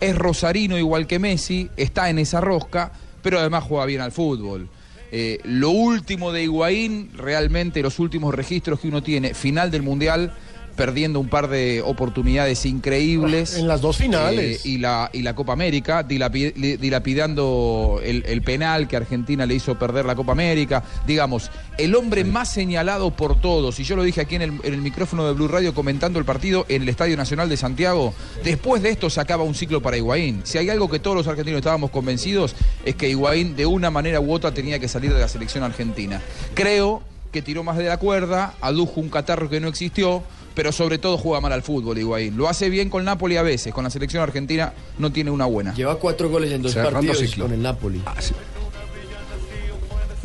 Es 0.00 0.16
Rosarino 0.16 0.76
igual 0.78 1.06
que 1.06 1.18
Messi, 1.18 1.70
está 1.76 2.10
en 2.10 2.18
esa 2.18 2.40
rosca, 2.40 2.92
pero 3.22 3.38
además 3.38 3.64
juega 3.64 3.86
bien 3.86 4.00
al 4.00 4.12
fútbol. 4.12 4.68
Eh, 5.16 5.38
lo 5.44 5.70
último 5.70 6.32
de 6.32 6.42
Higuaín, 6.42 7.10
realmente 7.16 7.82
los 7.82 8.00
últimos 8.00 8.34
registros 8.34 8.80
que 8.80 8.88
uno 8.88 9.02
tiene, 9.02 9.32
final 9.32 9.70
del 9.70 9.82
Mundial, 9.82 10.34
perdiendo 10.76 11.20
un 11.20 11.28
par 11.28 11.48
de 11.48 11.82
oportunidades 11.82 12.66
increíbles. 12.66 13.56
En 13.56 13.68
las 13.68 13.80
dos 13.80 13.96
finales. 13.96 14.64
Eh, 14.64 14.68
y, 14.68 14.78
la, 14.78 15.10
y 15.12 15.22
la 15.22 15.34
Copa 15.34 15.52
América, 15.52 16.02
dilapidando 16.02 18.00
el, 18.02 18.24
el 18.26 18.42
penal 18.42 18.88
que 18.88 18.96
Argentina 18.96 19.46
le 19.46 19.54
hizo 19.54 19.78
perder 19.78 20.04
la 20.04 20.14
Copa 20.14 20.32
América. 20.32 20.82
Digamos, 21.06 21.50
el 21.78 21.94
hombre 21.94 22.24
más 22.24 22.52
señalado 22.52 23.10
por 23.10 23.40
todos, 23.40 23.78
y 23.80 23.84
yo 23.84 23.96
lo 23.96 24.02
dije 24.02 24.20
aquí 24.20 24.34
en 24.34 24.42
el, 24.42 24.52
en 24.62 24.74
el 24.74 24.80
micrófono 24.80 25.26
de 25.26 25.32
Blue 25.32 25.48
Radio 25.48 25.74
comentando 25.74 26.18
el 26.18 26.24
partido 26.24 26.66
en 26.68 26.82
el 26.82 26.88
Estadio 26.88 27.16
Nacional 27.16 27.48
de 27.48 27.56
Santiago, 27.56 28.14
después 28.42 28.82
de 28.82 28.90
esto 28.90 29.10
se 29.10 29.20
acaba 29.20 29.44
un 29.44 29.54
ciclo 29.54 29.80
para 29.80 29.96
Higuaín. 29.96 30.42
Si 30.44 30.58
hay 30.58 30.70
algo 30.70 30.88
que 30.88 30.98
todos 30.98 31.16
los 31.16 31.26
argentinos 31.26 31.58
estábamos 31.58 31.90
convencidos, 31.90 32.54
es 32.84 32.94
que 32.96 33.08
Higuaín 33.08 33.56
de 33.56 33.66
una 33.66 33.90
manera 33.90 34.20
u 34.20 34.32
otra 34.32 34.52
tenía 34.52 34.78
que 34.78 34.88
salir 34.88 35.12
de 35.12 35.20
la 35.20 35.28
selección 35.28 35.64
argentina. 35.64 36.20
Creo 36.54 37.02
que 37.32 37.42
tiró 37.42 37.64
más 37.64 37.76
de 37.76 37.84
la 37.84 37.96
cuerda, 37.98 38.54
adujo 38.60 39.00
un 39.00 39.08
catarro 39.08 39.50
que 39.50 39.58
no 39.58 39.68
existió, 39.68 40.22
pero 40.54 40.72
sobre 40.72 40.98
todo 40.98 41.18
juega 41.18 41.40
mal 41.40 41.52
al 41.52 41.62
fútbol 41.62 41.98
Higuaín. 41.98 42.36
Lo 42.36 42.48
hace 42.48 42.68
bien 42.68 42.88
con 42.90 43.04
Napoli 43.04 43.36
a 43.36 43.42
veces, 43.42 43.72
con 43.72 43.84
la 43.84 43.90
selección 43.90 44.22
argentina 44.22 44.72
no 44.98 45.12
tiene 45.12 45.30
una 45.30 45.46
buena. 45.46 45.74
Lleva 45.74 45.98
cuatro 45.98 46.28
goles 46.28 46.52
en 46.52 46.62
dos 46.62 46.72
Cerrando 46.72 46.94
partidos 46.98 47.18
ciclo. 47.18 47.44
con 47.44 47.54
el 47.54 47.62
Napoli. 47.62 48.02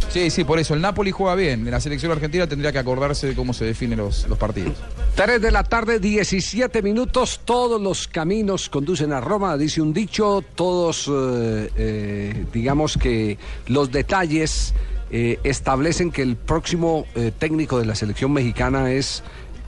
Sí, 0.10 0.32
sí, 0.32 0.44
por 0.44 0.58
eso. 0.58 0.74
El 0.74 0.82
Napoli 0.82 1.12
juega 1.12 1.36
bien. 1.36 1.66
En 1.66 1.72
la 1.72 1.80
selección 1.80 2.12
argentina 2.12 2.48
tendría 2.48 2.72
que 2.72 2.80
acordarse 2.80 3.28
de 3.28 3.36
cómo 3.36 3.54
se 3.54 3.66
definen 3.66 4.00
los, 4.00 4.28
los 4.28 4.40
partidos. 4.40 4.74
3 5.16 5.40
de 5.40 5.52
la 5.52 5.64
tarde, 5.64 6.00
17 6.00 6.82
minutos. 6.82 7.42
Todos 7.46 7.80
los 7.80 8.08
caminos 8.08 8.70
conducen 8.70 9.14
a 9.14 9.22
Roma, 9.22 9.56
dice 9.56 9.82
un 9.82 9.94
dicho. 9.94 10.44
Todos, 10.56 11.08
eh, 11.08 11.70
eh, 11.76 12.46
digamos 12.52 12.98
que 12.98 13.38
los 13.68 13.92
detalles 13.92 14.74
eh, 15.12 15.40
establecen 15.44 16.12
que 16.12 16.24
el 16.24 16.36
próximo 16.38 17.06
eh, 17.16 17.32
técnico 17.38 17.80
de 17.80 17.86
la 17.86 17.94
selección 17.96 18.32
mexicana 18.32 18.92
es 18.92 19.22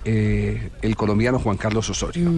eh, 0.05 0.69
el 0.81 0.95
colombiano 0.95 1.39
Juan 1.39 1.57
Carlos 1.57 1.89
Osorio. 1.89 2.31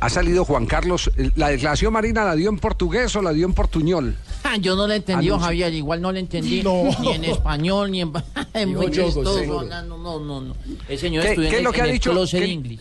Ha 0.00 0.08
salido 0.10 0.44
Juan 0.44 0.66
Carlos. 0.66 1.10
¿La 1.36 1.48
declaración 1.50 1.92
Marina 1.92 2.24
la 2.24 2.34
dio 2.34 2.48
en 2.50 2.58
portugués 2.58 3.14
o 3.14 3.22
la 3.22 3.32
dio 3.32 3.46
en 3.46 3.54
portuñol? 3.54 4.16
Ah, 4.44 4.56
yo 4.56 4.74
no 4.74 4.88
le 4.88 4.96
entendí, 4.96 5.28
Anuncio. 5.28 5.46
Javier, 5.46 5.72
igual 5.72 6.02
no 6.02 6.10
le 6.10 6.18
entendí 6.18 6.64
No. 6.64 6.82
ni 7.00 7.12
en 7.12 7.24
español 7.24 7.92
ni 7.92 8.00
en... 8.00 8.12
es 8.52 8.66
muy 8.66 8.90
chistoso. 8.90 9.62
No, 9.62 9.82
no, 9.84 10.18
no, 10.18 10.40
no. 10.40 10.56
El 10.88 10.98
señor 10.98 11.24
¿Qué- 11.24 11.36
qué 11.36 11.46
es 11.48 11.54
en, 11.54 11.64
lo 11.64 11.70
que 11.72 11.80
ha 11.80 11.84
en 11.84 11.90
el 11.90 11.94
dicho? 11.94 12.10
Closer 12.10 12.42
¿Qué- 12.42 12.52
English. 12.52 12.80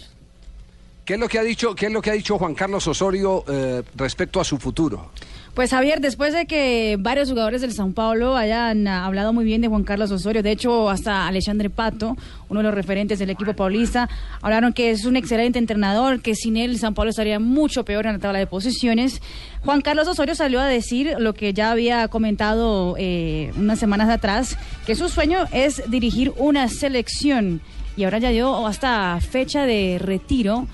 ¿Qué 1.05 1.13
es 1.13 1.19
lo 1.19 1.27
que 1.29 1.37
ha 1.39 1.43
dicho, 1.43 1.75
qué 1.75 1.85
es 1.85 1.91
lo 1.91 2.01
que 2.01 2.09
ha 2.09 2.13
dicho 2.13 2.37
Juan 2.39 2.55
Carlos 2.55 2.87
Osorio 2.87 3.43
eh, 3.47 3.83
respecto 3.95 4.41
a 4.41 4.43
su 4.43 4.57
futuro? 4.57 5.11
Pues 5.53 5.71
Javier, 5.71 5.99
después 5.99 6.33
de 6.33 6.45
que 6.45 6.95
varios 6.97 7.29
jugadores 7.29 7.59
del 7.59 7.73
Sao 7.73 7.91
Paulo 7.91 8.37
hayan 8.37 8.87
hablado 8.87 9.33
muy 9.33 9.43
bien 9.43 9.59
de 9.59 9.67
Juan 9.67 9.83
Carlos 9.83 10.09
Osorio, 10.09 10.41
de 10.41 10.51
hecho 10.51 10.89
hasta 10.89 11.27
Alexandre 11.27 11.69
Pato, 11.69 12.15
uno 12.47 12.61
de 12.61 12.63
los 12.63 12.73
referentes 12.73 13.19
del 13.19 13.31
equipo 13.31 13.53
paulista, 13.53 14.07
hablaron 14.41 14.71
que 14.71 14.91
es 14.91 15.03
un 15.03 15.17
excelente 15.17 15.59
entrenador, 15.59 16.21
que 16.21 16.35
sin 16.35 16.55
él 16.55 16.79
Sao 16.79 16.93
Paulo 16.93 17.09
estaría 17.09 17.37
mucho 17.39 17.83
peor 17.83 18.05
en 18.05 18.13
la 18.13 18.19
tabla 18.19 18.39
de 18.39 18.47
posiciones. 18.47 19.21
Juan 19.65 19.81
Carlos 19.81 20.07
Osorio 20.07 20.35
salió 20.35 20.61
a 20.61 20.67
decir 20.67 21.15
lo 21.19 21.33
que 21.33 21.51
ya 21.51 21.71
había 21.71 22.07
comentado 22.07 22.95
eh, 22.97 23.51
unas 23.57 23.77
semanas 23.77 24.09
atrás, 24.09 24.57
que 24.85 24.95
su 24.95 25.09
sueño 25.09 25.47
es 25.51 25.83
dirigir 25.91 26.31
una 26.37 26.69
selección 26.69 27.59
y 27.97 28.05
ahora 28.05 28.19
ya 28.19 28.29
dio 28.29 28.65
hasta 28.65 29.19
fecha 29.19 29.65
de 29.65 29.97
retiro 29.99 30.65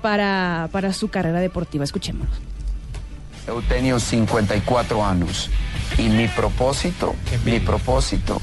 para, 0.00 0.68
para 0.70 0.92
su 0.92 1.08
carrera 1.08 1.40
deportiva. 1.40 1.82
Escuchémoslo. 1.82 2.51
Eu 3.46 3.60
tenho 3.62 3.98
54 3.98 5.02
anos 5.02 5.50
e 5.98 6.02
mi 6.02 6.28
propósito, 6.28 7.14
mi 7.44 7.58
propósito 7.58 8.40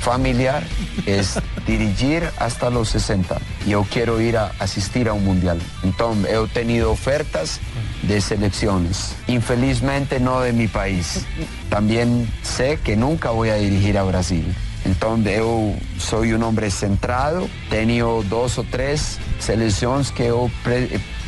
familiar 0.00 0.62
es 1.06 1.38
dirigir 1.66 2.28
hasta 2.38 2.70
los 2.70 2.88
60. 2.90 3.38
Yo 3.66 3.84
quiero 3.84 4.20
ir 4.20 4.36
a 4.36 4.52
asistir 4.58 5.08
a 5.08 5.12
un 5.12 5.24
mundial. 5.24 5.60
Entonces, 5.82 6.32
he 6.32 6.46
tenido 6.48 6.90
ofertas 6.92 7.60
de 8.02 8.20
selecciones. 8.20 9.14
Infelizmente 9.26 10.20
no 10.20 10.40
de 10.40 10.52
mi 10.52 10.68
país. 10.68 11.26
También 11.68 12.30
sé 12.42 12.78
que 12.82 12.96
nunca 12.96 13.30
voy 13.30 13.50
a 13.50 13.56
dirigir 13.56 13.98
a 13.98 14.04
Brasil. 14.04 14.54
Entonces, 14.84 15.38
yo 15.38 15.74
soy 15.98 16.32
un 16.32 16.42
hombre 16.42 16.70
centrado. 16.70 17.48
Tengo 17.68 18.24
dos 18.28 18.58
o 18.58 18.64
tres 18.64 19.18
selecciones 19.38 20.12
que 20.12 20.28
yo 20.28 20.48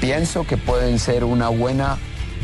pienso 0.01 0.47
que 0.47 0.57
pueden 0.57 0.99
ser 0.99 1.25
una 1.25 1.49
buena 1.49 1.99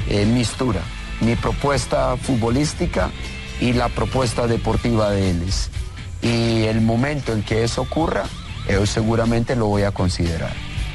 eh, 0.08 0.26
mistura. 0.26 0.80
Mi 1.20 1.34
propuesta 1.36 2.16
futbolística 2.16 3.10
y 3.60 3.72
la 3.72 3.88
propuesta 3.88 4.46
deportiva 4.46 5.10
de 5.10 5.30
ellos. 5.30 5.70
Y 6.22 6.64
el 6.64 6.80
momento 6.80 7.32
en 7.32 7.42
que 7.42 7.64
eso 7.64 7.82
ocurra, 7.82 8.24
yo 8.68 8.84
seguramente 8.86 9.56
lo 9.56 9.66
voy 9.66 9.82
a 9.82 9.92
considerar. 9.92 10.52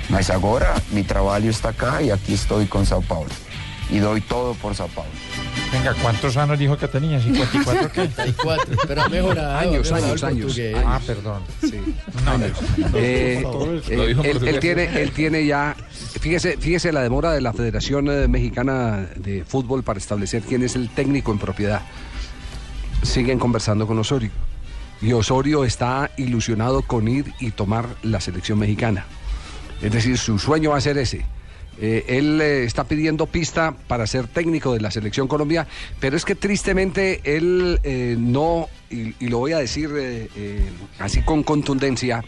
Mas 0.09 0.29
ahora 0.29 0.75
mi 0.91 1.03
trabajo 1.03 1.47
está 1.47 1.69
acá 1.69 2.01
y 2.01 2.09
aquí 2.11 2.33
estoy 2.33 2.65
con 2.65 2.85
Sao 2.85 3.01
Paulo. 3.01 3.31
Y 3.89 3.99
doy 3.99 4.21
todo 4.21 4.53
por 4.55 4.75
Sao 4.75 4.87
Paulo. 4.89 5.11
Venga, 5.71 5.93
¿cuántos 6.01 6.35
años 6.37 6.59
dijo 6.59 6.77
que 6.77 6.87
tenía? 6.87 7.19
¿54 7.19 7.91
qué? 7.91 8.01
54, 8.25 8.77
pero 8.87 9.01
ha 9.01 9.09
mejorado. 9.09 9.57
Años, 9.57 9.91
años, 9.91 10.23
años. 10.23 10.59
Ah, 10.85 10.99
perdón. 11.05 11.41
No, 12.25 12.45
Eh, 12.93 13.43
eh, 13.89 14.15
él 14.23 14.59
tiene, 14.59 15.01
él 15.01 15.11
tiene 15.11 15.45
ya, 15.45 15.75
fíjese, 16.19 16.57
fíjese 16.57 16.91
la 16.91 17.01
demora 17.01 17.31
de 17.31 17.41
la 17.41 17.53
Federación 17.53 18.09
eh, 18.09 18.27
Mexicana 18.27 19.07
de 19.15 19.43
Fútbol 19.45 19.83
para 19.83 19.99
establecer 19.99 20.41
quién 20.41 20.63
es 20.63 20.75
el 20.75 20.89
técnico 20.89 21.31
en 21.31 21.39
propiedad. 21.39 21.81
Siguen 23.03 23.39
conversando 23.39 23.87
con 23.87 23.97
Osorio. 23.97 24.31
Y 25.01 25.13
Osorio 25.13 25.63
está 25.65 26.11
ilusionado 26.17 26.83
con 26.83 27.07
ir 27.07 27.33
y 27.39 27.51
tomar 27.51 27.87
la 28.03 28.21
selección 28.21 28.59
mexicana. 28.59 29.05
Es 29.81 29.91
decir, 29.91 30.17
su 30.17 30.37
sueño 30.37 30.71
va 30.71 30.77
a 30.77 30.81
ser 30.81 30.97
ese. 30.99 31.25
Eh, 31.83 32.05
él 32.07 32.39
eh, 32.39 32.63
está 32.63 32.83
pidiendo 32.83 33.25
pista 33.25 33.75
para 33.87 34.05
ser 34.05 34.27
técnico 34.27 34.71
de 34.73 34.81
la 34.81 34.91
selección 34.91 35.27
Colombia, 35.27 35.65
pero 35.99 36.15
es 36.15 36.23
que 36.25 36.35
tristemente 36.35 37.21
él 37.23 37.79
eh, 37.83 38.15
no, 38.19 38.69
y, 38.91 39.15
y 39.19 39.29
lo 39.29 39.39
voy 39.39 39.53
a 39.53 39.57
decir 39.57 39.89
eh, 39.97 40.29
eh, 40.35 40.69
así 40.99 41.23
con 41.23 41.41
contundencia, 41.41 42.23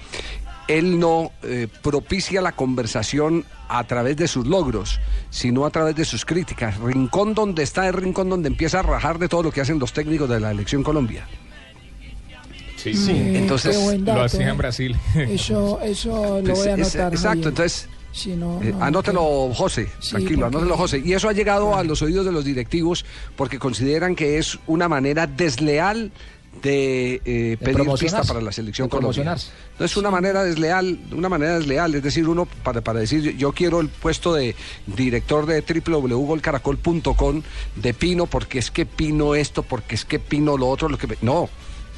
él 0.68 1.00
no 1.00 1.32
eh, 1.44 1.68
propicia 1.84 2.42
la 2.42 2.54
conversación 2.54 3.46
a 3.70 3.84
través 3.86 4.18
de 4.18 4.28
sus 4.28 4.48
logros, 4.48 5.00
sino 5.30 5.66
a 5.66 5.70
través 5.70 5.96
de 5.96 6.06
sus 6.06 6.26
críticas. 6.26 6.78
Rincón 6.80 7.34
donde 7.36 7.62
está 7.64 7.88
el 7.88 7.94
rincón 7.94 8.30
donde 8.30 8.48
empieza 8.48 8.80
a 8.80 8.82
rajar 8.82 9.20
de 9.20 9.28
todo 9.30 9.44
lo 9.44 9.52
que 9.52 9.62
hacen 9.62 9.78
los 9.78 9.94
técnicos 9.94 10.28
de 10.30 10.40
la 10.40 10.50
elección 10.52 10.82
Colombia. 10.84 11.28
Sí, 12.78 12.94
Sí, 12.96 13.12
entonces 13.36 13.78
qué 13.78 13.84
buen 13.84 14.04
dato, 14.04 14.20
lo 14.20 14.26
hacía 14.26 14.50
en 14.50 14.58
Brasil. 14.58 14.98
Eso, 15.16 15.80
eso 15.82 16.40
lo 16.42 16.44
Pues, 16.44 16.58
voy 16.60 16.68
a 16.68 16.74
es- 16.76 16.96
anotar. 16.96 17.14
exacto, 17.14 17.28
Javier. 17.30 17.48
entonces 17.50 17.90
Sí, 18.14 18.36
no, 18.38 18.62
Eh, 18.62 18.72
no, 18.72 18.84
anótelo, 18.84 19.52
José, 19.54 19.90
Sí, 20.00 20.12
tranquilo, 20.12 20.42
porque- 20.44 20.56
anótelo, 20.58 20.78
José. 20.78 21.02
Y 21.04 21.14
eso 21.14 21.28
ha 21.28 21.34
llegado 21.34 21.76
a 21.76 21.84
los 21.84 22.02
oídos 22.02 22.26
de 22.26 22.32
los 22.32 22.46
directivos 22.46 23.04
porque 23.36 23.60
consideran 23.60 24.16
que 24.16 24.38
es 24.38 24.60
una 24.68 24.88
manera 24.88 25.28
desleal 25.28 26.12
de, 26.62 27.16
eh, 27.26 27.58
pedir 27.60 27.90
pista 28.00 28.22
para 28.24 28.40
la 28.40 28.52
selección 28.52 28.88
de 28.88 28.92
colombiana. 28.92 29.36
No 29.80 29.86
es 29.86 29.98
una 29.98 30.12
manera 30.12 30.44
desleal, 30.44 31.00
una 31.12 31.28
manera 31.28 31.58
desleal, 31.58 31.96
es 31.96 32.04
decir, 32.04 32.28
uno 32.30 32.46
para, 32.64 32.82
para 32.82 33.00
decir 33.00 33.36
yo- 33.36 33.52
quiero 33.54 33.82
el 33.82 33.90
puesto 33.90 34.36
de 34.36 34.56
director 34.86 35.48
de 35.48 35.62
www.golcaracol.com 35.62 37.42
de 37.76 37.94
Pino 37.96 38.28
porque 38.28 38.60
es 38.60 38.70
que 38.72 38.86
Pino 38.86 39.34
esto, 39.36 39.64
porque 39.64 39.96
es 39.96 40.06
que 40.06 40.20
Pino 40.20 40.56
lo 40.58 40.68
otro, 40.70 40.90
lo 40.90 40.98
que 41.00 41.08
me- 41.08 41.18
no. 41.22 41.50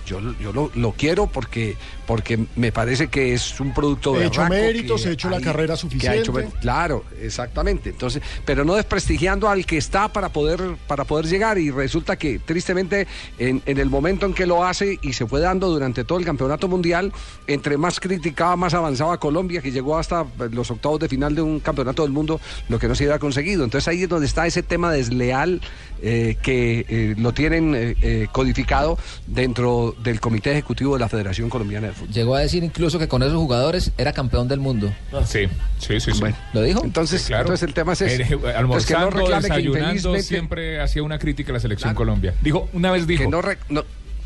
Yo, 0.06 0.20
yo 0.40 0.54
lo, 0.54 0.72
lo 0.76 0.92
quiero 0.92 1.26
porque, 1.28 1.76
porque 2.06 2.46
me 2.56 2.72
parece 2.72 3.08
que 3.08 3.34
es 3.34 3.60
un 3.60 3.74
producto 3.74 4.16
He 4.16 4.20
de 4.20 4.26
hecho 4.28 4.46
méritos, 4.46 5.06
he 5.06 5.12
hecho 5.12 5.30
la 5.30 5.42
carrera 5.42 5.76
que 5.76 6.10
ha 6.10 6.16
hecho 6.16 6.26
suficiente. 6.26 6.60
claro, 6.62 7.04
exactamente. 7.22 7.90
Entonces, 7.90 8.22
pero 8.46 8.64
no 8.64 8.76
desprestigiando 8.76 9.50
al 9.50 9.66
que 9.66 9.78
está 9.78 10.08
para 10.08 10.30
poder, 10.30 10.62
para 10.88 11.04
poder 11.04 11.26
llegar. 11.26 11.58
Y 11.58 11.72
resulta 11.72 12.18
que, 12.18 12.40
tristemente, 12.40 13.08
en, 13.40 13.62
en 13.66 13.78
el 13.78 13.90
momento 13.90 14.26
en 14.26 14.34
que 14.34 14.46
lo 14.46 14.64
hace 14.64 15.00
y 15.02 15.14
se 15.14 15.26
fue 15.26 15.40
dando 15.40 15.70
durante 15.70 16.04
todo 16.04 16.20
el 16.20 16.26
campeonato 16.26 16.68
mundial, 16.68 17.12
entre 17.48 17.78
más 17.78 18.00
criticaba, 18.00 18.56
más 18.56 18.74
avanzaba 18.74 19.20
Colombia, 19.20 19.62
que 19.62 19.72
llegó 19.72 19.98
hasta 19.98 20.26
los 20.52 20.72
octavos 20.72 21.00
de 21.00 21.10
final 21.10 21.36
de 21.36 21.42
un 21.42 21.60
campeonato 21.60 22.04
del 22.04 22.12
mundo, 22.12 22.40
lo 22.70 22.80
que 22.80 22.88
no 22.88 22.96
se 22.96 23.06
había 23.06 23.20
conseguido. 23.20 23.64
Entonces 23.64 23.88
ahí 23.88 24.04
es 24.04 24.10
donde 24.10 24.28
está 24.28 24.46
ese 24.48 24.64
tema 24.64 24.92
desleal 24.92 25.62
eh, 26.02 26.38
que 26.42 26.86
eh, 26.88 27.16
lo 27.18 27.34
tienen 27.34 27.74
eh, 27.76 28.28
codificado 28.32 28.98
dentro 29.28 29.96
del 30.04 30.20
Comité 30.20 30.52
Ejecutivo 30.52 30.94
de 30.94 31.00
la 31.00 31.10
Federación 31.10 31.50
Colombiana. 31.50 31.92
Llegó 32.12 32.36
a 32.36 32.40
decir 32.42 32.64
incluso 32.64 33.00
que 33.00 33.08
con 33.08 33.24
esos 33.24 33.36
jugadores 33.36 33.92
era 33.98 34.12
campeón 34.14 34.48
del 34.48 34.60
mundo. 34.60 34.92
Sí, 35.26 35.48
sí, 35.80 36.00
sí. 36.00 36.12
sí. 36.12 36.24
¿Lo 36.54 36.62
dijo? 36.62 36.84
Entonces, 36.84 37.22
Sí, 37.22 37.28
claro. 37.28 37.44
entonces 37.44 37.68
el 37.68 37.74
tema 37.74 37.94
es 37.94 38.02
ese. 38.02 38.24
Eh, 38.24 38.28
Entonces, 38.58 38.86
que 38.86 38.94
no 38.94 39.10
reclame 39.10 39.42
desayunando, 39.42 39.86
infelizmente- 39.88 40.24
siempre 40.24 40.82
hacía 40.82 41.04
una 41.04 41.18
crítica 41.20 41.52
a 41.52 41.54
la 41.54 41.60
selección 41.60 41.94
Colombia. 41.96 42.34
Dijo, 42.42 42.70
una 42.74 42.92
vez 42.92 43.08
dijo, 43.08 43.24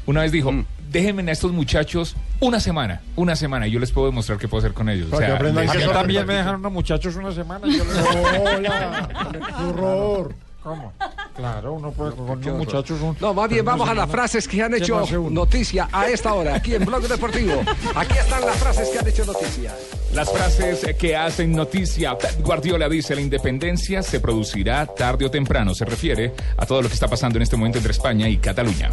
una 0.05 0.21
vez 0.21 0.31
Mm. 0.31 0.33
dijo, 0.33 0.65
déjenme 0.91 1.29
a 1.29 1.33
estos 1.33 1.51
muchachos 1.51 2.15
una 2.39 2.59
semana, 2.59 3.01
una 3.15 3.35
semana, 3.35 3.67
y 3.67 3.71
yo 3.71 3.79
les 3.79 3.91
puedo 3.91 4.07
demostrar 4.07 4.39
qué 4.39 4.47
puedo 4.47 4.59
hacer 4.59 4.73
con 4.73 4.89
ellos. 4.89 5.07
Para 5.09 5.27
que 5.27 5.31
aprendan 5.33 5.63
les 5.65 5.71
que 5.71 5.77
decía- 5.79 5.93
también 5.93 6.25
me 6.25 6.33
dejaron 6.33 6.61
unos 6.61 6.71
muchachos 6.71 7.15
una 7.15 7.31
semana. 7.31 7.67
Yo 7.67 7.83
les... 7.83 7.93
Hola, 8.57 9.09
qué 9.31 9.63
horror. 9.63 10.33
¿Cómo? 10.63 10.93
Claro, 11.39 11.71
uno 11.71 11.89
puede 11.93 12.11
con 12.11 12.29
horror. 12.29 12.53
muchachos. 12.53 12.99
Un... 13.01 13.15
No, 13.21 13.33
más 13.33 13.49
bien 13.49 13.63
vamos 13.63 13.87
a 13.87 13.93
las 13.93 14.11
frases 14.11 14.45
que 14.45 14.61
han 14.61 14.73
hecho 14.73 15.05
noticia 15.29 15.87
a 15.89 16.05
esta 16.09 16.33
hora, 16.33 16.55
aquí 16.55 16.75
en 16.75 16.83
Blog 16.83 17.07
Deportivo. 17.07 17.61
Aquí 17.95 18.17
están 18.17 18.41
las 18.45 18.57
frases 18.57 18.89
que 18.89 18.99
han 18.99 19.07
hecho 19.07 19.25
noticia. 19.25 19.73
Las 20.13 20.29
frases 20.29 20.95
que 20.97 21.15
hacen 21.15 21.53
noticia. 21.53 22.17
Pep 22.17 22.41
Guardiola 22.41 22.89
dice, 22.89 23.15
la 23.15 23.21
independencia 23.21 24.03
se 24.03 24.19
producirá 24.19 24.85
tarde 24.85 25.27
o 25.27 25.31
temprano. 25.31 25.73
Se 25.73 25.85
refiere 25.85 26.33
a 26.57 26.65
todo 26.65 26.81
lo 26.81 26.89
que 26.89 26.95
está 26.95 27.07
pasando 27.07 27.37
en 27.37 27.43
este 27.43 27.55
momento 27.55 27.77
entre 27.77 27.93
España 27.93 28.27
y 28.27 28.35
Cataluña. 28.35 28.89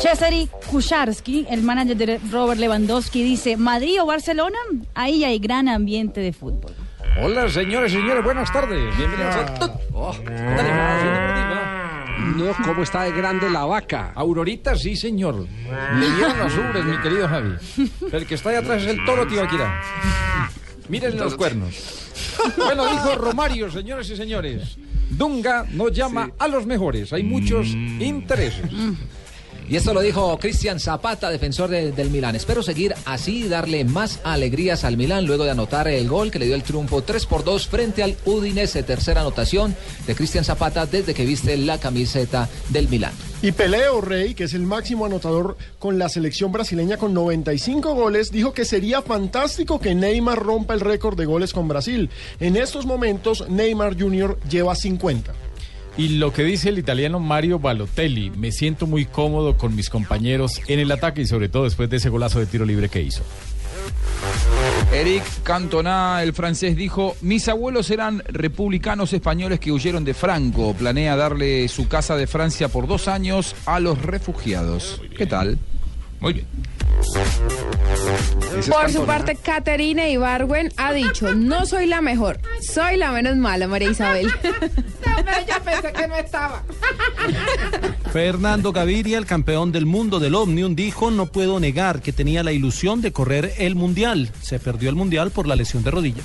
Cesari 0.00 0.48
Kusharsky, 0.70 1.48
el 1.50 1.62
manager 1.62 1.96
de 1.96 2.20
Robert 2.30 2.60
Lewandowski, 2.60 3.24
dice, 3.24 3.56
Madrid 3.56 4.00
o 4.00 4.06
Barcelona, 4.06 4.58
ahí 4.94 5.24
hay 5.24 5.40
gran 5.40 5.68
ambiente 5.68 6.20
de 6.20 6.32
fútbol. 6.32 6.74
Hola, 7.20 7.48
señores 7.48 7.92
y 7.92 7.96
señores, 7.96 8.22
buenas 8.22 8.52
tardes. 8.52 8.96
Bienvenidos 8.96 9.34
a... 9.34 9.79
Oh, 10.02 10.16
¿qué 10.16 10.24
tal, 10.24 10.66
información 10.66 11.14
deportiva? 11.14 12.06
No, 12.36 12.64
¿cómo 12.64 12.82
está 12.82 13.02
de 13.02 13.12
grande 13.12 13.50
la 13.50 13.66
vaca? 13.66 14.12
Aurorita, 14.14 14.74
sí, 14.74 14.96
señor. 14.96 15.46
Le 15.98 16.10
dieron 16.14 16.38
las 16.38 16.54
ubres, 16.54 16.84
mi 16.86 16.96
querido 17.02 17.28
Javi. 17.28 17.54
El 18.10 18.26
que 18.26 18.34
está 18.36 18.48
ahí 18.48 18.56
atrás 18.56 18.82
es 18.82 18.88
el 18.88 19.04
toro 19.04 19.26
Tibaquirá. 19.26 19.82
Miren 20.88 21.18
los 21.18 21.34
cuernos. 21.34 22.08
Bueno, 22.56 22.86
dijo 22.86 23.14
Romario, 23.16 23.70
señores 23.70 24.08
y 24.08 24.16
señores. 24.16 24.78
Dunga 25.10 25.66
nos 25.70 25.92
llama 25.92 26.30
a 26.38 26.48
los 26.48 26.64
mejores. 26.64 27.12
Hay 27.12 27.22
muchos 27.22 27.66
intereses. 27.68 28.70
Y 29.70 29.76
esto 29.76 29.94
lo 29.94 30.00
dijo 30.00 30.36
Cristian 30.38 30.80
Zapata, 30.80 31.30
defensor 31.30 31.70
de- 31.70 31.92
del 31.92 32.10
Milán. 32.10 32.34
Espero 32.34 32.60
seguir 32.60 32.92
así 33.04 33.44
y 33.44 33.48
darle 33.48 33.84
más 33.84 34.18
alegrías 34.24 34.82
al 34.82 34.96
Milán 34.96 35.26
luego 35.26 35.44
de 35.44 35.52
anotar 35.52 35.86
el 35.86 36.08
gol 36.08 36.32
que 36.32 36.40
le 36.40 36.46
dio 36.46 36.56
el 36.56 36.64
triunfo 36.64 37.02
3 37.04 37.24
por 37.26 37.44
2 37.44 37.68
frente 37.68 38.02
al 38.02 38.16
Udinese. 38.24 38.82
Tercera 38.82 39.20
anotación 39.20 39.76
de 40.08 40.16
Cristian 40.16 40.42
Zapata 40.44 40.86
desde 40.86 41.14
que 41.14 41.24
viste 41.24 41.56
la 41.56 41.78
camiseta 41.78 42.48
del 42.70 42.88
Milán. 42.88 43.12
Y 43.42 43.52
Peleo 43.52 44.00
Rey, 44.00 44.34
que 44.34 44.44
es 44.44 44.54
el 44.54 44.62
máximo 44.62 45.06
anotador 45.06 45.56
con 45.78 46.00
la 46.00 46.08
selección 46.08 46.50
brasileña 46.50 46.96
con 46.96 47.14
95 47.14 47.94
goles, 47.94 48.32
dijo 48.32 48.52
que 48.52 48.64
sería 48.64 49.02
fantástico 49.02 49.78
que 49.80 49.94
Neymar 49.94 50.38
rompa 50.42 50.74
el 50.74 50.80
récord 50.80 51.16
de 51.16 51.26
goles 51.26 51.52
con 51.52 51.68
Brasil. 51.68 52.10
En 52.40 52.56
estos 52.56 52.86
momentos, 52.86 53.48
Neymar 53.48 53.96
Jr. 53.96 54.36
lleva 54.50 54.74
50. 54.74 55.32
Y 56.00 56.16
lo 56.16 56.32
que 56.32 56.44
dice 56.44 56.70
el 56.70 56.78
italiano 56.78 57.20
Mario 57.20 57.58
Balotelli, 57.58 58.30
me 58.30 58.52
siento 58.52 58.86
muy 58.86 59.04
cómodo 59.04 59.58
con 59.58 59.76
mis 59.76 59.90
compañeros 59.90 60.62
en 60.66 60.80
el 60.80 60.90
ataque 60.92 61.20
y 61.20 61.26
sobre 61.26 61.50
todo 61.50 61.64
después 61.64 61.90
de 61.90 61.98
ese 61.98 62.08
golazo 62.08 62.38
de 62.38 62.46
tiro 62.46 62.64
libre 62.64 62.88
que 62.88 63.02
hizo. 63.02 63.22
Eric 64.94 65.22
Cantona, 65.42 66.22
el 66.22 66.32
francés, 66.32 66.74
dijo, 66.74 67.18
mis 67.20 67.46
abuelos 67.50 67.90
eran 67.90 68.22
republicanos 68.28 69.12
españoles 69.12 69.60
que 69.60 69.72
huyeron 69.72 70.02
de 70.02 70.14
Franco. 70.14 70.72
Planea 70.72 71.16
darle 71.16 71.68
su 71.68 71.86
casa 71.86 72.16
de 72.16 72.26
Francia 72.26 72.68
por 72.68 72.86
dos 72.86 73.06
años 73.06 73.54
a 73.66 73.78
los 73.78 74.00
refugiados. 74.00 75.02
¿Qué 75.14 75.26
tal? 75.26 75.58
Muy 76.20 76.32
bien. 76.32 76.46
Por 78.68 78.90
su 78.90 79.04
parte, 79.04 79.36
Caterina 79.36 80.08
Ibarwen 80.08 80.72
ha 80.76 80.92
dicho, 80.92 81.34
no 81.34 81.66
soy 81.66 81.86
la 81.86 82.00
mejor, 82.00 82.40
soy 82.60 82.96
la 82.96 83.12
menos 83.12 83.36
mala, 83.36 83.68
María 83.68 83.90
Isabel. 83.90 84.28
ya 85.46 85.60
pensé 85.60 85.92
que 85.92 86.08
no 86.08 86.16
estaba. 86.16 86.62
Fernando 88.12 88.72
Gaviria, 88.72 89.18
el 89.18 89.26
campeón 89.26 89.72
del 89.72 89.86
mundo 89.86 90.18
del 90.18 90.34
Omnium, 90.34 90.74
dijo, 90.74 91.10
no 91.10 91.26
puedo 91.26 91.60
negar 91.60 92.02
que 92.02 92.12
tenía 92.12 92.42
la 92.42 92.52
ilusión 92.52 93.00
de 93.00 93.12
correr 93.12 93.54
el 93.58 93.76
Mundial. 93.76 94.30
Se 94.42 94.58
perdió 94.58 94.90
el 94.90 94.96
Mundial 94.96 95.30
por 95.30 95.46
la 95.46 95.56
lesión 95.56 95.84
de 95.84 95.90
rodilla. 95.90 96.22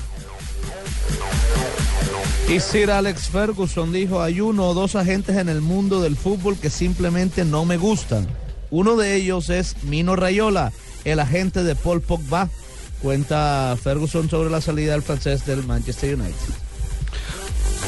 Y 2.48 2.60
Sir 2.60 2.92
Alex 2.92 3.30
Ferguson 3.30 3.92
dijo, 3.92 4.22
hay 4.22 4.40
uno 4.40 4.68
o 4.68 4.74
dos 4.74 4.96
agentes 4.96 5.36
en 5.38 5.50
el 5.50 5.62
mundo 5.62 6.02
del 6.02 6.16
fútbol 6.16 6.58
que 6.58 6.70
simplemente 6.70 7.44
no 7.44 7.66
me 7.66 7.78
gustan. 7.78 8.28
Uno 8.70 8.96
de 8.96 9.16
ellos 9.16 9.50
es 9.50 9.84
Mino 9.84 10.16
Rayola, 10.16 10.72
el 11.06 11.20
agente 11.20 11.64
de 11.64 11.76
Paul 11.76 12.02
Pogba. 12.02 12.50
Cuenta 13.02 13.78
Ferguson 13.82 14.30
sobre 14.30 14.50
la 14.50 14.62
salida 14.62 14.94
del 14.94 15.04
francés 15.04 15.46
del 15.46 15.64
Manchester 15.64 16.16
United. 16.16 16.66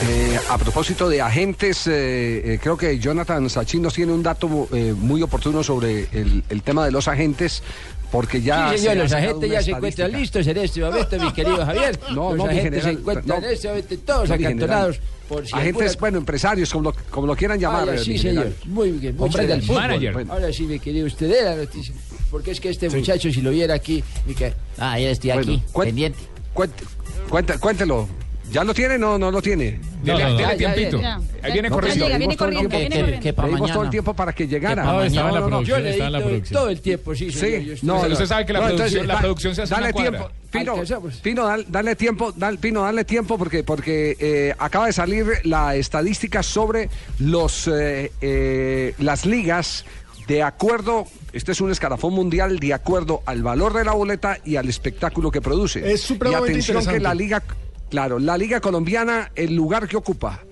Eh, 0.03 0.39
a 0.49 0.59
propósito 0.59 1.09
de 1.09 1.21
agentes, 1.21 1.87
eh, 1.87 2.53
eh, 2.53 2.59
creo 2.61 2.77
que 2.77 2.99
Jonathan 2.99 3.49
Sachin 3.49 3.81
nos 3.81 3.95
tiene 3.95 4.13
un 4.13 4.21
dato 4.21 4.47
muy 4.47 5.23
oportuno 5.23 5.63
sobre 5.63 6.07
el 6.11 6.61
tema 6.61 6.85
de 6.85 6.91
los 6.91 7.07
agentes, 7.07 7.63
porque 8.11 8.41
ya... 8.41 8.71
sí, 8.71 8.77
se 8.77 8.83
señor, 8.83 8.97
ha 8.97 9.03
los 9.03 9.13
agentes 9.13 9.51
ya 9.51 9.61
se 9.61 9.71
encuentran 9.71 10.11
listos 10.11 10.47
en 10.47 10.57
este 10.57 10.81
momento, 10.81 11.19
mi 11.19 11.33
querido 11.33 11.65
Javier. 11.65 11.99
No, 12.13 12.29
los 12.33 12.37
no, 12.37 12.43
mi 12.45 12.49
agentes 12.59 12.83
se 12.83 12.89
general, 12.89 12.97
encuentran 13.01 13.41
no. 13.41 13.47
en 13.47 13.53
este 13.53 13.67
momento 13.67 13.95
todos 14.05 14.29
mi 14.29 14.35
acantonados 14.35 14.99
por 15.27 15.45
si 15.45 15.53
Agentes, 15.53 15.81
alguna- 15.87 15.99
bueno, 15.99 16.17
empresarios, 16.19 16.71
como 16.71 16.83
lo, 16.91 16.95
como 17.09 17.27
lo 17.27 17.35
quieran 17.35 17.59
llamar. 17.59 17.83
Ah, 17.83 17.95
ya, 17.95 18.01
eh, 18.01 18.03
sí, 18.03 18.11
mi 18.11 18.17
señor. 18.17 18.53
Muy 18.65 18.91
bien. 18.91 19.15
Hombre 19.19 19.45
del 19.45 19.61
fútbol. 19.61 19.81
Manager. 19.81 20.25
Ahora 20.29 20.53
sí 20.53 20.63
me 20.63 20.79
quería 20.79 21.03
usted 21.05 21.27
de 21.29 21.43
la 21.43 21.55
noticia. 21.55 21.93
Porque 22.31 22.51
es 22.51 22.59
que 22.61 22.69
este 22.69 22.89
muchacho, 22.89 23.31
si 23.31 23.41
lo 23.41 23.51
viera 23.51 23.73
aquí, 23.73 24.03
cae. 24.37 24.53
Ah, 24.77 24.97
ya 24.99 25.09
estoy 25.11 25.31
Bueno, 25.31 25.53
aquí, 25.53 25.63
pendiente. 25.81 26.19
cuente- 26.53 27.57
cuéntelo. 27.59 28.07
¿Ya 28.51 28.63
lo 28.63 28.73
tiene? 28.73 28.97
No, 28.97 29.17
no 29.17 29.29
lo 29.29 29.41
tiene. 29.41 29.79
Dele, 30.03 30.23
no, 30.23 30.29
no. 30.29 30.37
dele 30.37 30.39
Ya, 30.39 30.51
ya, 30.55 30.57
tiempito. 30.73 31.01
ya. 31.01 31.19
Ahí 31.43 31.51
viene 31.53 31.69
No, 31.69 31.75
corriendo. 31.75 32.05
llega, 32.05 32.17
viene 32.17 32.35
Pedimos 32.35 32.37
todo 32.37 32.47
el 32.47 32.53
corriendo, 32.55 32.69
que- 32.69 33.19
que 33.19 33.33
todo 33.73 33.83
el 33.83 33.89
tiempo 33.89 34.13
para 34.13 34.33
que 34.33 34.47
llegara. 34.47 34.83
No, 34.83 35.03
estaba 35.03 35.29
en 35.29 35.35
la 35.35 35.45
producción, 35.45 35.83
le 35.83 35.89
estaba 35.91 36.07
en 36.07 36.13
la 36.13 36.17
di 36.19 36.23
todo, 36.23 36.29
producción. 36.31 36.59
todo 36.61 36.69
el 36.69 36.81
tiempo, 36.81 37.15
sí. 37.15 37.31
Sí, 37.31 37.73
no, 37.83 38.01
Usted 38.01 38.25
sabe 38.25 38.45
que 38.45 38.53
la 38.53 38.59
No, 38.59 38.65
producción- 38.67 38.87
entonces, 38.87 39.07
la 39.07 39.13
da- 39.15 39.19
producción 39.19 39.55
se 39.55 39.61
hace 39.63 39.73
dale 39.73 39.87
una 39.87 39.93
tiempo. 40.09 40.29
Pino, 40.49 40.71
Alcanzamos. 40.71 41.15
Pino, 41.17 41.45
dal- 41.45 41.65
dale 41.67 41.95
tiempo, 41.97 42.31
dal- 42.31 42.57
Pino, 42.57 42.81
dale 42.83 43.03
tiempo 43.03 43.37
porque, 43.37 43.63
porque 43.63 44.15
eh, 44.19 44.55
acaba 44.57 44.85
de 44.87 44.93
salir 44.93 45.25
la 45.43 45.75
estadística 45.75 46.41
sobre 46.41 46.89
los 47.19 47.67
eh, 47.67 48.11
eh, 48.21 48.93
las 48.99 49.25
ligas 49.25 49.83
de 50.27 50.41
acuerdo. 50.43 51.05
Este 51.33 51.51
es 51.51 51.59
un 51.61 51.69
escalafón 51.71 52.13
mundial 52.13 52.59
de 52.59 52.73
acuerdo 52.73 53.21
al 53.25 53.43
valor 53.43 53.73
de 53.73 53.83
la 53.83 53.91
boleta 53.91 54.37
y 54.45 54.55
al 54.55 54.69
espectáculo 54.69 55.31
que 55.31 55.41
produce. 55.41 55.91
Es 55.91 56.01
supremamente 56.01 56.53
y 56.59 56.61
atención 56.61 56.85
que 56.93 56.99
la 57.01 57.13
liga, 57.13 57.43
claro, 57.89 58.19
la 58.19 58.37
liga 58.37 58.59
colombiana, 58.59 59.31
el 59.35 59.55
lugar 59.55 59.87
que 59.87 59.97
ocupa. 59.97 60.43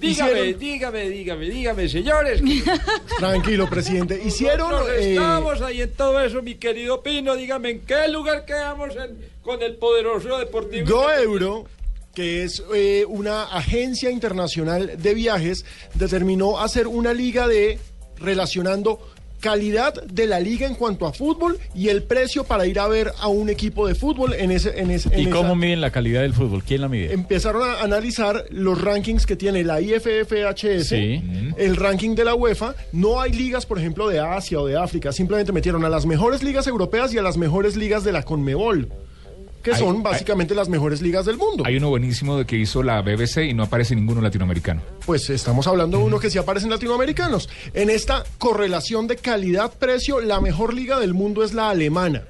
Dígame, 0.00 0.30
Hicieron- 0.30 0.58
dígame, 0.60 1.08
dígame, 1.10 1.50
dígame, 1.50 1.88
señores. 1.88 2.40
Tranquilo, 3.18 3.68
presidente. 3.68 4.20
Hicieron. 4.24 4.72
Eh, 4.92 5.14
estamos 5.14 5.60
ahí 5.60 5.82
en 5.82 5.92
todo 5.92 6.20
eso, 6.20 6.40
mi 6.40 6.54
querido 6.54 7.02
Pino. 7.02 7.34
Dígame, 7.34 7.70
¿en 7.70 7.80
qué 7.80 8.06
lugar 8.08 8.44
quedamos 8.44 8.94
en- 8.94 9.18
con 9.42 9.60
el 9.60 9.74
poderoso 9.76 10.38
Deportivo? 10.38 10.86
GoEuro, 10.88 11.66
que 12.14 12.44
es 12.44 12.62
eh, 12.74 13.04
una 13.08 13.44
agencia 13.44 14.08
internacional 14.10 14.92
de 15.02 15.14
viajes, 15.14 15.64
determinó 15.94 16.60
hacer 16.60 16.86
una 16.86 17.12
liga 17.12 17.48
de 17.48 17.80
relacionando 18.18 19.00
calidad 19.40 19.94
de 20.04 20.26
la 20.26 20.40
liga 20.40 20.66
en 20.66 20.74
cuanto 20.74 21.06
a 21.06 21.12
fútbol 21.12 21.58
y 21.74 21.88
el 21.88 22.02
precio 22.02 22.44
para 22.44 22.66
ir 22.66 22.78
a 22.80 22.88
ver 22.88 23.12
a 23.20 23.28
un 23.28 23.48
equipo 23.48 23.86
de 23.86 23.94
fútbol 23.94 24.34
en 24.34 24.50
ese 24.50 24.78
en 24.80 24.90
ese 24.90 25.08
en 25.12 25.20
¿Y 25.20 25.22
esa- 25.22 25.30
cómo 25.36 25.54
miden 25.54 25.80
la 25.80 25.90
calidad 25.90 26.22
del 26.22 26.34
fútbol? 26.34 26.62
¿Quién 26.64 26.80
la 26.80 26.88
mide? 26.88 27.12
empezaron 27.12 27.62
a 27.62 27.80
analizar 27.82 28.44
los 28.50 28.80
rankings 28.80 29.26
que 29.26 29.36
tiene 29.36 29.62
la 29.64 29.80
IFFHS, 29.80 30.88
Sí. 30.88 31.22
el 31.56 31.76
ranking 31.76 32.14
de 32.14 32.24
la 32.24 32.34
UEFA. 32.34 32.74
No 32.92 33.20
hay 33.20 33.32
ligas, 33.32 33.66
por 33.66 33.78
ejemplo, 33.78 34.08
de 34.08 34.18
Asia 34.20 34.60
o 34.60 34.66
de 34.66 34.76
África. 34.76 35.12
Simplemente 35.12 35.52
metieron 35.52 35.84
a 35.84 35.88
las 35.88 36.06
mejores 36.06 36.42
ligas 36.42 36.66
europeas 36.66 37.12
y 37.14 37.18
a 37.18 37.22
las 37.22 37.36
mejores 37.36 37.76
ligas 37.76 38.04
de 38.04 38.12
la 38.12 38.22
Conmebol, 38.22 38.88
que 39.68 39.74
Hay- 39.76 39.80
son 39.80 39.96
hay- 39.96 40.02
básicamente 40.02 40.54
las 40.54 40.68
mejores 40.68 41.00
ligas 41.02 41.26
del 41.26 41.36
mundo. 41.36 41.64
Hay 41.66 41.76
uno 41.76 41.88
buenísimo 41.90 42.36
de 42.38 42.44
que 42.46 42.56
hizo 42.56 42.82
la 42.82 43.00
BBC 43.02 43.44
y 43.46 43.54
no 43.54 43.64
aparece 43.64 43.94
ninguno 43.94 44.20
latinoamericano. 44.20 44.82
Pues 45.06 45.28
estamos 45.30 45.66
hablando 45.66 45.98
de 45.98 46.04
uno 46.04 46.18
que 46.18 46.30
sí 46.30 46.38
aparecen 46.38 46.70
latinoamericanos. 46.70 47.48
En 47.74 47.90
esta 47.90 48.24
correlación 48.38 49.06
de 49.06 49.16
calidad-precio, 49.16 50.20
la 50.20 50.40
mejor 50.40 50.74
liga 50.74 50.98
del 50.98 51.14
mundo 51.14 51.42
es 51.44 51.52
la 51.54 51.70
alemana. 51.70 52.24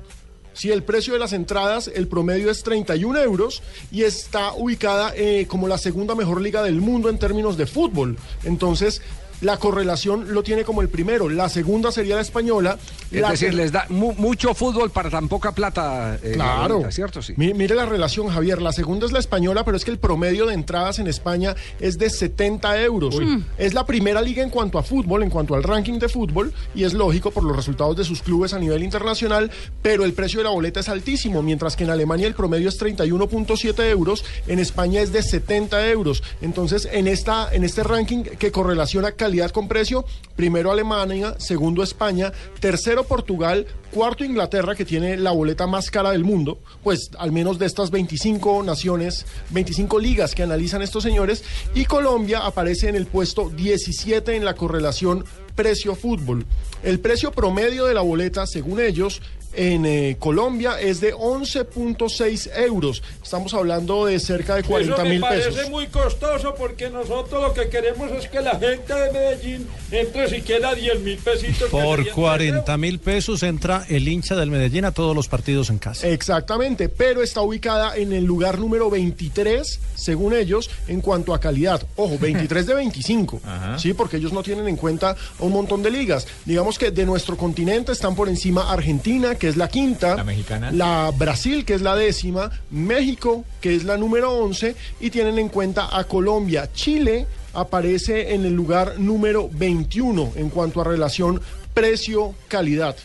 Si 0.54 0.72
el 0.72 0.82
precio 0.82 1.12
de 1.12 1.20
las 1.20 1.32
entradas, 1.32 1.88
el 1.94 2.08
promedio 2.08 2.50
es 2.50 2.64
31 2.64 3.20
euros 3.22 3.62
y 3.92 4.02
está 4.02 4.52
ubicada 4.54 5.12
eh, 5.14 5.46
como 5.46 5.68
la 5.68 5.78
segunda 5.78 6.16
mejor 6.16 6.40
liga 6.40 6.64
del 6.64 6.80
mundo 6.80 7.08
en 7.08 7.18
términos 7.20 7.56
de 7.56 7.66
fútbol. 7.66 8.16
Entonces, 8.42 9.00
la 9.40 9.56
correlación 9.58 10.32
lo 10.34 10.42
tiene 10.42 10.64
como 10.64 10.82
el 10.82 10.88
primero. 10.88 11.28
La 11.28 11.48
segunda 11.48 11.92
sería 11.92 12.16
la 12.16 12.22
española. 12.22 12.78
Es 13.10 13.20
La 13.20 13.30
decir, 13.30 13.54
les 13.54 13.72
da 13.72 13.86
mu- 13.88 14.14
mucho 14.14 14.54
fútbol 14.54 14.90
para 14.90 15.10
tan 15.10 15.28
poca 15.28 15.52
plata. 15.52 16.18
eh, 16.22 16.32
Claro. 16.34 16.90
¿cierto? 16.90 17.22
Sí. 17.22 17.34
Mi- 17.36 17.54
Mire 17.54 17.74
la 17.74 17.86
relación, 17.86 18.28
Javier. 18.28 18.60
La 18.60 18.72
segunda 18.72 19.06
es 19.06 19.12
la 19.12 19.18
española, 19.18 19.64
pero 19.64 19.76
es 19.76 19.84
que 19.84 19.90
el 19.90 19.98
promedio 19.98 20.46
de 20.46 20.54
entradas 20.54 20.98
en 20.98 21.06
España 21.06 21.54
es 21.80 21.98
de 21.98 22.10
70 22.10 22.80
euros. 22.82 23.14
Uy. 23.16 23.44
Es 23.58 23.74
la 23.74 23.86
primera 23.86 24.20
liga 24.22 24.42
en 24.42 24.50
cuanto 24.50 24.78
a 24.78 24.82
fútbol, 24.82 25.22
en 25.22 25.30
cuanto 25.30 25.54
al 25.54 25.62
ranking 25.62 25.98
de 25.98 26.08
fútbol, 26.08 26.52
y 26.74 26.84
es 26.84 26.92
lógico 26.94 27.30
por 27.30 27.44
los 27.44 27.54
resultados 27.56 27.96
de 27.96 28.04
sus 28.04 28.22
clubes 28.22 28.52
a 28.54 28.58
nivel 28.58 28.82
internacional, 28.82 29.50
pero 29.82 30.04
el 30.04 30.12
precio 30.12 30.40
de 30.40 30.44
la 30.44 30.50
boleta 30.50 30.80
es 30.80 30.88
altísimo, 30.88 31.42
mientras 31.42 31.76
que 31.76 31.84
en 31.84 31.90
Alemania 31.90 32.26
el 32.26 32.34
promedio 32.34 32.68
es 32.68 32.78
31.7 32.78 33.88
euros, 33.90 34.24
en 34.46 34.58
España 34.58 35.00
es 35.00 35.12
de 35.12 35.22
70 35.22 35.88
euros. 35.88 36.22
Entonces, 36.42 36.88
en, 36.92 37.06
esta, 37.08 37.48
en 37.52 37.64
este 37.64 37.82
ranking 37.82 38.22
que 38.22 38.52
correlaciona 38.52 39.12
calidad 39.28 39.50
con 39.50 39.68
precio, 39.68 40.06
primero 40.36 40.72
Alemania, 40.72 41.34
segundo 41.38 41.82
España, 41.82 42.32
tercero 42.60 43.04
Portugal, 43.04 43.66
cuarto 43.92 44.24
Inglaterra, 44.24 44.74
que 44.74 44.86
tiene 44.86 45.18
la 45.18 45.32
boleta 45.32 45.66
más 45.66 45.90
cara 45.90 46.12
del 46.12 46.24
mundo, 46.24 46.60
pues 46.82 47.10
al 47.18 47.30
menos 47.30 47.58
de 47.58 47.66
estas 47.66 47.90
25 47.90 48.62
naciones, 48.62 49.26
25 49.50 49.98
ligas 49.98 50.34
que 50.34 50.44
analizan 50.44 50.80
estos 50.80 51.02
señores, 51.02 51.44
y 51.74 51.84
Colombia 51.84 52.46
aparece 52.46 52.88
en 52.88 52.96
el 52.96 53.04
puesto 53.04 53.50
17 53.50 54.34
en 54.34 54.46
la 54.46 54.54
correlación 54.54 55.26
precio-fútbol. 55.54 56.46
El 56.82 57.00
precio 57.00 57.30
promedio 57.30 57.84
de 57.84 57.92
la 57.92 58.00
boleta, 58.00 58.46
según 58.46 58.80
ellos, 58.80 59.20
en 59.58 59.84
eh, 59.86 60.16
Colombia 60.20 60.80
es 60.80 61.00
de 61.00 61.12
11.6 61.14 62.50
euros. 62.56 63.02
Estamos 63.22 63.52
hablando 63.54 64.06
de 64.06 64.20
cerca 64.20 64.54
de 64.54 64.62
40 64.62 64.94
Eso 64.94 65.02
me 65.02 65.10
mil 65.10 65.20
parece 65.20 65.50
pesos. 65.50 65.70
muy 65.70 65.88
costoso 65.88 66.54
porque 66.54 66.88
nosotros 66.90 67.42
lo 67.42 67.52
que 67.52 67.68
queremos 67.68 68.10
es 68.12 68.28
que 68.28 68.40
la 68.40 68.56
gente 68.56 68.94
de 68.94 69.12
Medellín 69.12 69.66
entre 69.90 70.28
siquiera 70.28 70.74
10 70.76 71.00
mil 71.00 71.18
pesitos. 71.18 71.70
Por 71.70 71.98
serían 71.98 72.14
40 72.14 72.76
mil 72.76 73.00
pesos 73.00 73.42
entra 73.42 73.84
el 73.88 74.06
hincha 74.06 74.36
del 74.36 74.50
Medellín 74.50 74.84
a 74.84 74.92
todos 74.92 75.14
los 75.14 75.26
partidos 75.26 75.70
en 75.70 75.78
casa. 75.78 76.06
Exactamente, 76.06 76.88
pero 76.88 77.22
está 77.22 77.40
ubicada 77.40 77.96
en 77.96 78.12
el 78.12 78.24
lugar 78.24 78.58
número 78.60 78.88
23, 78.90 79.80
según 79.96 80.34
ellos, 80.34 80.70
en 80.86 81.00
cuanto 81.00 81.34
a 81.34 81.40
calidad. 81.40 81.84
Ojo, 81.96 82.16
23 82.20 82.64
de 82.64 82.74
25, 82.74 83.40
¿sí? 83.76 83.92
Porque 83.92 84.18
ellos 84.18 84.32
no 84.32 84.44
tienen 84.44 84.68
en 84.68 84.76
cuenta 84.76 85.16
un 85.40 85.52
montón 85.52 85.82
de 85.82 85.90
ligas. 85.90 86.28
Digamos 86.44 86.78
que 86.78 86.92
de 86.92 87.04
nuestro 87.04 87.36
continente 87.36 87.90
están 87.90 88.14
por 88.14 88.28
encima 88.28 88.70
Argentina, 88.70 89.34
que 89.34 89.47
es 89.48 89.56
la 89.56 89.68
quinta. 89.68 90.16
La 90.16 90.24
mexicana. 90.24 90.70
La 90.70 91.10
Brasil, 91.16 91.64
que 91.64 91.74
es 91.74 91.82
la 91.82 91.96
décima. 91.96 92.50
México, 92.70 93.44
que 93.60 93.74
es 93.74 93.84
la 93.84 93.96
número 93.96 94.32
11. 94.32 94.74
Y 95.00 95.10
tienen 95.10 95.38
en 95.38 95.48
cuenta 95.48 95.96
a 95.96 96.04
Colombia. 96.04 96.70
Chile 96.72 97.26
aparece 97.54 98.34
en 98.34 98.44
el 98.44 98.52
lugar 98.54 98.98
número 98.98 99.48
21 99.52 100.32
en 100.36 100.50
cuanto 100.50 100.80
a 100.80 100.84
relación 100.84 101.40
precio-calidad. 101.74 102.96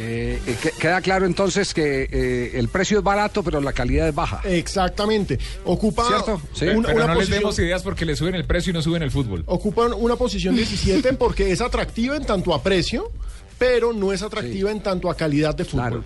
Eh, 0.00 0.38
eh, 0.46 0.56
que- 0.62 0.70
queda 0.72 1.00
claro 1.00 1.26
entonces 1.26 1.74
que 1.74 2.08
eh, 2.12 2.50
el 2.54 2.68
precio 2.68 2.98
es 2.98 3.04
barato, 3.04 3.42
pero 3.42 3.60
la 3.60 3.72
calidad 3.72 4.06
es 4.08 4.14
baja. 4.14 4.40
Exactamente. 4.44 5.38
Ocupa 5.64 6.06
¿Cierto? 6.06 6.40
Sí. 6.52 6.66
una, 6.66 6.88
Pero 6.88 6.98
una 7.04 7.06
no 7.08 7.14
les 7.14 7.22
posición- 7.24 7.38
demos 7.40 7.58
ideas 7.58 7.82
porque 7.82 8.04
le 8.04 8.14
suben 8.14 8.34
el 8.36 8.44
precio 8.44 8.70
y 8.70 8.74
no 8.74 8.82
suben 8.82 9.02
el 9.02 9.10
fútbol. 9.10 9.42
ocupan 9.46 9.92
una 9.94 10.14
posición 10.14 10.54
17 10.54 11.14
porque 11.14 11.50
es 11.50 11.60
atractiva 11.60 12.14
en 12.16 12.24
tanto 12.24 12.54
a 12.54 12.62
precio, 12.62 13.10
pero 13.58 13.92
no 13.92 14.12
es 14.12 14.22
atractiva 14.22 14.70
en 14.70 14.80
tanto 14.80 15.10
a 15.10 15.16
calidad 15.16 15.54
de 15.54 15.64
fútbol. 15.64 16.04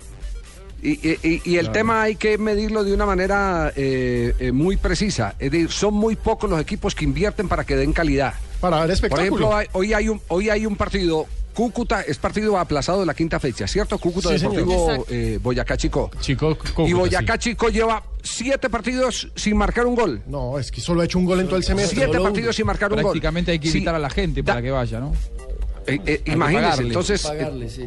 Y, 0.81 0.91
y- 1.07 1.17
y- 1.23 1.41
y 1.45 1.55
el 1.55 1.65
Claro. 1.67 1.71
tema 1.71 2.01
hay 2.03 2.15
que 2.17 2.37
medirlo 2.37 2.83
de 2.83 2.93
una 2.93 3.05
manera 3.05 3.71
eh, 3.75 4.33
eh, 4.37 4.51
muy 4.51 4.75
precisa. 4.75 5.33
Es 5.39 5.49
decir, 5.51 5.71
son 5.71 5.93
muy 5.93 6.17
pocos 6.17 6.49
los 6.49 6.59
equipos 6.59 6.93
que 6.93 7.05
invierten 7.05 7.47
para 7.47 7.63
que 7.63 7.77
den 7.77 7.93
calidad. 7.93 8.33
Para 8.59 8.77
dar 8.77 8.85
Por 8.87 8.93
espectáculo. 8.93 9.25
ejemplo, 9.25 9.55
hay- 9.55 9.67
hoy, 9.71 9.93
hay 9.93 10.09
un, 10.09 10.21
hoy 10.27 10.49
hay 10.49 10.65
un 10.65 10.75
partido. 10.75 11.25
Cúcuta 11.53 12.01
es 12.01 12.17
partido 12.17 12.57
aplazado 12.57 13.01
de 13.01 13.05
la 13.05 13.13
quinta 13.13 13.39
fecha, 13.39 13.67
¿cierto? 13.67 13.97
Cúcuta 13.99 14.29
Sí. 14.29 14.39
Deportivo 14.39 15.05
eh, 15.07 15.39
Boyacá 15.41 15.77
Chico. 15.77 16.09
Chico, 16.19 16.57
y 16.79 16.93
Boyacá 16.93 17.37
Chico 17.37 17.69
lleva 17.69 18.03
siete 18.23 18.69
partidos 18.71 19.29
sin 19.35 19.55
marcar 19.55 19.85
un 19.85 19.93
gol. 19.95 20.21
No, 20.27 20.57
es 20.57 20.71
que 20.71 20.81
solo 20.81 21.01
ha 21.01 21.05
hecho 21.05 21.19
un 21.19 21.25
gol 21.25 21.39
en 21.41 21.45
todo 21.45 21.57
el 21.57 21.63
semestre. 21.63 21.95
Siete 21.95 22.19
partidos 22.19 22.55
sin 22.55 22.65
marcar 22.65 22.91
un 22.91 22.95
gol. 22.97 23.03
Prácticamente 23.11 23.51
hay 23.51 23.59
que 23.59 23.69
Sí. 23.69 23.77
invitar 23.77 23.93
a 23.95 23.99
la 23.99 24.09
gente 24.09 24.43
para 24.43 24.61
que 24.63 24.71
vaya, 24.71 24.99
¿no? 24.99 25.13
Eh, 25.87 25.99
eh, 26.05 26.21
imagínese, 26.25 26.63
pagarle. 26.67 26.87
entonces. 26.87 27.25
eh, 27.25 27.27
Pagarle, 27.27 27.69
sí. 27.69 27.83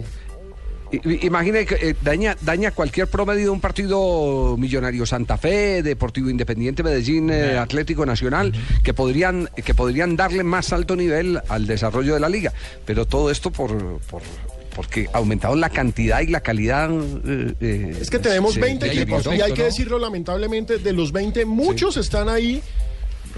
Imagine 1.22 1.66
que 1.66 1.74
eh, 1.90 1.96
daña, 2.00 2.36
daña 2.42 2.70
cualquier 2.70 3.08
promedio 3.08 3.44
de 3.44 3.50
un 3.50 3.60
partido 3.60 4.56
millonario 4.56 5.04
Santa 5.04 5.36
Fe, 5.36 5.82
Deportivo 5.82 6.30
Independiente 6.30 6.84
Medellín, 6.84 7.28
eh, 7.30 7.58
Atlético 7.58 8.06
Nacional, 8.06 8.52
que 8.84 8.94
podrían, 8.94 9.50
que 9.64 9.74
podrían 9.74 10.14
darle 10.14 10.44
más 10.44 10.72
alto 10.72 10.94
nivel 10.94 11.40
al 11.48 11.66
desarrollo 11.66 12.14
de 12.14 12.20
la 12.20 12.28
liga. 12.28 12.52
Pero 12.84 13.04
todo 13.04 13.30
esto 13.32 13.50
por, 13.50 13.98
por 14.02 14.22
porque 14.76 15.08
aumentaron 15.12 15.58
la 15.60 15.70
cantidad 15.70 16.20
y 16.20 16.26
la 16.28 16.40
calidad. 16.40 16.88
eh, 17.60 17.96
Es 18.00 18.08
que 18.10 18.18
tenemos 18.20 18.54
se 18.54 18.60
20 18.60 18.86
equipos 18.86 19.26
y 19.26 19.40
hay 19.40 19.52
que 19.54 19.64
decirlo 19.64 19.98
lamentablemente, 19.98 20.78
de 20.78 20.92
los 20.92 21.10
20, 21.12 21.46
muchos 21.46 21.96
están 21.96 22.28
ahí 22.28 22.62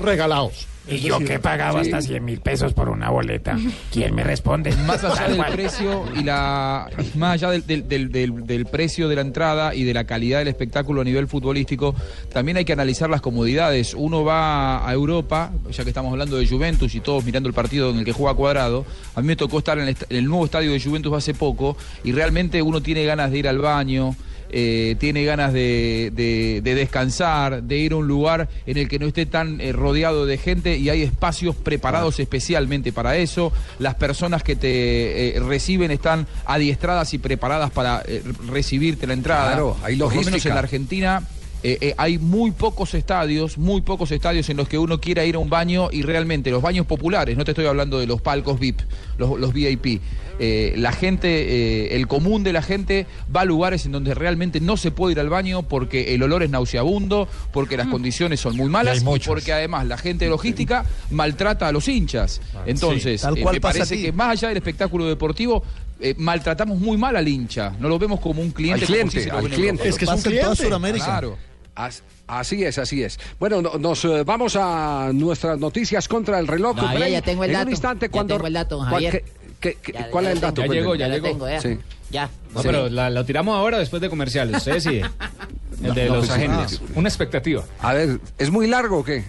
regalados. 0.00 0.66
Y 0.90 0.94
Es 0.94 1.02
yo 1.02 1.14
decir, 1.14 1.26
que 1.28 1.34
he 1.34 1.38
pagado 1.38 1.84
sí. 1.84 1.90
hasta 1.90 2.00
100 2.00 2.24
mil 2.24 2.40
pesos 2.40 2.72
por 2.72 2.88
una 2.88 3.10
boleta. 3.10 3.58
¿Quién 3.92 4.14
me 4.14 4.24
responde? 4.24 4.74
Más 4.86 5.04
allá 5.04 5.28
del 5.28 5.44
precio 5.54 6.04
y 6.18 6.22
la 6.24 6.88
más 7.14 7.34
allá 7.34 7.50
del, 7.50 7.66
del- 7.66 7.86
del- 7.86 8.10
del- 8.10 8.46
del 8.46 8.64
precio 8.64 9.06
de 9.06 9.14
la 9.16 9.20
entrada 9.20 9.74
y 9.74 9.84
de 9.84 9.92
la 9.92 10.04
calidad 10.04 10.38
del 10.38 10.48
espectáculo 10.48 11.02
a 11.02 11.04
nivel 11.04 11.28
futbolístico, 11.28 11.94
también 12.32 12.56
hay 12.56 12.64
que 12.64 12.72
analizar 12.72 13.10
las 13.10 13.20
comodidades. 13.20 13.92
Uno 13.92 14.24
va 14.24 14.88
a 14.88 14.90
Europa, 14.94 15.52
ya 15.70 15.84
que 15.84 15.90
estamos 15.90 16.10
hablando 16.10 16.38
de 16.38 16.48
Juventus 16.48 16.94
y 16.94 17.00
todos 17.00 17.22
mirando 17.22 17.50
el 17.50 17.54
partido 17.54 17.90
en 17.90 17.98
el 17.98 18.04
que 18.06 18.12
juega 18.12 18.32
Cuadrado. 18.34 18.86
A 19.14 19.20
mí 19.20 19.26
me 19.26 19.36
tocó 19.36 19.58
estar 19.58 19.78
en 19.78 19.88
el, 19.88 19.96
en 20.08 20.16
el 20.16 20.24
nuevo 20.24 20.46
estadio 20.46 20.72
de 20.72 20.80
Juventus 20.80 21.12
hace 21.12 21.34
poco 21.34 21.76
y 22.02 22.12
realmente 22.12 22.62
uno 22.62 22.80
tiene 22.80 23.04
ganas 23.04 23.30
de 23.30 23.36
ir 23.38 23.46
al 23.48 23.58
baño. 23.58 24.16
Eh, 24.50 24.96
tiene 24.98 25.24
ganas 25.24 25.52
de, 25.52 26.10
de- 26.14 26.60
de 26.62 26.74
descansar, 26.74 27.62
de 27.62 27.78
ir 27.78 27.92
a 27.92 27.96
un 27.96 28.06
lugar 28.08 28.48
en 28.66 28.76
el 28.78 28.88
que 28.88 28.98
no 28.98 29.06
esté 29.06 29.26
tan 29.26 29.60
eh, 29.60 29.72
rodeado 29.72 30.26
de 30.26 30.38
gente 30.38 30.76
y 30.76 30.88
hay 30.88 31.02
espacios 31.02 31.54
preparados 31.56 32.18
especialmente 32.20 32.92
para 32.92 33.16
eso. 33.16 33.52
Las 33.78 33.94
personas 33.94 34.42
que 34.42 34.56
te 34.56 35.36
eh, 35.36 35.40
reciben 35.40 35.90
están 35.90 36.26
adiestradas 36.46 37.14
y 37.14 37.18
preparadas 37.18 37.70
para 37.70 38.02
eh, 38.06 38.22
recibirte 38.48 39.06
la 39.06 39.12
entrada. 39.14 39.48
Claro, 39.52 39.76
hay 39.82 39.96
Por 39.96 40.08
lo 40.08 40.08
menos 40.10 40.24
logística. 40.26 40.48
en 40.50 40.54
la 40.54 40.60
Argentina. 40.60 41.22
Eh, 41.62 41.78
eh, 41.80 41.94
hay 41.96 42.18
muy 42.18 42.50
pocos 42.52 42.94
estadios, 42.94 43.58
muy 43.58 43.80
pocos 43.80 44.10
estadios 44.12 44.48
en 44.48 44.56
los 44.56 44.68
que 44.68 44.78
uno 44.78 45.00
quiera 45.00 45.24
ir 45.24 45.34
a 45.34 45.38
un 45.38 45.50
baño 45.50 45.88
y 45.90 46.02
realmente 46.02 46.50
los 46.50 46.62
baños 46.62 46.86
populares, 46.86 47.36
no 47.36 47.44
te 47.44 47.52
estoy 47.52 47.66
hablando 47.66 47.98
de 47.98 48.06
los 48.06 48.20
palcos 48.20 48.58
VIP, 48.58 48.80
los, 49.18 49.38
los 49.38 49.52
VIP, 49.52 50.00
eh, 50.40 50.74
la 50.76 50.92
gente, 50.92 51.28
eh, 51.28 51.96
el 51.96 52.06
común 52.06 52.44
de 52.44 52.52
la 52.52 52.62
gente 52.62 53.06
va 53.34 53.40
a 53.40 53.44
lugares 53.44 53.86
en 53.86 53.92
donde 53.92 54.14
realmente 54.14 54.60
no 54.60 54.76
se 54.76 54.92
puede 54.92 55.12
ir 55.12 55.20
al 55.20 55.28
baño 55.28 55.62
porque 55.62 56.14
el 56.14 56.22
olor 56.22 56.44
es 56.44 56.50
nauseabundo, 56.50 57.28
porque 57.52 57.76
las 57.76 57.88
condiciones 57.88 58.38
son 58.38 58.56
muy 58.56 58.68
malas 58.68 59.02
Y 59.02 59.18
porque 59.18 59.52
además 59.52 59.86
la 59.86 59.98
gente 59.98 60.26
de 60.26 60.30
logística 60.30 60.84
maltrata 61.10 61.66
a 61.66 61.72
los 61.72 61.88
hinchas. 61.88 62.40
Entonces, 62.66 63.20
Sí, 63.20 63.26
tal 63.26 63.38
eh, 63.38 63.42
cual 63.42 63.54
me 63.54 63.60
parece 63.60 64.00
que 64.00 64.12
más 64.12 64.30
allá 64.30 64.48
del 64.48 64.58
espectáculo 64.58 65.06
deportivo, 65.06 65.62
eh, 66.00 66.14
maltratamos 66.16 66.78
muy 66.78 66.96
mal 66.96 67.16
al 67.16 67.26
hincha, 67.26 67.72
no 67.80 67.88
lo 67.88 67.98
vemos 67.98 68.20
como 68.20 68.40
un 68.40 68.52
cliente. 68.52 68.82
Al 68.82 68.86
cliente, 68.86 69.30
al 69.30 69.48
cliente. 69.48 69.88
Es 69.88 69.96
que 69.98 70.04
es 70.04 70.10
un 70.10 70.22
cliente. 70.22 70.56
Sudamérica. 70.56 71.04
Claro. 71.04 71.47
As- 71.78 72.02
Así 72.26 72.62
es, 72.62 72.76
así 72.76 73.02
es. 73.02 73.18
Bueno, 73.40 73.62
no- 73.62 73.78
nos 73.78 74.04
eh, 74.04 74.22
vamos 74.22 74.54
a 74.56 75.10
nuestras 75.14 75.58
noticias 75.58 76.06
contra 76.08 76.38
el 76.38 76.46
reloj. 76.46 76.76
No, 76.76 76.98
ya, 76.98 77.08
ya 77.08 77.22
tengo 77.22 77.42
el 77.44 77.50
en 77.50 77.54
dato. 77.54 77.66
un 77.66 77.70
instante 77.72 78.06
Ya 78.06 78.10
cuando 78.12 78.34
tengo 78.34 78.46
el 78.48 78.52
dato, 78.52 78.76
¿cuál- 78.78 78.90
Javier. 78.90 79.12
qué- 79.12 79.24
qué- 79.60 79.78
qué- 79.80 79.92
Ya- 79.92 80.10
¿Cuál 80.10 80.24
ya 80.24 80.30
es 80.30 80.34
el 80.36 80.40
dato? 80.42 80.60
Ya 80.62 80.68
llegó, 80.72 80.94
ya 80.94 81.06
Ya 81.08 81.14
llegó. 81.14 81.26
tengo, 81.28 81.48
ya. 81.48 81.60
Sí. 81.62 81.78
Ya. 82.10 82.28
No, 82.54 82.60
Sí. 82.60 82.66
pero 82.68 82.88
la- 82.90 83.08
lo 83.08 83.24
tiramos 83.24 83.54
ahora 83.56 83.78
o 83.78 83.80
después 83.80 84.02
de 84.02 84.10
comerciales. 84.10 84.58
Usted 84.58 84.72
decide. 84.74 85.02
El 85.82 85.94
de 85.94 86.06
No, 86.08 86.16
los 86.16 86.26
pues, 86.26 86.30
agentes. 86.38 86.80
ah. 86.84 86.92
Una 86.96 87.08
expectativa. 87.08 87.64
A 87.80 87.94
ver, 87.94 88.18
¿es 88.36 88.50
muy 88.50 88.66
largo 88.66 88.98
o 88.98 89.04
qué? 89.04 89.24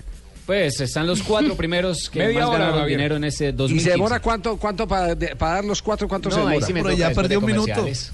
Pues 0.46 0.82
están 0.82 1.06
los 1.08 1.22
cuatro 1.22 1.56
primeros 1.58 2.10
que 2.10 2.20
Media 2.20 2.40
más 2.42 2.50
hora, 2.50 2.66
ganaron 2.66 2.88
dinero 2.88 3.16
en 3.18 3.24
ese 3.26 3.50
¿Y 3.50 3.52
2015. 3.52 3.84
se 3.86 3.92
demora 3.92 4.20
cuánto, 4.20 4.58
cuánto 4.58 4.88
para, 4.88 5.16
para 5.38 5.54
dar 5.56 5.66
los 5.66 5.82
cuatro? 5.82 6.08
¿Cuánto 6.08 6.32
se 6.32 6.38
No, 6.40 6.48
demora? 6.48 6.66
sí 6.66 6.74
me 6.74 6.82
Pero 6.84 6.96
ya 6.96 7.12
perdió 7.12 7.40
un 7.40 7.46
minuto. 7.46 7.74
comerciales. 7.76 8.12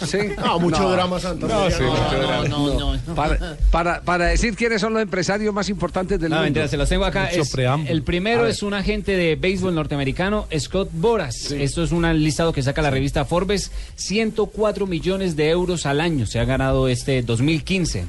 Sí. 0.06 0.18
No, 0.38 0.58
mucho 0.58 0.88
drama, 0.90 1.20
Santa 1.20 1.46
No, 1.46 1.70
sí, 1.70 1.82
mucho 1.82 2.18
drama. 2.18 2.48
No, 2.48 2.78
no, 2.78 2.96
no. 2.96 3.14
Para, 3.14 3.56
para, 3.70 4.00
para 4.02 4.26
decir 4.26 4.56
quiénes 4.56 4.80
son 4.80 4.92
los 4.94 5.02
empresarios 5.02 5.52
más 5.52 5.68
importantes 5.68 6.18
del 6.18 6.30
No, 6.30 6.36
mundo. 6.36 6.44
mentira, 6.44 6.68
se 6.68 6.76
los 6.76 6.88
tengo 6.88 7.04
acá. 7.04 7.26
Es- 7.30 7.54
el 7.86 8.02
primero 8.02 8.46
es 8.46 8.62
un 8.62 8.74
agente 8.74 9.16
de 9.16 9.36
béisbol 9.36 9.74
norteamericano, 9.74 10.46
Scott 10.58 10.90
Boras. 10.92 11.50
Esto 11.50 11.82
es 11.84 11.92
un 11.92 12.02
listado 12.22 12.52
que 12.52 12.62
saca 12.62 12.82
la 12.82 12.90
revista 12.90 13.24
Forbes. 13.24 13.70
104 13.96 14.86
millones 14.86 15.36
de 15.36 15.50
euros 15.50 15.86
al 15.86 16.00
año 16.00 16.26
se 16.26 16.38
ha 16.40 16.44
ganado 16.44 16.88
este 16.88 17.22
2015. 17.22 18.06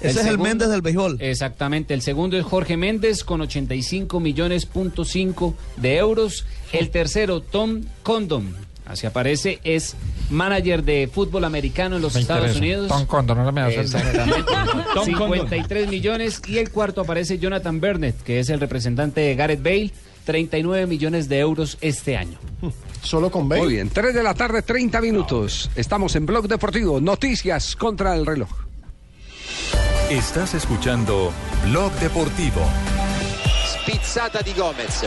Ese 0.00 0.20
es 0.20 0.26
el 0.26 0.38
Méndez 0.38 0.70
del 0.70 0.80
béisbol. 0.80 1.18
Exactamente. 1.20 1.92
El 1.92 2.00
segundo 2.00 2.38
es 2.38 2.44
Jorge 2.44 2.78
Méndez 2.78 3.22
con 3.22 3.42
85 3.42 4.18
millones 4.18 4.64
punto 4.64 5.04
cinco 5.04 5.54
de 5.76 5.98
euros. 5.98 6.46
El 6.72 6.88
tercero, 6.90 7.42
Tom 7.42 7.82
Condon. 8.02 8.54
Así 8.90 9.06
aparece, 9.06 9.60
es 9.62 9.94
manager 10.30 10.82
de 10.82 11.08
fútbol 11.12 11.44
americano 11.44 11.96
en 11.96 12.02
los 12.02 12.14
Me 12.14 12.20
Estados 12.22 12.56
interesa. 12.56 12.58
Unidos. 12.82 12.88
Tom 12.88 13.06
Condon, 13.06 13.38
no 13.44 13.52
me. 13.52 13.72
Tom 14.94 15.04
53 15.04 15.88
millones. 15.88 16.42
Y 16.48 16.58
el 16.58 16.70
cuarto 16.70 17.02
aparece 17.02 17.38
Jonathan 17.38 17.80
Burnett, 17.80 18.20
que 18.22 18.40
es 18.40 18.50
el 18.50 18.58
representante 18.58 19.20
de 19.20 19.34
Gareth 19.36 19.62
Bale. 19.62 19.92
39 20.24 20.86
millones 20.86 21.28
de 21.28 21.38
euros 21.38 21.78
este 21.80 22.16
año. 22.16 22.38
Solo 23.02 23.30
con 23.30 23.48
Bale. 23.48 23.62
Muy 23.62 23.74
bien, 23.74 23.88
3 23.88 24.14
de 24.14 24.22
la 24.22 24.34
tarde, 24.34 24.62
30 24.62 25.00
minutos. 25.00 25.70
Estamos 25.74 26.14
en 26.16 26.26
Blog 26.26 26.46
Deportivo. 26.46 27.00
Noticias 27.00 27.74
contra 27.74 28.14
el 28.14 28.26
reloj. 28.26 28.50
Estás 30.10 30.54
escuchando 30.54 31.32
Blog 31.68 31.92
Deportivo. 31.94 32.60
spizzata 33.66 34.42
di 34.42 34.52
Gomez 34.52 35.04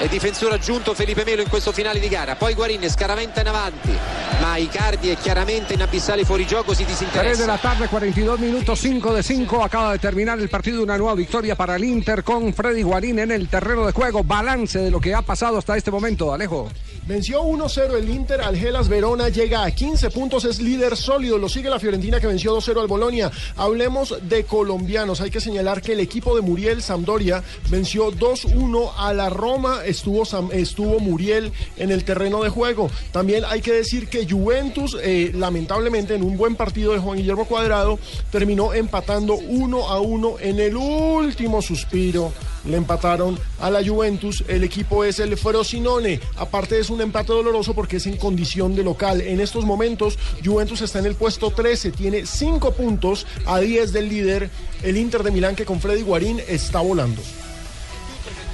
e 0.00 0.08
difensore 0.08 0.54
aggiunto 0.54 0.94
Felipe 0.94 1.24
Melo 1.24 1.42
in 1.42 1.48
questo 1.48 1.72
finale 1.72 2.00
di 2.00 2.08
gara 2.08 2.34
poi 2.34 2.54
Guarin 2.54 2.88
scaraventa 2.88 3.40
in 3.40 3.46
avanti 3.46 3.98
ma 4.40 4.56
Icardi 4.56 5.10
è 5.10 5.16
chiaramente 5.16 5.74
in 5.74 5.82
abissale 5.82 6.24
fuorigioco 6.24 6.72
si 6.72 6.84
3 6.84 6.86
de 6.86 6.92
disinteressa 6.92 7.46
la 7.46 7.58
tarde, 7.58 7.88
42 7.88 8.38
minutos, 8.38 8.78
5 8.80 9.12
de 9.12 9.22
5. 9.22 9.62
Acaba 9.62 9.92
de 9.92 9.98
terminar 9.98 10.38
el 10.38 10.48
partido. 10.48 10.82
Una 10.82 10.96
nueva 10.96 11.14
victoria 11.14 11.54
para 11.54 11.76
el 11.76 11.84
Inter 11.84 12.24
con 12.24 12.54
Freddy 12.54 12.82
Guarín 12.82 13.18
en 13.18 13.30
el 13.32 13.48
terreno 13.48 13.84
de 13.84 13.92
juego. 13.92 14.24
Balance 14.24 14.78
de 14.78 14.90
lo 14.90 15.00
que 15.00 15.14
ha 15.14 15.22
pasado 15.22 15.58
hasta 15.58 15.76
este 15.76 15.90
momento, 15.90 16.32
Alejo. 16.32 16.70
Venció 17.10 17.42
1-0 17.42 17.96
el 17.96 18.08
Inter 18.08 18.40
al 18.40 18.56
Gelas 18.56 18.88
Verona, 18.88 19.30
llega 19.30 19.64
a 19.64 19.70
15 19.72 20.10
puntos, 20.10 20.44
es 20.44 20.60
líder 20.60 20.96
sólido, 20.96 21.38
lo 21.38 21.48
sigue 21.48 21.68
la 21.68 21.80
Fiorentina 21.80 22.20
que 22.20 22.28
venció 22.28 22.56
2-0 22.56 22.80
al 22.80 22.86
Bolonia. 22.86 23.32
Hablemos 23.56 24.14
de 24.22 24.44
colombianos, 24.44 25.20
hay 25.20 25.28
que 25.28 25.40
señalar 25.40 25.82
que 25.82 25.94
el 25.94 25.98
equipo 25.98 26.36
de 26.36 26.42
Muriel 26.42 26.82
Sampdoria 26.82 27.42
venció 27.68 28.12
2-1 28.12 28.92
a 28.96 29.12
la 29.12 29.28
Roma, 29.28 29.80
estuvo, 29.84 30.22
estuvo 30.52 31.00
Muriel 31.00 31.50
en 31.78 31.90
el 31.90 32.04
terreno 32.04 32.44
de 32.44 32.48
juego. 32.48 32.88
También 33.10 33.42
hay 33.44 33.60
que 33.60 33.72
decir 33.72 34.06
que 34.06 34.24
Juventus, 34.24 34.96
eh, 35.02 35.32
lamentablemente 35.34 36.14
en 36.14 36.22
un 36.22 36.36
buen 36.36 36.54
partido 36.54 36.92
de 36.92 37.00
Juan 37.00 37.16
Guillermo 37.18 37.44
Cuadrado, 37.44 37.98
terminó 38.30 38.72
empatando 38.72 39.34
1 39.34 39.88
a 39.88 39.98
1 39.98 40.36
en 40.38 40.60
el 40.60 40.76
último 40.76 41.60
suspiro. 41.60 42.32
Le 42.64 42.76
empataron 42.76 43.38
a 43.58 43.70
la 43.70 43.84
Juventus. 43.84 44.44
El 44.48 44.64
equipo 44.64 45.04
es 45.04 45.18
el 45.18 45.36
Frosinone. 45.36 46.20
Aparte 46.36 46.78
es 46.78 46.90
un 46.90 47.00
empate 47.00 47.32
doloroso 47.32 47.74
porque 47.74 47.96
es 47.96 48.06
en 48.06 48.16
condición 48.16 48.74
de 48.74 48.84
local. 48.84 49.20
En 49.20 49.40
estos 49.40 49.64
momentos 49.64 50.18
Juventus 50.44 50.82
está 50.82 50.98
en 50.98 51.06
el 51.06 51.14
puesto 51.14 51.50
13. 51.50 51.92
Tiene 51.92 52.26
5 52.26 52.72
puntos 52.72 53.26
a 53.46 53.58
10 53.60 53.92
del 53.92 54.08
líder. 54.08 54.50
El 54.82 54.96
Inter 54.96 55.22
de 55.22 55.30
Milán 55.30 55.56
que 55.56 55.64
con 55.64 55.80
Freddy 55.80 56.02
Guarín 56.02 56.40
está 56.48 56.80
volando. 56.80 57.22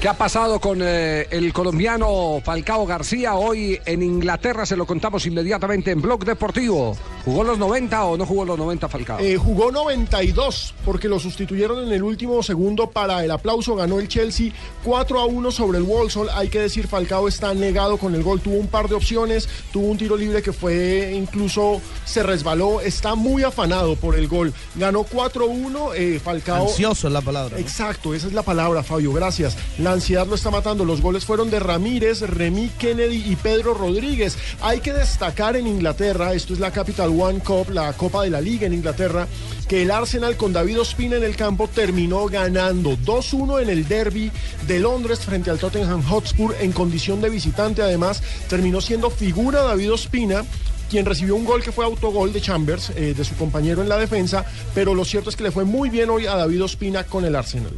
¿Qué 0.07 0.11
ha 0.11 0.15
pasado 0.17 0.61
con 0.61 0.79
eh, 0.83 1.27
el 1.33 1.53
colombiano 1.53 2.41
Falcao 2.45 2.87
García? 2.87 3.35
Hoy 3.35 3.81
en 3.85 4.05
Inglaterra 4.05 4.65
se 4.65 4.77
lo 4.77 4.87
contamos 4.87 5.27
inmediatamente 5.27 5.91
en 5.91 6.01
Blog 6.01 6.25
Deportivo. 6.25 6.97
¿Jugó 7.25 7.43
los 7.43 7.59
90 7.59 8.05
o 8.05 8.17
no 8.17 8.25
jugó 8.25 8.45
los 8.45 8.57
90 8.57 8.89
Falcao? 8.89 9.19
Eh, 9.19 9.37
jugó 9.37 9.73
92 9.73 10.75
porque 10.85 11.09
lo 11.09 11.19
sustituyeron 11.19 11.85
en 11.85 11.93
el 11.93 12.05
último 12.05 12.41
segundo 12.45 12.89
para 12.89 13.25
el 13.25 13.33
aplauso. 13.33 13.75
Ganó 13.75 13.99
el 13.99 14.07
Chelsea 14.07 14.53
4 14.85 15.19
a 15.19 15.27
1 15.27 15.51
sobre 15.51 15.79
el 15.79 15.83
Walsall. 15.83 16.29
Hay 16.35 16.51
que 16.51 16.61
decir, 16.61 16.87
Falcao 16.87 17.27
está 17.27 17.53
negado 17.53 17.99
con 17.99 18.15
el 18.15 18.23
gol. 18.23 18.41
Tuvo 18.41 18.59
un 18.59 18.69
par 18.69 18.89
de 18.89 18.95
opciones, 18.95 19.49
tuvo 19.73 19.89
un 19.89 19.99
tiro 19.99 20.17
libre 20.17 20.41
que 20.41 20.53
fue 20.53 21.15
incluso 21.17 21.81
se 22.05 22.23
resbaló. 22.23 22.81
Está 22.81 23.17
muy 23.17 23.43
afanado 23.43 23.97
por 23.97 24.15
el 24.15 24.29
gol. 24.29 24.55
Ganó 24.77 25.03
4 25.03 25.47
1. 25.47 25.95
eh, 25.95 26.21
Falcao. 26.23 26.69
Ansioso 26.69 27.09
es 27.09 27.13
la 27.13 27.23
palabra. 27.23 27.57
¿no? 27.57 27.61
Exacto, 27.61 28.15
esa 28.15 28.29
es 28.29 28.35
la 28.35 28.45
palabra, 28.45 28.85
Fabio, 28.85 29.13
gracias. 29.13 29.59
La 29.81 29.96
ansiedad 29.97 30.27
lo 30.27 30.35
está 30.35 30.51
matando. 30.51 30.85
Los 30.85 31.01
goles 31.01 31.25
fueron 31.25 31.51
de 31.51 31.59
Ramírez, 31.59 32.21
Remy 32.21 32.71
Kennedy 32.79 33.25
y 33.27 33.37
Pedro 33.37 33.75
Rodríguez. 33.75 34.39
Hay 34.61 34.81
que 34.81 34.93
destacar 34.93 35.57
en 35.57 35.67
Inglaterra, 35.67 36.35
esto 36.35 36.53
es 36.53 36.61
la 36.61 36.71
Capital 36.71 37.09
One 37.09 37.41
Cup, 37.41 37.71
la 37.71 37.93
Copa 37.95 38.23
de 38.23 38.31
la 38.31 38.41
Liga 38.41 38.67
en 38.67 38.75
Inglaterra, 38.75 39.27
que 39.69 39.83
el 39.83 39.91
Arsenal 39.91 40.37
con 40.37 40.53
David 40.53 40.81
Ospina 40.81 41.17
en 41.17 41.25
el 41.25 41.35
campo 41.35 41.69
terminó 41.69 42.27
ganando 42.27 42.97
2-1 42.97 43.63
en 43.63 43.71
el 43.71 43.89
derby 43.89 44.31
de 44.67 44.79
Londres 44.79 45.21
frente 45.21 45.51
al 45.51 45.59
Tottenham 45.59 46.03
Hotspur 46.03 46.55
en 46.61 46.73
condición 46.73 47.21
de 47.21 47.31
visitante. 47.31 47.83
Además, 47.83 48.23
terminó 48.49 48.81
siendo 48.81 49.11
figura 49.11 49.63
David 49.63 49.93
Ospina 49.93 50.45
quien 50.91 51.05
recibió 51.05 51.35
un 51.35 51.45
gol 51.45 51.65
que 51.65 51.73
fue 51.73 51.85
autogol 51.85 52.33
de 52.33 52.41
Chambers, 52.41 52.91
eh, 52.91 53.13
de 53.17 53.25
su 53.25 53.35
compañero 53.35 53.83
en 53.83 53.89
la 53.89 53.99
defensa, 53.99 54.45
pero 54.73 54.95
lo 54.95 55.05
cierto 55.05 55.31
es 55.31 55.37
que 55.37 55.43
le 55.43 55.51
fue 55.51 55.65
muy 55.65 55.91
bien 55.91 56.11
hoy 56.11 56.27
a 56.27 56.37
David 56.37 56.63
Ospina 56.63 57.03
con 57.03 57.25
el 57.25 57.35
Arsenal. 57.35 57.73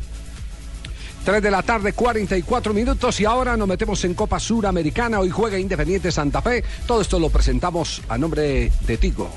3 1.29 1.43
de 1.43 1.51
la 1.51 1.62
tarde, 1.62 1.93
44 1.93 2.72
minutos 2.72 3.20
y 3.20 3.26
ahora 3.26 3.55
nos 3.55 3.68
metemos 3.68 4.03
en 4.07 4.14
Copa 4.14 4.41
Suramericana. 4.41 5.20
Hoy 5.20 5.29
juega 5.29 5.59
Independiente 5.59 6.11
Santa 6.11 6.41
Fe. 6.41 6.64
Todo 6.87 7.03
esto 7.03 7.18
lo 7.18 7.29
presentamos 7.29 8.01
a 8.09 8.16
nombre 8.16 8.72
de 8.87 8.97
Tigo. 8.97 9.29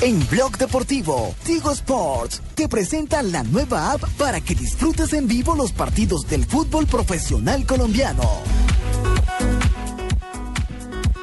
En 0.00 0.28
Blog 0.30 0.58
Deportivo, 0.58 1.32
Tigo 1.44 1.70
Sports 1.70 2.42
te 2.56 2.68
presenta 2.68 3.22
la 3.22 3.44
nueva 3.44 3.92
app 3.92 4.02
para 4.18 4.40
que 4.40 4.56
disfrutes 4.56 5.12
en 5.12 5.28
vivo 5.28 5.54
los 5.54 5.70
partidos 5.70 6.26
del 6.28 6.44
fútbol 6.44 6.88
profesional 6.88 7.64
colombiano. 7.64 8.24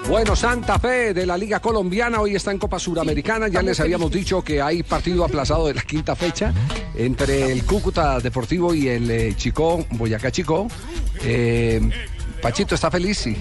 Bueno, 0.07 0.35
Santa 0.35 0.77
Fe 0.77 1.15
de 1.15 1.25
la 1.25 1.35
Liga 1.35 1.59
Colombiana 1.59 2.21
hoy 2.21 2.35
está 2.35 2.51
en 2.51 2.59
Copa 2.59 2.77
Suramericana. 2.77 3.47
Ya 3.47 3.63
les 3.63 3.79
habíamos 3.79 4.11
dicho 4.11 4.43
que 4.43 4.61
hay 4.61 4.83
partido 4.83 5.25
aplazado 5.25 5.65
de 5.65 5.73
la 5.73 5.81
quinta 5.81 6.15
fecha 6.15 6.53
entre 6.93 7.51
el 7.51 7.65
Cúcuta 7.65 8.19
Deportivo 8.19 8.75
y 8.75 8.87
el 8.87 9.09
eh, 9.09 9.33
Chicó, 9.35 9.83
Boyacá 9.91 10.31
Chicó. 10.31 10.67
Eh, 11.23 11.81
Pachito 12.39 12.75
está 12.75 12.91
feliz, 12.91 13.17
sí. 13.17 13.35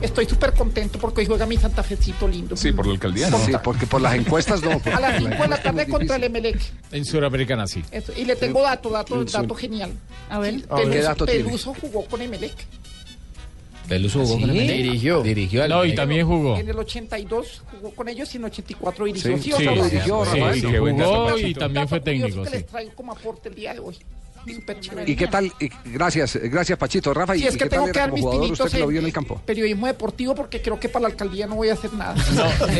Estoy 0.00 0.26
súper 0.26 0.54
contento 0.54 0.98
porque 0.98 1.20
hoy 1.20 1.26
juega 1.26 1.46
mi 1.46 1.56
Santa 1.56 1.84
Fecito 1.84 2.26
lindo. 2.26 2.56
Sí, 2.56 2.72
por 2.72 2.86
la 2.86 2.92
alcaldía. 2.92 3.30
Sí, 3.30 3.52
porque 3.62 3.86
por 3.86 4.00
las 4.00 4.14
encuestas 4.14 4.60
no. 4.62 4.80
A 4.92 5.00
las 5.00 5.18
5 5.18 5.30
de 5.30 5.48
la 5.48 5.62
tarde 5.62 5.86
contra 5.86 6.16
el 6.16 6.24
Emelec. 6.24 6.60
En 6.90 7.04
Suramericana 7.04 7.66
sí. 7.68 7.82
Eso, 7.92 8.12
Y 8.16 8.24
le 8.24 8.34
tengo 8.34 8.62
dato, 8.62 8.90
dato, 8.90 9.24
dato 9.24 9.54
genial. 9.54 9.92
A 10.28 10.40
ver. 10.40 10.64
A 10.68 10.76
ver. 10.76 10.90
¿Qué 10.90 11.02
dato 11.02 11.26
tiene? 11.26 11.44
Peluso 11.44 11.74
jugó 11.74 12.04
con 12.06 12.20
Emelec. 12.22 12.54
Peluso 13.88 14.20
jugó 14.20 14.34
¿Sí? 14.36 14.40
con 14.42 14.50
Emelec. 14.50 14.76
Dirigió. 14.76 15.22
Dirigió 15.22 15.62
al 15.64 15.70
No, 15.70 15.84
y 15.84 15.94
también 15.94 16.26
jugó. 16.26 16.56
En 16.56 16.68
el 16.68 16.78
82 16.78 17.62
jugó 17.70 17.90
con 17.94 18.08
ellos 18.08 18.32
y 18.34 18.36
en 18.36 18.44
el 18.44 18.50
84 18.50 19.04
dirigió. 19.06 19.36
Sí, 19.36 19.42
¿Sí, 19.42 19.52
o 19.52 19.56
sí, 19.56 19.64
no? 19.64 19.74
sí, 19.84 19.90
dirigió, 19.90 20.24
Sí, 20.24 20.30
Rafael. 20.40 20.54
sí, 20.54 20.60
Sí, 20.60 20.76
jugó 20.76 21.38
y 21.38 21.54
también 21.54 21.88
fue 21.88 22.00
técnico, 22.00 22.42
que 22.42 22.50
les 22.50 22.66
traigo 22.66 22.92
como 22.94 23.12
aporte 23.12 23.48
el 23.48 23.54
día 23.54 23.72
de 23.74 23.80
hoy. 23.80 23.96
¿Y 25.06 25.16
qué 25.16 25.26
tal? 25.26 25.52
y- 25.60 25.70
gracias, 25.92 26.36
gracias 26.42 26.78
Pachito. 26.78 27.12
Rafa, 27.14 27.36
¿y 27.36 27.40
Si 27.40 27.46
es 27.46 27.54
y 27.54 27.58
que 27.58 27.64
qué 27.64 27.70
tengo 27.70 27.84
tal 27.84 27.92
que 27.92 27.98
dar 27.98 28.08
como 28.10 28.14
mis 28.16 28.22
jugador 28.24 28.42
tinitos 28.46 28.66
usted 28.66 28.78
que 28.78 28.82
lo 28.82 28.88
vio 28.88 29.00
en 29.00 29.06
el 29.06 29.12
campo? 29.12 29.42
periodismo 29.44 29.86
deportivo 29.86 30.34
porque 30.34 30.60
creo 30.62 30.78
que 30.80 30.88
para 30.88 31.02
la 31.04 31.08
alcaldía 31.08 31.46
no 31.46 31.56
voy 31.56 31.68
a 31.68 31.74
hacer 31.74 31.92
nada. 31.94 32.14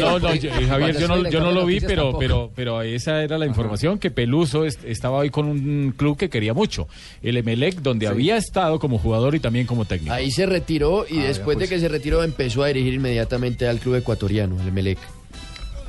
No, 0.00 0.18
no, 0.18 0.34
yo- 0.34 0.50
eh, 0.50 0.66
Javier, 0.66 0.98
yo 0.98 1.08
no, 1.08 1.28
yo 1.28 1.40
no 1.40 1.52
lo 1.52 1.64
vi, 1.66 1.80
pero, 1.80 2.18
pero, 2.18 2.50
pero 2.54 2.82
esa 2.82 3.22
era 3.22 3.38
la 3.38 3.46
información 3.46 3.98
que 3.98 4.10
Peluso 4.10 4.64
est- 4.64 4.84
estaba 4.84 5.18
hoy 5.18 5.30
con 5.30 5.46
un 5.46 5.94
club 5.96 6.16
que 6.16 6.28
quería 6.30 6.54
mucho, 6.54 6.88
el 7.22 7.36
Emelec, 7.36 7.76
donde 7.76 8.06
había 8.06 8.36
estado 8.36 8.78
como 8.78 8.98
jugador 8.98 9.34
y 9.34 9.40
también 9.40 9.66
como 9.66 9.84
técnico. 9.84 10.12
Ahí 10.14 10.30
se 10.30 10.46
retiró 10.46 11.04
y 11.08 11.18
Ah, 11.20 11.24
después 11.24 11.56
ya, 11.56 11.58
pues. 11.58 11.70
de 11.70 11.74
que 11.76 11.80
se 11.80 11.88
retiró 11.88 12.22
empezó 12.22 12.62
a 12.62 12.68
dirigir 12.68 12.94
inmediatamente 12.94 13.66
al 13.68 13.78
club 13.78 13.96
ecuatoriano, 13.96 14.60
el 14.60 14.68
Emelec. 14.68 14.98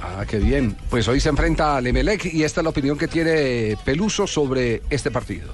Ah, 0.02 0.26
qué 0.28 0.38
bien. 0.40 0.78
Pues 0.90 1.08
hoy 1.10 1.20
se 1.20 1.28
enfrenta 1.30 1.76
al 1.78 1.86
Emelec 1.86 2.34
y 2.34 2.44
esta 2.44 2.62
es 2.62 2.64
la 2.64 2.70
opinión 2.70 2.98
que 2.98 3.08
tiene 3.10 3.76
Peluso 3.84 4.28
sobre 4.28 4.82
este 4.90 5.12
partido. 5.12 5.54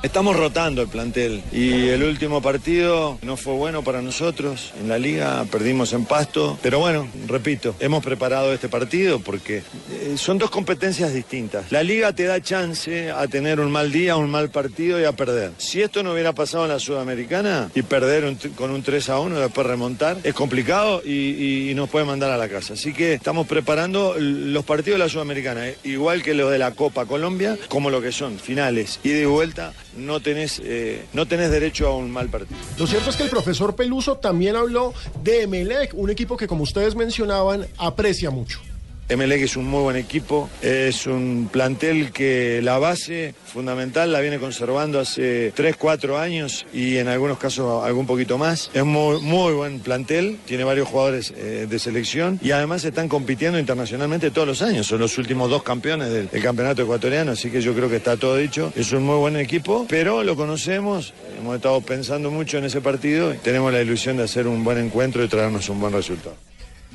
Estamos 0.00 0.36
rotando 0.36 0.80
el 0.80 0.86
plantel 0.86 1.42
y 1.50 1.88
el 1.88 2.04
último 2.04 2.40
partido 2.40 3.18
no 3.22 3.36
fue 3.36 3.54
bueno 3.54 3.82
para 3.82 4.00
nosotros. 4.00 4.72
En 4.80 4.88
la 4.88 4.96
liga 4.96 5.44
perdimos 5.50 5.92
en 5.92 6.04
pasto, 6.04 6.56
pero 6.62 6.78
bueno, 6.78 7.08
repito, 7.26 7.74
hemos 7.80 8.04
preparado 8.04 8.52
este 8.52 8.68
partido 8.68 9.18
porque 9.18 9.56
eh, 9.90 10.14
son 10.16 10.38
dos 10.38 10.50
competencias 10.50 11.12
distintas. 11.12 11.72
La 11.72 11.82
liga 11.82 12.12
te 12.12 12.24
da 12.24 12.40
chance 12.40 13.10
a 13.10 13.26
tener 13.26 13.58
un 13.58 13.72
mal 13.72 13.90
día, 13.90 14.14
un 14.14 14.30
mal 14.30 14.50
partido 14.50 15.00
y 15.00 15.04
a 15.04 15.10
perder. 15.12 15.50
Si 15.58 15.82
esto 15.82 16.04
no 16.04 16.12
hubiera 16.12 16.32
pasado 16.32 16.64
en 16.64 16.70
la 16.70 16.78
Sudamericana 16.78 17.68
y 17.74 17.82
perder 17.82 18.36
con 18.54 18.70
un 18.70 18.84
3 18.84 19.08
a 19.08 19.18
1 19.18 19.36
y 19.36 19.40
después 19.40 19.66
remontar, 19.66 20.18
es 20.22 20.32
complicado 20.32 21.02
y, 21.04 21.72
nos 21.74 21.90
puede 21.90 22.04
mandar 22.04 22.30
a 22.30 22.36
la 22.36 22.48
casa. 22.48 22.74
Así 22.74 22.92
que 22.92 23.14
estamos 23.14 23.46
preparando 23.46 24.14
los 24.18 24.64
partidos 24.64 24.98
de 24.98 25.04
la 25.04 25.08
Sudamericana, 25.10 25.68
eh, 25.68 25.76
igual 25.84 26.22
que 26.22 26.34
los 26.34 26.50
de 26.50 26.58
la 26.58 26.72
Copa 26.72 27.06
Colombia, 27.06 27.56
como 27.68 27.90
lo 27.90 28.00
que 28.00 28.10
son, 28.10 28.38
finales, 28.38 28.98
y 29.04 29.24
vuelta, 29.24 29.72
no 29.96 30.20
tenés, 30.20 30.60
eh, 30.64 31.04
no 31.12 31.26
derecho 31.50 31.88
a 31.88 31.96
un 31.96 32.10
mal 32.10 32.28
partido. 32.28 32.58
Lo 32.78 32.86
cierto 32.86 33.10
es 33.10 33.16
que 33.16 33.24
el 33.24 33.30
profesor 33.30 33.74
Peluso 33.74 34.16
también 34.16 34.56
habló 34.56 34.94
de 35.22 35.42
Emelec, 35.42 35.94
un 35.94 36.10
equipo 36.10 36.36
que 36.36 36.46
como 36.46 36.62
ustedes 36.62 36.94
mencionaban 36.94 37.66
aprecia 37.78 38.30
mucho. 38.30 38.60
Emelec 39.08 39.40
es 39.40 39.56
un 39.56 39.66
muy 39.66 39.80
buen 39.80 39.96
equipo, 39.96 40.50
es 40.60 41.06
un 41.06 41.48
plantel 41.50 42.12
que 42.12 42.60
la 42.62 42.78
base 42.78 43.34
fundamental 43.46 44.12
la 44.12 44.20
viene 44.20 44.38
conservando 44.38 45.00
hace 45.00 45.50
3, 45.54 45.76
4 45.76 46.18
años 46.18 46.66
y 46.74 46.98
en 46.98 47.08
algunos 47.08 47.38
casos 47.38 47.82
algún 47.84 48.06
poquito 48.06 48.36
más. 48.36 48.70
Es 48.74 48.84
muy, 48.84 49.18
muy 49.22 49.54
buen 49.54 49.80
plantel, 49.80 50.38
tiene 50.44 50.64
varios 50.64 50.88
jugadores 50.88 51.32
eh, 51.34 51.66
de 51.66 51.78
selección 51.78 52.38
y 52.42 52.50
además 52.50 52.84
están 52.84 53.08
compitiendo 53.08 53.58
internacionalmente 53.58 54.30
todos 54.30 54.46
los 54.46 54.60
años. 54.60 54.86
Son 54.86 55.00
los 55.00 55.16
últimos 55.16 55.48
dos 55.48 55.62
campeones 55.62 56.10
del, 56.10 56.28
del 56.28 56.42
campeonato 56.42 56.82
ecuatoriano, 56.82 57.32
así 57.32 57.50
que 57.50 57.62
yo 57.62 57.74
creo 57.74 57.88
que 57.88 57.96
está 57.96 58.18
todo 58.18 58.36
dicho. 58.36 58.74
Es 58.76 58.92
un 58.92 59.04
muy 59.04 59.16
buen 59.16 59.36
equipo, 59.36 59.86
pero 59.88 60.22
lo 60.22 60.36
conocemos, 60.36 61.14
hemos 61.38 61.56
estado 61.56 61.80
pensando 61.80 62.30
mucho 62.30 62.58
en 62.58 62.64
ese 62.64 62.82
partido 62.82 63.32
y 63.32 63.38
tenemos 63.38 63.72
la 63.72 63.80
ilusión 63.80 64.18
de 64.18 64.24
hacer 64.24 64.46
un 64.46 64.64
buen 64.64 64.76
encuentro 64.76 65.24
y 65.24 65.28
traernos 65.28 65.66
un 65.70 65.80
buen 65.80 65.94
resultado. 65.94 66.47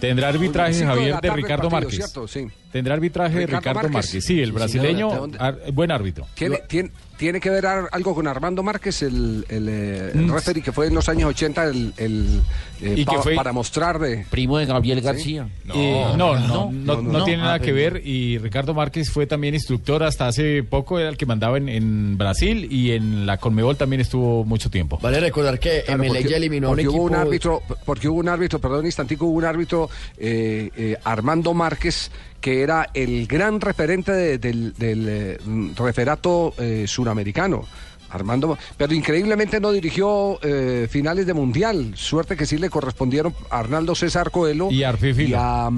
Tendrá 0.04 0.28
arbitraje 0.28 0.80
de 0.80 0.86
Javier 0.86 1.22
de 1.22 1.30
Ricardo 1.30 1.70
partido, 1.70 1.70
Márquez. 1.70 1.96
¿cierto? 1.96 2.28
Sí. 2.28 2.48
Tendrá 2.74 2.96
arbitraje 2.96 3.36
de 3.40 3.46
Ricardo 3.46 3.60
Ricardo 3.62 3.90
Márquez. 3.90 3.94
Márquez. 4.14 4.26
Sí, 4.26 4.40
el 4.42 4.48
Sí, 4.48 4.52
brasileño, 4.52 5.10
señor. 5.10 5.32
¿De 5.32 5.38
ar- 5.40 5.60
buen 5.72 5.92
árbitro. 5.92 6.26
¿Tiene, 6.34 6.58
tiene, 6.68 6.92
tiene 7.18 7.40
que 7.40 7.50
ver 7.52 7.66
algo 7.68 8.16
con 8.16 8.28
Armando 8.28 8.64
Márquez, 8.64 9.04
el, 9.04 9.46
el, 9.48 9.70
eh, 9.70 10.12
el 10.16 10.22
Mm. 10.26 10.34
referee 10.34 10.62
que 10.64 10.72
fue 10.72 10.88
en 10.88 10.96
los 10.96 11.08
años 11.08 11.30
80 11.30 11.66
el, 11.66 11.94
el, 11.98 12.42
eh, 12.82 12.94
Y 12.98 13.06
que 13.06 13.16
pa- 13.16 13.22
fue- 13.22 13.36
para 13.36 13.54
mostrar 13.54 14.00
de... 14.00 14.26
Primo 14.30 14.58
de 14.58 14.66
Gabriel 14.66 14.98
Sí. 15.00 15.06
García. 15.06 15.48
Eh, 15.74 16.04
no, 16.18 16.36
no, 16.36 16.72
no, 16.72 16.72
no, 16.72 17.02
no. 17.02 17.24
tiene 17.24 17.44
Ah, 17.44 17.46
nada 17.46 17.60
que 17.60 17.72
pero- 17.74 17.94
ver. 17.94 18.02
Y 18.08 18.40
Ricardo 18.40 18.74
Márquez 18.74 19.10
fue 19.12 19.28
también 19.28 19.54
instructor 19.54 20.02
hasta 20.04 20.28
hace 20.28 20.64
poco, 20.64 20.98
era 21.00 21.10
el 21.10 21.16
que 21.18 21.28
mandaba 21.28 21.58
en, 21.58 21.70
en 21.70 22.18
Brasil 22.18 22.68
y 22.72 22.92
en 22.92 23.28
la 23.28 23.38
Conmebol 23.38 23.78
también 23.78 24.02
estuvo 24.02 24.44
mucho 24.44 24.72
tiempo. 24.72 24.98
Vale 25.00 25.20
recordar 25.20 25.60
que 25.60 25.84
Claro, 25.86 26.04
porque- 26.08 26.24
ya 26.28 26.38
eliminó 26.38 26.68
a 26.68 26.70
un 26.72 26.76
porque 26.78 26.82
equipo. 26.88 26.98
hubo 26.98 27.06
un 27.06 27.16
árbitro, 27.16 27.62
porque 27.86 28.10
hubo 28.10 28.20
un 28.20 28.30
árbitro, 28.30 28.58
perdón, 28.60 28.80
un 28.80 28.86
instantico, 28.88 29.28
hubo 29.28 29.38
un 29.38 29.46
árbitro, 29.46 29.90
eh, 30.18 30.72
eh, 30.76 30.98
Armando 31.04 31.54
Márquez, 31.54 32.10
que 32.44 32.62
era 32.62 32.90
el 32.94 33.26
gran 33.26 33.62
referente 33.62 34.12
de- 34.12 34.38
del, 34.38 34.74
del, 34.74 35.06
eh, 35.08 35.38
referato 35.78 36.54
eh, 36.60 36.84
suramericano. 36.88 37.64
Armando, 38.10 38.60
pero 38.78 38.94
increíblemente 38.94 39.60
no 39.60 39.72
dirigió 39.72 40.38
eh, 40.44 40.88
finales 40.88 41.26
de 41.26 41.34
mundial. 41.34 41.94
Suerte 41.96 42.36
que 42.36 42.46
sí 42.46 42.58
le 42.60 42.70
correspondieron 42.70 43.34
a 43.50 43.58
Arnaldo 43.60 43.96
César 43.96 44.30
Coelho 44.30 44.70
Y 44.70 44.84
y 45.32 45.34
a, 45.36 45.70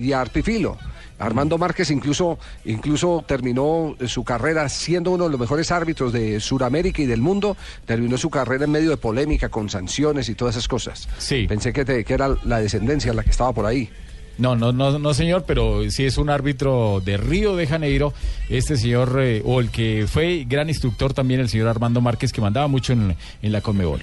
y 0.00 0.12
a 0.12 0.20
Arpifilo. 0.22 0.76
Armando 1.20 1.56
Márquez 1.56 1.92
incluso, 1.92 2.38
incluso 2.64 3.22
terminó 3.28 3.94
su 4.08 4.24
carrera 4.24 4.68
siendo 4.68 5.12
uno 5.12 5.24
de 5.24 5.30
los 5.30 5.38
mejores 5.38 5.70
árbitros 5.70 6.12
de 6.12 6.40
Sudamérica 6.40 7.00
y 7.02 7.06
del 7.06 7.20
mundo. 7.20 7.56
Terminó 7.84 8.16
su 8.18 8.28
carrera 8.30 8.64
en 8.64 8.72
medio 8.72 8.90
de 8.90 8.96
polémica 8.96 9.48
con 9.48 9.68
sanciones 9.70 10.28
y 10.28 10.34
todas 10.34 10.56
esas 10.56 10.66
cosas. 10.66 11.08
Sí. 11.18 11.46
Pensé 11.46 11.72
que, 11.72 11.84
te- 11.84 12.02
que 12.04 12.14
era 12.14 12.34
la 12.44 12.58
descendencia 12.60 13.12
la 13.14 13.22
que 13.22 13.30
estaba 13.30 13.52
por 13.52 13.66
ahí. 13.66 13.88
No, 14.36 14.56
no, 14.56 14.72
no, 14.72 14.98
no, 14.98 15.14
señor, 15.14 15.44
pero 15.46 15.88
sí 15.90 16.04
es 16.04 16.18
un 16.18 16.28
árbitro 16.28 17.00
de 17.04 17.16
Río 17.16 17.54
de 17.56 17.66
Janeiro. 17.66 18.12
Este 18.48 18.76
señor, 18.76 19.18
eh, 19.20 19.42
o 19.44 19.60
el 19.60 19.70
que 19.70 20.06
fue 20.08 20.44
gran 20.48 20.68
instructor 20.68 21.12
también, 21.14 21.40
el 21.40 21.48
señor 21.48 21.68
Armando 21.68 22.00
Márquez, 22.00 22.32
que 22.32 22.40
mandaba 22.40 22.66
mucho 22.66 22.92
en, 22.92 23.16
en 23.42 23.52
la 23.52 23.60
Conmebol. 23.60 24.02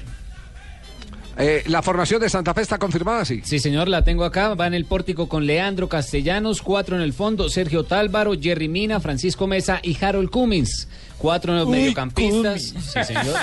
Eh, 1.38 1.64
la 1.68 1.82
formación 1.82 2.20
de 2.22 2.30
Santa 2.30 2.54
Fe 2.54 2.62
está 2.62 2.78
confirmada, 2.78 3.24
sí. 3.26 3.42
Sí, 3.44 3.60
señor, 3.60 3.88
la 3.88 4.04
tengo 4.04 4.26
acá. 4.26 4.54
Va 4.54 4.68
en 4.68 4.74
el 4.74 4.86
pórtico 4.86 5.30
con 5.30 5.46
Leandro 5.46 5.88
Castellanos, 5.88 6.62
cuatro 6.62 6.96
en 6.96 7.02
el 7.02 7.14
fondo, 7.14 7.50
Sergio 7.50 7.84
Tálvaro, 7.84 8.34
Jerry 8.40 8.68
Mina, 8.68 9.00
Francisco 9.00 9.48
Mesa 9.48 9.80
y 9.82 9.98
Harold 10.04 10.30
Cummins. 10.30 10.88
Cuatro 11.18 11.54
en 11.54 11.60
los 11.60 11.68
Uy, 11.68 11.78
mediocampistas. 11.78 12.62
Sí, 12.62 13.04
señor. 13.06 13.36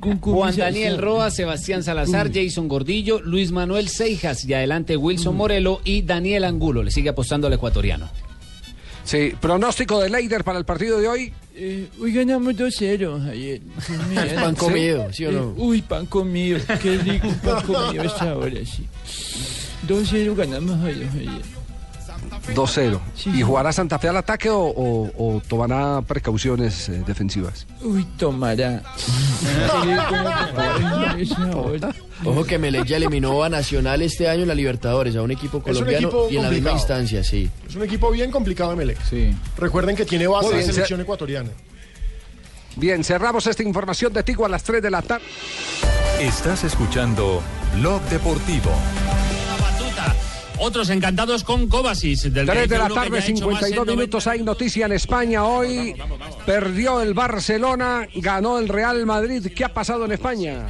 Juan 0.20 0.56
Daniel 0.56 0.98
Roa, 0.98 1.30
Sebastián 1.30 1.82
Salazar, 1.82 2.30
Jason 2.32 2.68
Gordillo, 2.68 3.20
Luis 3.20 3.50
Manuel 3.50 3.88
Seijas 3.88 4.44
y 4.44 4.54
adelante 4.54 4.96
Wilson 4.96 5.36
Morelo 5.36 5.80
y 5.84 6.02
Daniel 6.02 6.44
Angulo. 6.44 6.82
Le 6.82 6.90
sigue 6.90 7.08
apostando 7.10 7.48
al 7.48 7.52
ecuatoriano. 7.52 8.08
Sí, 9.04 9.32
pronóstico 9.40 10.00
de 10.00 10.10
Leider 10.10 10.44
para 10.44 10.58
el 10.58 10.64
partido 10.64 11.00
de 11.00 11.08
hoy. 11.08 11.32
Eh, 11.54 11.88
hoy 12.00 12.12
ganamos 12.12 12.54
2-0, 12.54 13.24
Javier. 13.24 13.60
Es 14.24 14.32
pan 14.42 14.54
comido, 14.54 15.12
¿sí 15.12 15.26
o 15.26 15.32
no? 15.32 15.40
Eh, 15.50 15.54
uy, 15.56 15.82
pan 15.82 16.06
comido. 16.06 16.58
Qué 16.80 16.96
rico 16.98 17.28
pan 17.44 17.62
comido 17.62 18.02
hasta 18.04 18.30
ahora, 18.30 18.56
sí. 18.64 18.86
2-0 19.86 20.34
ganamos 20.34 20.78
Javier. 20.80 21.08
2-0. 22.54 22.98
¿Y 23.34 23.42
jugará 23.42 23.72
Santa 23.72 23.98
Fe 23.98 24.08
al 24.08 24.16
ataque 24.16 24.48
o, 24.50 24.58
o- 24.60 25.12
o 25.36 25.40
tomará 25.46 26.00
precauciones 26.02 26.88
eh, 26.88 27.02
defensivas? 27.06 27.66
Uy, 27.82 28.04
tomará. 28.16 28.82
Ojo 32.24 32.44
que 32.44 32.58
Melec 32.58 32.84
ya 32.84 32.96
eliminó 32.96 33.42
a 33.42 33.48
Nacional 33.48 34.02
este 34.02 34.28
año 34.28 34.42
en 34.42 34.48
la 34.48 34.54
Libertadores, 34.54 35.16
a 35.16 35.22
un 35.22 35.30
equipo 35.30 35.58
Es 35.58 35.64
un 35.64 35.72
colombiano 35.72 36.08
equipo 36.08 36.28
y 36.30 36.36
en 36.36 36.42
la 36.42 36.50
misma 36.50 36.72
instancia, 36.72 37.24
sí. 37.24 37.50
Es 37.68 37.74
un 37.74 37.82
equipo 37.82 38.10
bien 38.10 38.30
complicado 38.30 38.72
Emelec. 38.72 38.98
Recuerden 39.56 39.96
que 39.96 40.04
tiene 40.04 40.26
base 40.26 40.54
bien, 40.54 40.66
selección 40.72 41.00
ecuatoriana. 41.00 41.50
Bien, 42.76 43.04
cerramos 43.04 43.46
esta 43.46 43.62
información 43.62 44.12
de 44.12 44.22
Tigo 44.22 44.46
a 44.46 44.48
las 44.48 44.62
3 44.62 44.82
de 44.82 44.90
la 44.90 45.02
tarde. 45.02 45.24
Estás 46.20 46.64
escuchando 46.64 47.42
Blog 47.76 48.00
Deportivo. 48.02 48.70
batuta. 49.60 50.14
Otros 50.58 50.88
encantados 50.90 51.42
con 51.44 51.68
Kovacic. 51.68 52.20
Del 52.20 52.46
3 52.46 52.68
de 52.68 52.78
la 52.78 52.88
tarde, 52.88 53.10
ya 53.10 53.16
ha 53.16 53.28
hecho 53.28 53.50
más 53.50 53.60
52 53.60 53.88
en 53.88 53.94
minutos. 53.96 54.26
Hay 54.26 54.42
noticia 54.42 54.86
en 54.86 54.92
España 54.92 55.44
hoy. 55.44 55.94
Perdió 56.46 57.00
el 57.00 57.12
Barcelona, 57.14 58.06
ganó 58.14 58.58
el 58.58 58.68
Real 58.68 59.04
Madrid. 59.04 59.48
¿Qué 59.54 59.64
ha 59.64 59.74
pasado 59.74 60.04
en 60.04 60.12
España? 60.12 60.68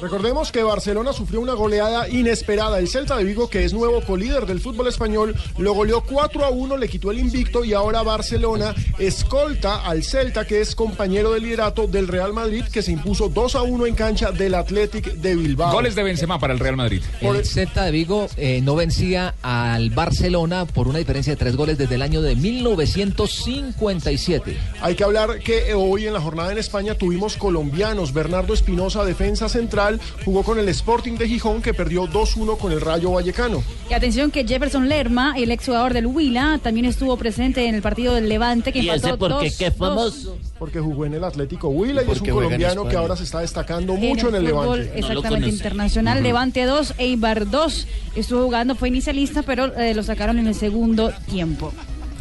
Recordemos 0.00 0.50
que 0.52 0.62
Barcelona 0.62 1.12
sufrió 1.14 1.40
una 1.40 1.54
goleada 1.54 2.06
inesperada. 2.08 2.78
El 2.78 2.88
Celta 2.88 3.16
de 3.16 3.24
Vigo, 3.24 3.48
que 3.48 3.64
es 3.64 3.72
nuevo 3.72 4.02
colíder 4.02 4.44
del 4.44 4.60
fútbol 4.60 4.88
español, 4.88 5.34
lo 5.56 5.72
goleó 5.72 6.02
4 6.02 6.44
a 6.44 6.50
1, 6.50 6.76
le 6.76 6.86
quitó 6.88 7.10
el 7.10 7.18
invicto 7.18 7.64
y 7.64 7.72
ahora 7.72 8.02
Barcelona 8.02 8.74
escolta 8.98 9.86
al 9.86 10.04
Celta, 10.04 10.46
que 10.46 10.60
es 10.60 10.74
compañero 10.74 11.32
de 11.32 11.40
liderato 11.40 11.86
del 11.86 12.08
Real 12.08 12.34
Madrid, 12.34 12.64
que 12.70 12.82
se 12.82 12.92
impuso 12.92 13.30
2 13.30 13.54
a 13.54 13.62
1 13.62 13.86
en 13.86 13.94
cancha 13.94 14.32
del 14.32 14.54
Athletic 14.54 15.14
de 15.14 15.34
Bilbao. 15.34 15.72
Goles 15.72 15.94
de 15.94 16.02
Benzema 16.02 16.38
para 16.38 16.52
el 16.52 16.58
Real 16.58 16.76
Madrid. 16.76 17.00
El 17.22 17.46
Celta 17.46 17.84
de 17.84 17.90
Vigo 17.90 18.28
eh, 18.36 18.60
no 18.62 18.76
vencía 18.76 19.34
al 19.40 19.88
Barcelona 19.90 20.66
por 20.66 20.88
una 20.88 20.98
diferencia 20.98 21.32
de 21.32 21.36
tres 21.36 21.56
goles 21.56 21.78
desde 21.78 21.94
el 21.94 22.02
año 22.02 22.20
de 22.20 22.36
1957. 22.36 24.58
Hay 24.82 24.94
que 24.94 25.04
hablar 25.04 25.38
que 25.40 25.72
hoy 25.72 26.06
en 26.06 26.12
la 26.12 26.20
jornada 26.20 26.52
en 26.52 26.58
España 26.58 26.96
tuvimos 26.96 27.38
colombianos. 27.38 28.12
Bernardo 28.12 28.52
Espinosa, 28.52 29.02
defensa 29.04 29.48
central, 29.48 29.85
jugó 30.24 30.42
con 30.42 30.58
el 30.58 30.68
Sporting 30.68 31.14
de 31.14 31.28
Gijón, 31.28 31.62
que 31.62 31.72
perdió 31.74 32.06
2-1 32.06 32.58
con 32.58 32.72
el 32.72 32.80
Rayo 32.80 33.12
Vallecano. 33.12 33.62
Y 33.90 33.94
atención 33.94 34.30
que 34.30 34.46
Jefferson 34.46 34.88
Lerma, 34.88 35.34
el 35.36 35.50
exjugador 35.50 35.92
del 35.94 36.06
Huila, 36.06 36.58
también 36.62 36.86
estuvo 36.86 37.16
presente 37.16 37.66
en 37.66 37.74
el 37.74 37.82
partido 37.82 38.14
del 38.14 38.28
Levante 38.28 38.72
que 38.72 38.80
¿Y 38.80 38.88
empató 38.88 39.08
ese 39.08 39.16
por 39.16 39.28
qué? 39.40 39.46
dos- 39.48 39.56
¿Qué 39.56 39.70
dos 39.70 39.78
famoso? 39.78 40.38
Porque 40.58 40.80
jugó 40.80 41.04
en 41.06 41.14
el 41.14 41.24
Atlético 41.24 41.68
Huila 41.68 42.02
y 42.02 42.04
es 42.04 42.08
un 42.12 42.18
Porque 42.18 42.30
colombiano 42.32 42.88
que 42.88 42.96
ahora 42.96 43.16
se 43.16 43.24
está 43.24 43.40
destacando 43.40 43.94
en 43.94 44.00
mucho 44.00 44.28
en 44.30 44.36
el, 44.36 44.48
fútbol 44.48 44.78
Levante. 44.80 44.98
exactamente 44.98 45.48
internacional. 45.50 46.22
Levante 46.22 46.64
2, 46.64 46.94
Eibar 46.98 47.50
2. 47.50 47.86
Estuvo 48.16 48.42
jugando, 48.44 48.74
fue 48.74 48.88
inicialista, 48.88 49.42
pero 49.42 49.66
eh, 49.76 49.94
lo 49.94 50.02
sacaron 50.02 50.38
en 50.38 50.46
el 50.46 50.54
segundo 50.54 51.12
tiempo. 51.30 51.72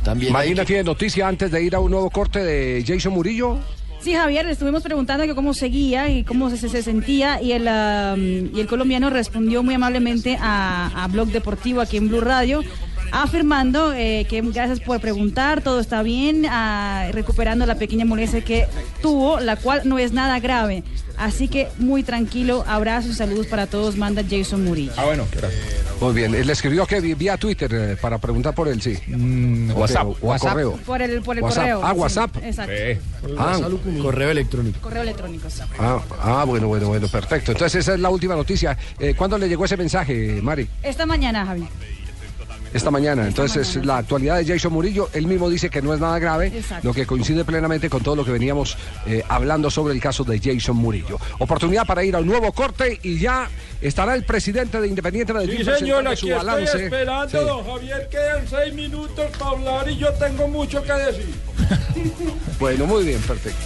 También 0.03 0.33
Marina 0.33 0.65
tiene 0.65 0.83
noticia 0.83 1.27
antes 1.27 1.49
de 1.49 1.63
ir 1.63 1.73
a 1.75 1.79
un 1.79 1.89
nuevo 1.91 2.09
corte 2.11 2.43
de 2.43 2.83
Jason 2.85 3.13
Murillo. 3.13 3.57
Sí, 4.05 4.13
Javier, 4.13 4.45
le 4.45 4.51
estuvimos 4.51 4.83
preguntando 4.83 5.25
que 5.25 5.33
cómo 5.33 5.55
seguía 5.55 6.09
y 6.09 6.23
cómo 6.23 6.51
se, 6.51 6.69
se 6.69 6.83
sentía 6.83 7.41
y 7.41 7.53
el, 7.53 7.67
ah, 7.67 8.15
y 8.15 8.59
el 8.59 8.67
colombiano 8.67 9.09
respondió 9.09 9.63
muy 9.63 9.73
amablemente 9.73 10.37
a, 10.39 10.91
a 11.03 11.07
Blog 11.07 11.29
Deportivo 11.29 11.81
aquí 11.81 11.97
en 11.97 12.09
Blue 12.09 12.21
Radio, 12.21 12.61
afirmando 13.11 13.93
eh, 13.93 14.27
que 14.29 14.41
gracias 14.41 14.79
por 14.79 14.99
preguntar, 15.01 15.61
todo 15.61 15.79
está 15.79 16.03
bien, 16.03 16.45
ah, 16.47 17.07
recuperando 17.13 17.65
la 17.65 17.79
pequeña 17.79 18.05
molestia 18.05 18.41
que 18.41 18.67
tuvo, 19.01 19.39
la 19.39 19.55
cual 19.55 19.81
no 19.85 19.97
es 19.97 20.13
nada 20.13 20.39
grave. 20.39 20.83
Así 21.17 21.47
que 21.47 21.67
muy 21.77 22.03
tranquilo, 22.03 22.63
abrazos 22.67 23.11
y 23.11 23.15
saludos 23.15 23.47
para 23.47 23.67
todos, 23.67 23.97
manda 23.97 24.23
Jason 24.27 24.63
Murillo. 24.63 24.91
Ah, 24.97 25.05
bueno, 25.05 25.25
Muy 26.01 26.13
bien, 26.13 26.35
él 26.35 26.49
escribió 26.49 26.85
que 26.85 26.99
vía 26.99 27.37
Twitter 27.37 27.71
eh, 27.73 27.97
para 27.99 28.17
preguntar 28.17 28.53
por 28.53 28.67
él, 28.67 28.81
sí. 28.81 28.97
Ok, 29.71 29.77
WhatsApp. 29.77 30.05
O, 30.07 30.09
a 30.09 30.27
WhatsApp. 30.27 30.49
correo. 30.51 30.79
Por 30.85 31.01
el, 31.01 31.21
por 31.21 31.37
el 31.37 31.43
WhatsApp. 31.43 31.63
correo. 31.63 31.81
Ah, 31.83 31.91
sí, 31.93 31.99
WhatsApp. 31.99 32.37
exacto. 32.43 32.73
Ah, 33.37 33.59
correo 34.01 34.31
electrónico. 34.31 34.79
Correo 34.81 35.03
electrónico. 35.03 35.49
sí. 35.49 35.61
Ah, 35.79 35.99
ah, 36.21 36.43
bueno, 36.45 36.67
bueno, 36.67 36.87
bueno, 36.87 37.07
perfecto. 37.07 37.51
Entonces 37.51 37.81
esa 37.81 37.93
es 37.93 37.99
la 37.99 38.09
última 38.09 38.35
noticia. 38.35 38.77
Eh, 38.99 39.13
¿Cuándo 39.17 39.37
le 39.37 39.47
llegó 39.47 39.65
ese 39.65 39.77
mensaje, 39.77 40.39
Mari? 40.41 40.67
Esta 40.83 41.05
mañana, 41.05 41.45
Javier. 41.45 41.69
Esta 42.73 42.91
mañana. 42.91 43.25
Entonces, 43.27 43.75
es 43.75 43.85
la 43.85 43.97
actualidad 43.99 44.37
de 44.37 44.45
Jason 44.45 44.73
Murillo, 44.73 45.09
él 45.13 45.27
mismo 45.27 45.49
dice 45.49 45.69
que 45.69 45.81
no 45.81 45.93
es 45.93 45.99
nada 45.99 46.19
grave, 46.19 46.47
Exacto. 46.47 46.87
lo 46.87 46.93
que 46.93 47.05
coincide 47.05 47.45
plenamente 47.45 47.89
con 47.89 48.01
todo 48.03 48.15
lo 48.15 48.25
que 48.25 48.31
veníamos 48.31 48.77
eh, 49.05 49.23
hablando 49.29 49.69
sobre 49.69 49.93
el 49.93 50.01
caso 50.01 50.23
de 50.23 50.39
Jason 50.39 50.75
Murillo. 50.75 51.17
Oportunidad 51.39 51.85
para 51.85 52.03
ir 52.03 52.15
a 52.15 52.19
un 52.19 52.27
nuevo 52.27 52.51
corte 52.51 52.99
y 53.03 53.19
ya 53.19 53.49
estará 53.81 54.15
el 54.15 54.23
presidente 54.23 54.79
de 54.81 54.87
Independiente 54.87 55.33
Medellín 55.33 55.57
Sí, 55.65 55.71
señor, 55.79 56.07
aquí 56.07 56.17
su 56.17 56.27
estoy 56.27 56.45
balance. 56.45 56.83
esperando, 56.85 57.29
Sí. 57.29 57.45
don 57.45 57.65
Javier. 57.65 58.09
Quedan 58.09 58.47
seis 58.47 58.73
minutos 58.73 59.25
para 59.37 59.51
hablar 59.51 59.89
y 59.89 59.97
yo 59.97 60.11
tengo 60.13 60.47
mucho 60.47 60.81
que 60.83 60.93
decir. 60.93 61.33
Bueno, 62.59 62.85
muy 62.85 63.03
bien, 63.03 63.19
perfecto. 63.21 63.59